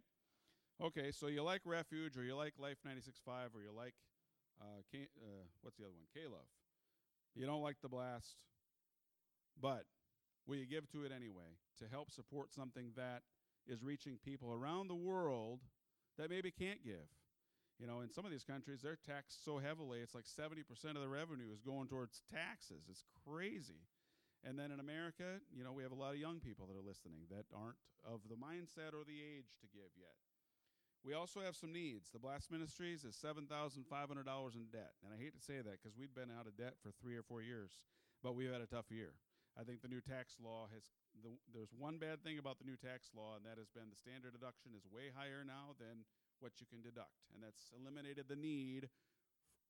Okay, 0.82 1.12
so 1.12 1.28
you 1.28 1.41
like 1.41 1.62
Refuge, 1.65 2.17
or 2.17 2.24
you 2.24 2.36
like 2.36 2.54
Life 2.60 2.78
96.5, 2.88 3.56
or 3.56 3.62
you 3.63 3.72
like, 3.76 3.93
uh, 4.62 4.82
K, 4.91 5.08
uh, 5.17 5.46
what's 5.62 5.78
the 5.78 5.84
other 5.84 5.93
one? 5.93 6.06
K-Love. 6.13 6.46
You 7.34 7.46
don't 7.46 7.62
like 7.62 7.78
the 7.82 7.89
blast, 7.89 8.36
but 9.60 9.86
will 10.46 10.56
you 10.56 10.65
give 10.65 10.89
to 10.91 11.04
it 11.04 11.12
anyway 11.15 11.58
to 11.80 11.86
help 11.89 12.12
support 12.12 12.54
something 12.54 12.91
that 12.96 13.22
is 13.67 13.84
reaching 13.84 14.17
people 14.24 14.54
around 14.54 14.88
the 14.88 14.96
world 14.96 15.60
that 16.17 16.30
maybe 16.30 16.52
can't 16.52 16.84
give? 16.84 17.10
You 17.80 17.86
know, 17.86 18.02
in 18.02 18.12
some 18.12 18.26
of 18.26 18.32
these 18.32 18.43
countries, 18.43 18.82
they're 18.82 18.98
taxed 19.06 19.46
so 19.46 19.60
heavily, 19.60 20.00
it's 20.00 20.15
like 20.15 20.26
70% 20.26 20.62
of 20.96 21.02
the 21.02 21.08
revenue 21.08 21.52
is 21.54 21.62
going 21.62 21.88
towards 21.88 22.22
taxes. 22.32 22.86
It's 22.89 23.04
crazy. 23.26 23.86
And 24.45 24.58
then 24.58 24.71
in 24.71 24.80
America, 24.80 25.41
you 25.50 25.63
know, 25.63 25.73
we 25.73 25.84
have 25.84 25.91
a 25.91 25.97
lot 25.97 26.13
of 26.13 26.19
young 26.21 26.39
people 26.39 26.67
that 26.67 26.78
are 26.78 26.86
listening 26.86 27.26
that 27.30 27.45
aren't 27.52 27.82
of 28.06 28.21
the 28.30 28.38
mindset 28.38 28.93
or 28.93 29.04
the 29.04 29.17
age 29.17 29.58
to 29.62 29.67
give 29.67 29.91
yet. 29.97 30.15
We 31.04 31.13
also 31.13 31.39
have 31.39 31.56
some 31.56 31.71
needs. 31.71 32.10
The 32.12 32.19
Blast 32.19 32.52
Ministries 32.52 33.04
is 33.04 33.15
$7,500 33.15 33.80
in 33.80 34.65
debt. 34.71 34.93
And 35.04 35.13
I 35.13 35.17
hate 35.17 35.36
to 35.36 35.43
say 35.43 35.63
that 35.63 35.78
because 35.80 35.95
we've 35.97 36.13
been 36.13 36.34
out 36.34 36.47
of 36.47 36.58
debt 36.58 36.76
for 36.82 36.91
three 36.91 37.15
or 37.15 37.23
four 37.23 37.41
years, 37.41 37.71
but 38.23 38.36
we've 38.36 38.52
had 38.52 38.62
a 38.62 38.69
tough 38.69 38.89
year. 38.89 39.13
I 39.58 39.63
think 39.63 39.82
the 39.82 39.89
new 39.89 40.02
tax 40.02 40.38
law 40.38 40.69
has, 40.69 40.86
the, 41.23 41.34
there's 41.50 41.73
one 41.73 41.97
bad 41.97 42.21
thing 42.21 42.38
about 42.38 42.60
the 42.60 42.67
new 42.67 42.78
tax 42.78 43.10
law, 43.15 43.34
and 43.34 43.45
that 43.45 43.58
has 43.58 43.73
been 43.73 43.89
the 43.89 43.97
standard 43.97 44.38
deduction 44.38 44.78
is 44.78 44.86
way 44.86 45.10
higher 45.10 45.41
now 45.41 45.73
than 45.82 46.06
what 46.39 46.61
you 46.61 46.70
can 46.70 46.86
deduct. 46.86 47.26
And 47.34 47.41
that's 47.41 47.74
eliminated 47.74 48.30
the 48.30 48.38
need, 48.38 48.89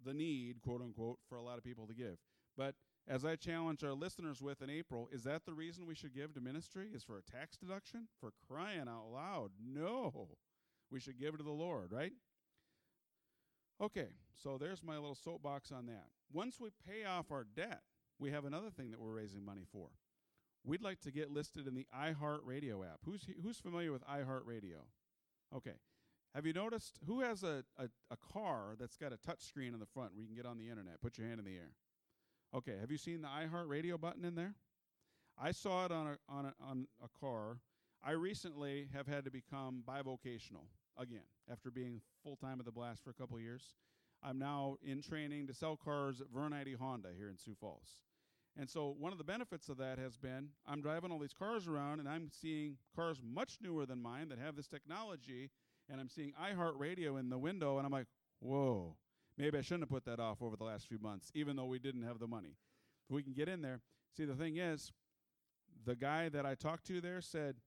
the 0.03 0.13
need, 0.13 0.59
quote 0.59 0.81
unquote, 0.81 1.19
for 1.29 1.39
a 1.39 1.43
lot 1.43 1.57
of 1.57 1.63
people 1.63 1.87
to 1.87 1.95
give. 1.95 2.19
But 2.57 2.75
as 3.07 3.23
I 3.23 3.35
challenge 3.35 3.83
our 3.83 3.93
listeners 3.93 4.41
with 4.41 4.61
in 4.61 4.69
April, 4.69 5.07
is 5.11 5.23
that 5.23 5.45
the 5.45 5.53
reason 5.53 5.85
we 5.85 5.95
should 5.95 6.13
give 6.13 6.33
to 6.33 6.41
ministry? 6.41 6.89
Is 6.93 7.03
for 7.03 7.17
a 7.17 7.21
tax 7.21 7.57
deduction? 7.57 8.07
For 8.19 8.31
crying 8.47 8.87
out 8.89 9.11
loud. 9.13 9.51
No. 9.65 10.29
We 10.91 10.99
should 10.99 11.19
give 11.19 11.37
to 11.37 11.43
the 11.43 11.51
Lord, 11.51 11.91
right? 11.91 12.13
Okay, 13.81 14.07
so 14.35 14.57
there's 14.57 14.83
my 14.83 14.95
little 14.95 15.15
soapbox 15.15 15.71
on 15.71 15.85
that. 15.85 16.07
Once 16.33 16.59
we 16.59 16.69
pay 16.85 17.05
off 17.05 17.31
our 17.31 17.45
debt, 17.45 17.81
we 18.19 18.31
have 18.31 18.45
another 18.45 18.71
thing 18.71 18.91
that 18.91 18.99
we're 18.99 19.11
raising 19.11 19.45
money 19.45 19.65
for. 19.71 19.89
We'd 20.65 20.81
like 20.81 20.99
to 21.01 21.11
get 21.11 21.31
listed 21.31 21.67
in 21.67 21.75
the 21.75 21.85
iHeartRadio 21.95 22.85
app. 22.85 22.99
Who's 23.05 23.25
who's 23.41 23.57
familiar 23.57 23.91
with 23.91 24.05
iHeartRadio? 24.05 24.83
Okay. 25.55 25.75
Have 26.35 26.45
you 26.45 26.53
noticed 26.53 26.99
who 27.05 27.21
has 27.21 27.43
a, 27.43 27.63
a, 27.77 27.85
a 28.11 28.17
car 28.33 28.75
that's 28.77 28.97
got 28.97 29.13
a 29.13 29.17
touch 29.17 29.41
screen 29.41 29.73
in 29.73 29.79
the 29.79 29.85
front 29.85 30.13
where 30.13 30.21
you 30.21 30.27
can 30.27 30.35
get 30.35 30.45
on 30.45 30.57
the 30.57 30.69
internet? 30.69 30.99
Put 31.01 31.17
your 31.17 31.27
hand 31.27 31.39
in 31.39 31.45
the 31.45 31.55
air. 31.55 31.71
Okay, 32.55 32.75
have 32.79 32.91
you 32.91 32.97
seen 32.97 33.21
the 33.21 33.27
iHeartRadio 33.27 33.99
button 33.99 34.23
in 34.23 34.35
there? 34.35 34.55
I 35.39 35.51
saw 35.51 35.85
it 35.85 35.91
on 35.91 36.07
a 36.07 36.17
on 36.29 36.45
a, 36.45 36.53
on 36.63 36.87
a 37.03 37.07
car. 37.19 37.59
I 38.03 38.11
recently 38.11 38.87
have 38.93 39.07
had 39.07 39.25
to 39.25 39.31
become 39.31 39.83
bivocational 39.87 40.67
again 40.97 41.25
after 41.51 41.69
being 41.69 42.01
full 42.23 42.35
time 42.35 42.59
at 42.59 42.65
the 42.65 42.71
Blast 42.71 43.03
for 43.03 43.09
a 43.09 43.13
couple 43.13 43.39
years. 43.39 43.75
I'm 44.23 44.39
now 44.39 44.77
in 44.81 45.01
training 45.01 45.47
to 45.47 45.53
sell 45.53 45.75
cars 45.75 46.21
at 46.21 46.27
Vern 46.33 46.53
Eide 46.53 46.75
Honda 46.79 47.09
here 47.15 47.29
in 47.29 47.37
Sioux 47.37 47.55
Falls. 47.59 48.01
And 48.59 48.67
so 48.67 48.95
one 48.97 49.11
of 49.11 49.19
the 49.19 49.23
benefits 49.23 49.69
of 49.69 49.77
that 49.77 49.99
has 49.99 50.17
been 50.17 50.49
I'm 50.65 50.81
driving 50.81 51.11
all 51.11 51.19
these 51.19 51.33
cars 51.33 51.67
around 51.67 51.99
and 51.99 52.09
I'm 52.09 52.29
seeing 52.31 52.77
cars 52.95 53.21
much 53.23 53.57
newer 53.61 53.85
than 53.85 54.01
mine 54.01 54.29
that 54.29 54.39
have 54.39 54.55
this 54.55 54.67
technology 54.67 55.51
and 55.89 56.01
I'm 56.01 56.09
seeing 56.09 56.33
iHeartRadio 56.41 57.19
in 57.19 57.29
the 57.29 57.37
window 57.37 57.77
and 57.77 57.85
I'm 57.85 57.91
like, 57.91 58.07
"Whoa. 58.39 58.95
Maybe 59.37 59.57
I 59.57 59.61
shouldn't 59.61 59.83
have 59.83 59.89
put 59.89 60.05
that 60.05 60.19
off 60.19 60.41
over 60.41 60.55
the 60.55 60.63
last 60.63 60.87
few 60.87 60.99
months 60.99 61.31
even 61.33 61.55
though 61.55 61.65
we 61.65 61.79
didn't 61.79 62.03
have 62.03 62.19
the 62.19 62.27
money." 62.27 62.57
If 63.09 63.15
we 63.15 63.23
can 63.23 63.33
get 63.33 63.47
in 63.47 63.61
there. 63.61 63.81
See, 64.15 64.25
the 64.25 64.35
thing 64.35 64.57
is, 64.57 64.91
the 65.85 65.95
guy 65.95 66.27
that 66.29 66.45
I 66.45 66.55
talked 66.55 66.85
to 66.87 66.99
there 66.99 67.21
said 67.21 67.61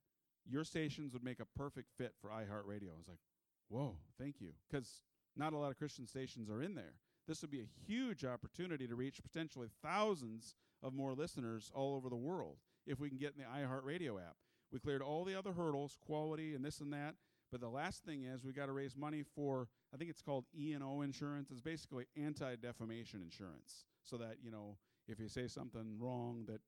your 0.45 0.65
stations 0.65 1.13
would 1.13 1.23
make 1.23 1.41
a 1.41 1.47
perfect 1.47 1.93
fit 1.97 2.15
for 2.21 2.29
iHeartRadio. 2.31 2.93
I 2.93 2.99
was 2.99 3.09
like, 3.09 3.21
"Whoa, 3.69 3.99
thank 4.19 4.41
you." 4.41 4.55
Cuz 4.69 5.05
not 5.37 5.53
a 5.53 5.59
lot 5.59 5.71
of 5.71 5.79
Christian 5.79 6.07
stations 6.07 6.51
are 6.51 6.61
in 6.61 6.75
there. 6.75 6.99
This 7.27 7.43
would 7.43 7.51
be 7.51 7.61
a 7.61 7.65
huge 7.65 8.25
opportunity 8.25 8.89
to 8.89 8.97
reach 8.97 9.23
potentially 9.23 9.69
thousands 9.69 10.57
of 10.83 10.93
more 10.93 11.15
listeners 11.15 11.71
all 11.73 11.95
over 11.95 12.09
the 12.09 12.17
world 12.17 12.59
if 12.87 12.99
we 12.99 13.09
can 13.09 13.19
get 13.19 13.35
in 13.35 13.39
the 13.39 13.49
iHeartRadio 13.49 14.21
app. 14.21 14.37
We 14.73 14.81
cleared 14.81 15.03
all 15.03 15.25
the 15.25 15.35
other 15.35 15.53
hurdles, 15.53 15.97
quality 16.01 16.55
and 16.55 16.65
this 16.65 16.81
and 16.81 16.93
that. 16.93 17.17
But 17.51 17.61
the 17.61 17.69
last 17.69 18.05
thing 18.05 18.25
is 18.25 18.45
we 18.45 18.53
got 18.53 18.67
to 18.67 18.73
raise 18.73 18.97
money 18.97 19.23
for 19.35 19.69
I 19.93 19.97
think 19.97 20.11
it's 20.11 20.23
called 20.23 20.45
E 20.57 20.73
and 20.73 20.85
O 20.85 21.01
insurance. 21.03 21.51
It's 21.51 21.61
basically 21.61 22.07
anti-defamation 22.17 23.23
insurance, 23.23 23.87
so 24.05 24.17
that 24.19 24.37
you 24.43 24.51
know 24.51 24.77
if 25.09 25.19
you 25.19 25.29
say 25.29 25.49
something 25.49 25.97
wrong 25.99 26.45
that 26.47 26.61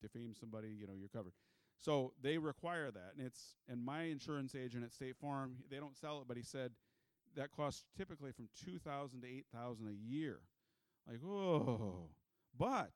defames 0.00 0.38
somebody, 0.38 0.68
you 0.68 0.86
know 0.86 0.94
you're 0.98 1.08
covered. 1.08 1.32
So 1.78 2.12
they 2.22 2.38
require 2.38 2.90
that, 2.90 3.12
and 3.16 3.26
it's 3.26 3.56
and 3.68 3.84
my 3.84 4.04
insurance 4.04 4.54
agent 4.54 4.84
at 4.84 4.92
State 4.92 5.16
Farm 5.16 5.56
they 5.70 5.76
don't 5.76 5.96
sell 5.96 6.20
it, 6.20 6.28
but 6.28 6.36
he 6.36 6.42
said 6.42 6.72
that 7.36 7.50
costs 7.50 7.84
typically 7.96 8.32
from 8.32 8.48
two 8.64 8.78
thousand 8.78 9.22
to 9.22 9.28
eight 9.28 9.46
thousand 9.54 9.88
a 9.88 10.10
year. 10.10 10.40
Like 11.06 11.18
oh, 11.24 12.08
but 12.58 12.92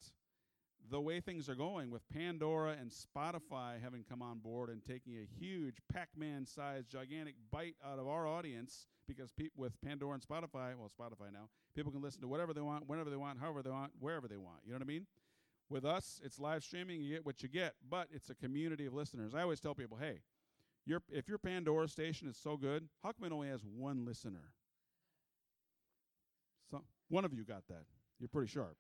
the 0.91 1.01
way 1.01 1.20
things 1.20 1.49
are 1.49 1.55
going 1.55 1.91
with 1.91 2.03
Pandora 2.12 2.76
and 2.80 2.91
Spotify 2.91 3.80
having 3.82 4.05
come 4.09 4.22
on 4.22 4.38
board 4.38 4.70
and 4.70 4.84
taking 4.84 5.14
a 5.14 5.26
huge 5.38 5.76
Pac-Man 5.93 6.45
sized 6.45 6.91
gigantic 6.91 7.36
bite 7.51 7.76
out 7.84 7.99
of 7.99 8.09
our 8.09 8.26
audience 8.26 8.86
because 9.07 9.30
pe- 9.30 9.51
with 9.57 9.80
Pandora 9.80 10.14
and 10.14 10.22
Spotify, 10.22 10.74
well 10.76 10.91
Spotify 10.91 11.32
now, 11.32 11.49
people 11.76 11.93
can 11.93 12.03
listen 12.03 12.20
to 12.22 12.28
whatever 12.28 12.53
they 12.53 12.61
want, 12.61 12.88
whenever 12.88 13.09
they 13.09 13.16
want, 13.16 13.38
however 13.38 13.62
they 13.62 13.70
want, 13.70 13.93
wherever 14.01 14.26
they 14.26 14.36
want. 14.36 14.59
You 14.64 14.72
know 14.72 14.78
what 14.78 14.82
I 14.82 14.86
mean? 14.86 15.07
With 15.68 15.84
us, 15.84 16.20
it's 16.24 16.41
live 16.41 16.64
streaming, 16.64 17.01
you 17.01 17.14
get 17.14 17.24
what 17.24 17.43
you 17.43 17.49
get, 17.49 17.74
but 17.88 18.09
it's 18.12 18.28
a 18.28 18.34
community 18.34 18.86
of 18.86 18.93
listeners. 18.93 19.34
I 19.34 19.43
always 19.43 19.61
tell 19.61 19.74
people, 19.74 19.97
"Hey, 19.97 20.22
your 20.84 21.03
if 21.09 21.28
your 21.28 21.38
Pandora 21.38 21.86
station 21.86 22.26
is 22.26 22.36
so 22.36 22.57
good, 22.57 22.88
it 23.05 23.32
only 23.32 23.49
has 23.49 23.64
one 23.64 24.05
listener?" 24.05 24.53
So, 26.68 26.82
one 27.09 27.24
of 27.24 27.32
you 27.32 27.45
got 27.45 27.68
that. 27.68 27.84
You're 28.18 28.28
pretty 28.28 28.51
sharp. 28.51 28.76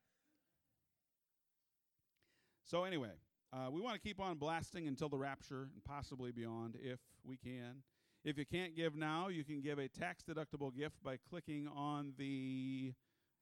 So 2.64 2.84
anyway, 2.84 3.12
uh, 3.52 3.70
we 3.70 3.80
want 3.80 3.94
to 3.94 4.00
keep 4.00 4.20
on 4.20 4.36
blasting 4.38 4.86
until 4.86 5.08
the 5.08 5.18
rapture 5.18 5.68
and 5.74 5.84
possibly 5.84 6.30
beyond 6.30 6.76
if 6.80 7.00
we 7.24 7.36
can. 7.36 7.82
If 8.24 8.36
you 8.38 8.44
can't 8.44 8.76
give 8.76 8.94
now, 8.94 9.28
you 9.28 9.44
can 9.44 9.60
give 9.60 9.78
a 9.78 9.88
tax 9.88 10.22
deductible 10.22 10.74
gift 10.76 11.02
by 11.02 11.16
clicking 11.28 11.68
on 11.68 12.12
the 12.18 12.92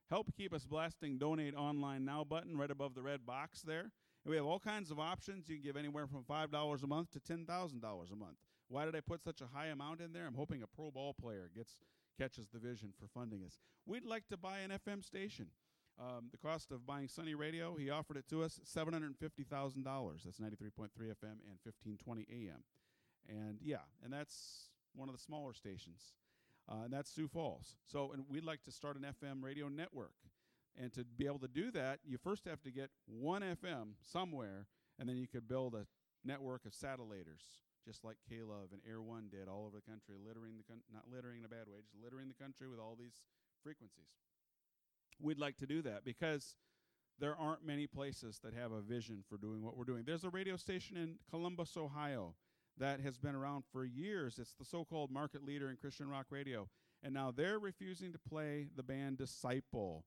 Help 0.09 0.29
Keep 0.37 0.55
Us 0.55 0.65
Blasting 0.65 1.19
Donate 1.19 1.55
Online 1.55 2.05
Now 2.05 2.25
button 2.25 2.57
right 2.57 2.71
above 2.71 2.95
the 2.95 3.03
red 3.03 3.27
box 3.27 3.63
there. 3.63 3.91
And 4.25 4.31
we 4.31 4.37
have 4.37 4.47
all 4.47 4.61
kinds 4.61 4.91
of 4.91 4.99
options. 4.99 5.49
You 5.49 5.57
can 5.57 5.65
give 5.65 5.77
anywhere 5.77 6.07
from 6.07 6.23
$5 6.23 6.83
a 6.83 6.87
month 6.87 7.11
to 7.13 7.21
$10,000 7.21 7.45
a 7.45 8.17
month. 8.17 8.37
Why 8.69 8.85
did 8.85 8.95
I 8.95 9.01
put 9.01 9.23
such 9.23 9.41
a 9.41 9.47
high 9.47 9.67
amount 9.67 10.01
in 10.01 10.13
there? 10.13 10.27
I'm 10.27 10.35
hoping 10.35 10.63
a 10.63 10.67
pro 10.67 10.91
ball 10.91 11.15
player 11.21 11.51
gets 11.55 11.75
catches 12.19 12.49
the 12.49 12.59
vision 12.59 12.93
for 12.99 13.07
funding 13.07 13.45
us. 13.45 13.59
We'd 13.87 14.05
like 14.05 14.27
to 14.29 14.37
buy 14.37 14.59
an 14.59 14.71
FM 14.71 15.05
station. 15.05 15.47
Um, 16.01 16.29
the 16.31 16.39
cost 16.39 16.71
of 16.71 16.87
buying 16.87 17.09
Sunny 17.09 17.35
Radio, 17.35 17.75
he 17.75 17.91
offered 17.91 18.17
it 18.17 18.29
to 18.29 18.45
us 18.45 18.61
seven 18.63 18.93
hundred 18.93 19.07
and 19.07 19.19
fifty 19.19 19.43
thousand 19.43 19.83
dollars. 19.83 20.23
That's 20.25 20.39
ninety 20.39 20.55
three 20.55 20.71
point 20.71 20.93
three 20.95 21.09
FM 21.09 21.43
and 21.49 21.59
fifteen 21.65 21.97
twenty 21.97 22.25
AM, 22.31 22.63
and 23.29 23.59
yeah, 23.61 23.83
and 24.05 24.13
that's 24.13 24.71
one 24.95 25.09
of 25.09 25.15
the 25.15 25.21
smaller 25.21 25.53
stations, 25.53 26.13
uh, 26.69 26.85
and 26.85 26.93
that's 26.93 27.11
Sioux 27.11 27.27
Falls. 27.27 27.75
So, 27.85 28.13
and 28.13 28.25
we'd 28.31 28.45
like 28.45 28.63
to 28.65 28.71
start 28.71 28.97
an 28.97 29.07
FM 29.21 29.43
radio 29.43 29.69
network, 29.69 30.15
and 30.81 30.93
to 30.95 31.05
be 31.05 31.27
able 31.27 31.41
to 31.41 31.49
do 31.49 31.73
that, 31.73 31.99
you 32.07 32.17
first 32.17 32.45
have 32.45 32.63
to 32.63 32.71
get 32.71 32.91
one 33.07 33.43
FM 33.43 33.95
somewhere, 34.01 34.67
and 35.01 35.09
then 35.09 35.17
you 35.17 35.27
could 35.27 35.49
build 35.49 35.75
a 35.75 35.85
network 36.25 36.65
of 36.65 36.73
satellators, 36.75 37.43
just 37.85 38.05
like 38.05 38.19
K-Love 38.29 38.69
and 38.71 38.81
Air 38.89 39.03
One 39.03 39.31
did 39.33 39.49
all 39.49 39.67
over 39.67 39.79
the 39.85 39.91
country, 39.91 40.15
littering 40.25 40.59
the 40.59 40.65
con- 40.73 40.83
not 40.95 41.11
littering 41.13 41.41
in 41.41 41.45
a 41.45 41.49
bad 41.49 41.67
way, 41.67 41.81
just 41.83 41.97
littering 42.01 42.29
the 42.29 42.41
country 42.41 42.69
with 42.69 42.79
all 42.79 42.97
these 42.97 43.25
frequencies 43.65 44.28
we'd 45.21 45.39
like 45.39 45.57
to 45.59 45.67
do 45.67 45.83
that 45.83 46.05
because 46.05 46.57
there 47.19 47.37
aren't 47.37 47.67
many 47.67 47.87
places 47.87 48.41
that 48.45 48.55
have 48.55 48.73
a 48.73 48.81
vision 48.81 49.25
for 49.29 49.37
doing 49.37 49.63
what 49.63 49.77
we're 49.77 49.85
doing. 49.85 50.05
There's 50.07 50.25
a 50.25 50.31
radio 50.31 50.57
station 50.57 50.97
in 50.97 51.17
Columbus, 51.31 51.77
Ohio 51.77 52.35
that 52.79 53.01
has 53.01 53.19
been 53.19 53.35
around 53.35 53.65
for 53.73 53.85
years. 53.85 54.39
It's 54.39 54.55
the 54.55 54.65
so 54.65 54.85
called 54.85 55.11
market 55.11 55.45
leader 55.45 55.69
in 55.69 55.77
Christian 55.77 56.09
rock 56.09 56.27
radio. 56.31 56.69
And 57.03 57.13
now 57.13 57.33
they're 57.35 57.59
refusing 57.59 58.13
to 58.13 58.19
play 58.19 58.69
the 58.77 58.83
band 58.83 59.19
Disciple. 59.19 60.05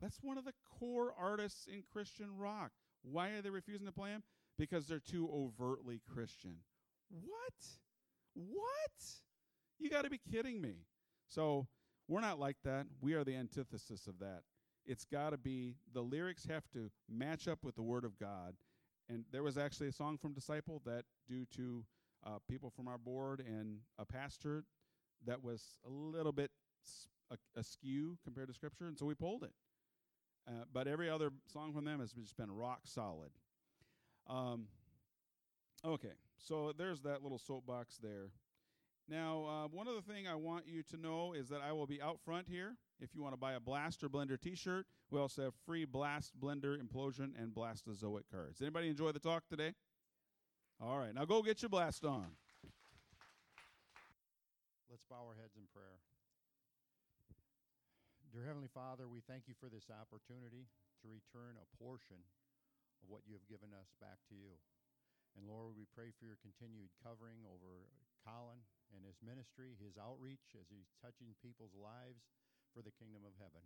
That's 0.00 0.18
one 0.22 0.38
of 0.38 0.44
the 0.44 0.52
core 0.78 1.14
artists 1.18 1.66
in 1.66 1.82
Christian 1.92 2.36
rock. 2.36 2.72
Why 3.02 3.30
are 3.30 3.42
they 3.42 3.50
refusing 3.50 3.86
to 3.86 3.92
play 3.92 4.10
him? 4.10 4.22
Because 4.58 4.86
they're 4.86 5.00
too 5.00 5.28
overtly 5.32 6.00
Christian. 6.12 6.56
What? 7.10 7.54
What? 8.34 9.04
You 9.78 9.90
got 9.90 10.04
to 10.04 10.10
be 10.10 10.20
kidding 10.30 10.60
me. 10.60 10.74
So 11.26 11.66
we're 12.08 12.20
not 12.20 12.38
like 12.38 12.56
that. 12.64 12.86
We 13.00 13.14
are 13.14 13.24
the 13.24 13.36
antithesis 13.36 14.06
of 14.06 14.18
that. 14.20 14.42
It's 14.86 15.04
got 15.04 15.30
to 15.30 15.36
be 15.36 15.74
the 15.92 16.00
lyrics 16.00 16.46
have 16.46 16.64
to 16.72 16.90
match 17.08 17.46
up 17.46 17.58
with 17.62 17.76
the 17.76 17.82
Word 17.82 18.04
of 18.04 18.18
God. 18.18 18.54
And 19.10 19.24
there 19.32 19.42
was 19.42 19.58
actually 19.58 19.88
a 19.88 19.92
song 19.92 20.18
from 20.18 20.32
Disciple 20.32 20.82
that, 20.86 21.04
due 21.28 21.46
to 21.56 21.84
uh, 22.26 22.38
people 22.48 22.70
from 22.70 22.88
our 22.88 22.98
board 22.98 23.42
and 23.46 23.78
a 23.98 24.04
pastor, 24.04 24.64
that 25.26 25.42
was 25.42 25.62
a 25.86 25.90
little 25.90 26.32
bit 26.32 26.50
askew 27.56 28.16
compared 28.24 28.48
to 28.48 28.54
Scripture, 28.54 28.86
and 28.86 28.98
so 28.98 29.06
we 29.06 29.14
pulled 29.14 29.42
it. 29.42 29.52
Uh, 30.46 30.64
but 30.72 30.88
every 30.88 31.10
other 31.10 31.30
song 31.52 31.72
from 31.72 31.84
them 31.84 32.00
has 32.00 32.12
just 32.12 32.36
been 32.36 32.50
rock 32.50 32.80
solid. 32.84 33.30
Um, 34.28 34.66
okay, 35.84 36.12
so 36.38 36.72
there's 36.76 37.00
that 37.02 37.22
little 37.22 37.38
soapbox 37.38 37.98
there. 37.98 38.30
Now, 39.08 39.44
uh, 39.48 39.68
one 39.72 39.88
other 39.88 40.02
thing 40.02 40.28
I 40.28 40.34
want 40.34 40.68
you 40.68 40.82
to 40.92 40.98
know 40.98 41.32
is 41.32 41.48
that 41.48 41.62
I 41.64 41.72
will 41.72 41.86
be 41.86 42.02
out 42.02 42.20
front 42.20 42.46
here. 42.46 42.76
If 43.00 43.14
you 43.14 43.22
want 43.22 43.32
to 43.32 43.40
buy 43.40 43.54
a 43.54 43.60
Blaster 43.60 44.06
Blender 44.08 44.38
T-shirt, 44.38 44.84
we 45.10 45.18
also 45.18 45.48
have 45.48 45.54
free 45.64 45.86
Blast 45.86 46.38
Blender 46.38 46.76
Implosion 46.76 47.32
and 47.40 47.54
Blastozoic 47.54 48.28
cards. 48.30 48.60
Anybody 48.60 48.88
enjoy 48.88 49.12
the 49.12 49.18
talk 49.18 49.48
today? 49.48 49.72
All 50.78 50.98
right, 50.98 51.14
now 51.14 51.24
go 51.24 51.40
get 51.40 51.62
your 51.62 51.70
blast 51.70 52.04
on. 52.04 52.36
Let's 54.92 55.02
bow 55.08 55.24
our 55.24 55.40
heads 55.40 55.56
in 55.56 55.64
prayer. 55.72 56.04
Dear 58.28 58.44
Heavenly 58.44 58.68
Father, 58.68 59.08
we 59.08 59.24
thank 59.24 59.48
you 59.48 59.56
for 59.56 59.72
this 59.72 59.88
opportunity 59.88 60.68
to 61.00 61.08
return 61.08 61.56
a 61.56 61.66
portion 61.80 62.20
of 63.00 63.08
what 63.08 63.24
you 63.24 63.32
have 63.32 63.48
given 63.48 63.72
us 63.72 63.88
back 64.04 64.20
to 64.28 64.36
you. 64.36 64.60
And 65.32 65.48
Lord, 65.48 65.80
we 65.80 65.88
pray 65.96 66.12
for 66.12 66.28
your 66.28 66.36
continued 66.44 66.92
covering 67.00 67.40
over 67.48 67.88
Colin 68.20 68.60
and 68.94 69.04
his 69.04 69.20
ministry, 69.20 69.76
his 69.78 69.96
outreach 70.00 70.56
as 70.56 70.68
he's 70.72 70.92
touching 71.00 71.36
people's 71.40 71.74
lives 71.76 72.28
for 72.72 72.80
the 72.80 72.94
kingdom 72.94 73.24
of 73.26 73.36
heaven. 73.36 73.64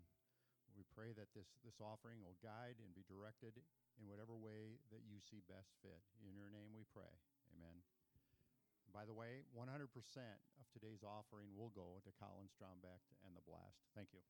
We 0.72 0.88
pray 0.88 1.12
that 1.14 1.28
this, 1.36 1.52
this 1.60 1.78
offering 1.84 2.24
will 2.24 2.40
guide 2.40 2.80
and 2.80 2.96
be 2.96 3.04
directed 3.04 3.60
in 4.00 4.08
whatever 4.08 4.32
way 4.32 4.80
that 4.88 5.04
you 5.04 5.20
see 5.20 5.44
best 5.44 5.76
fit. 5.84 6.00
In 6.24 6.32
your 6.32 6.48
name 6.48 6.72
we 6.72 6.88
pray. 6.88 7.12
Amen. 7.52 7.76
By 8.88 9.04
the 9.04 9.16
way, 9.16 9.44
100% 9.52 9.68
of 9.68 10.64
today's 10.72 11.04
offering 11.04 11.52
will 11.56 11.72
go 11.72 12.00
to 12.04 12.10
Colin 12.16 12.48
Strombeck 12.48 13.04
and 13.24 13.36
the 13.36 13.44
Blast. 13.44 13.84
Thank 13.96 14.12
you. 14.12 14.24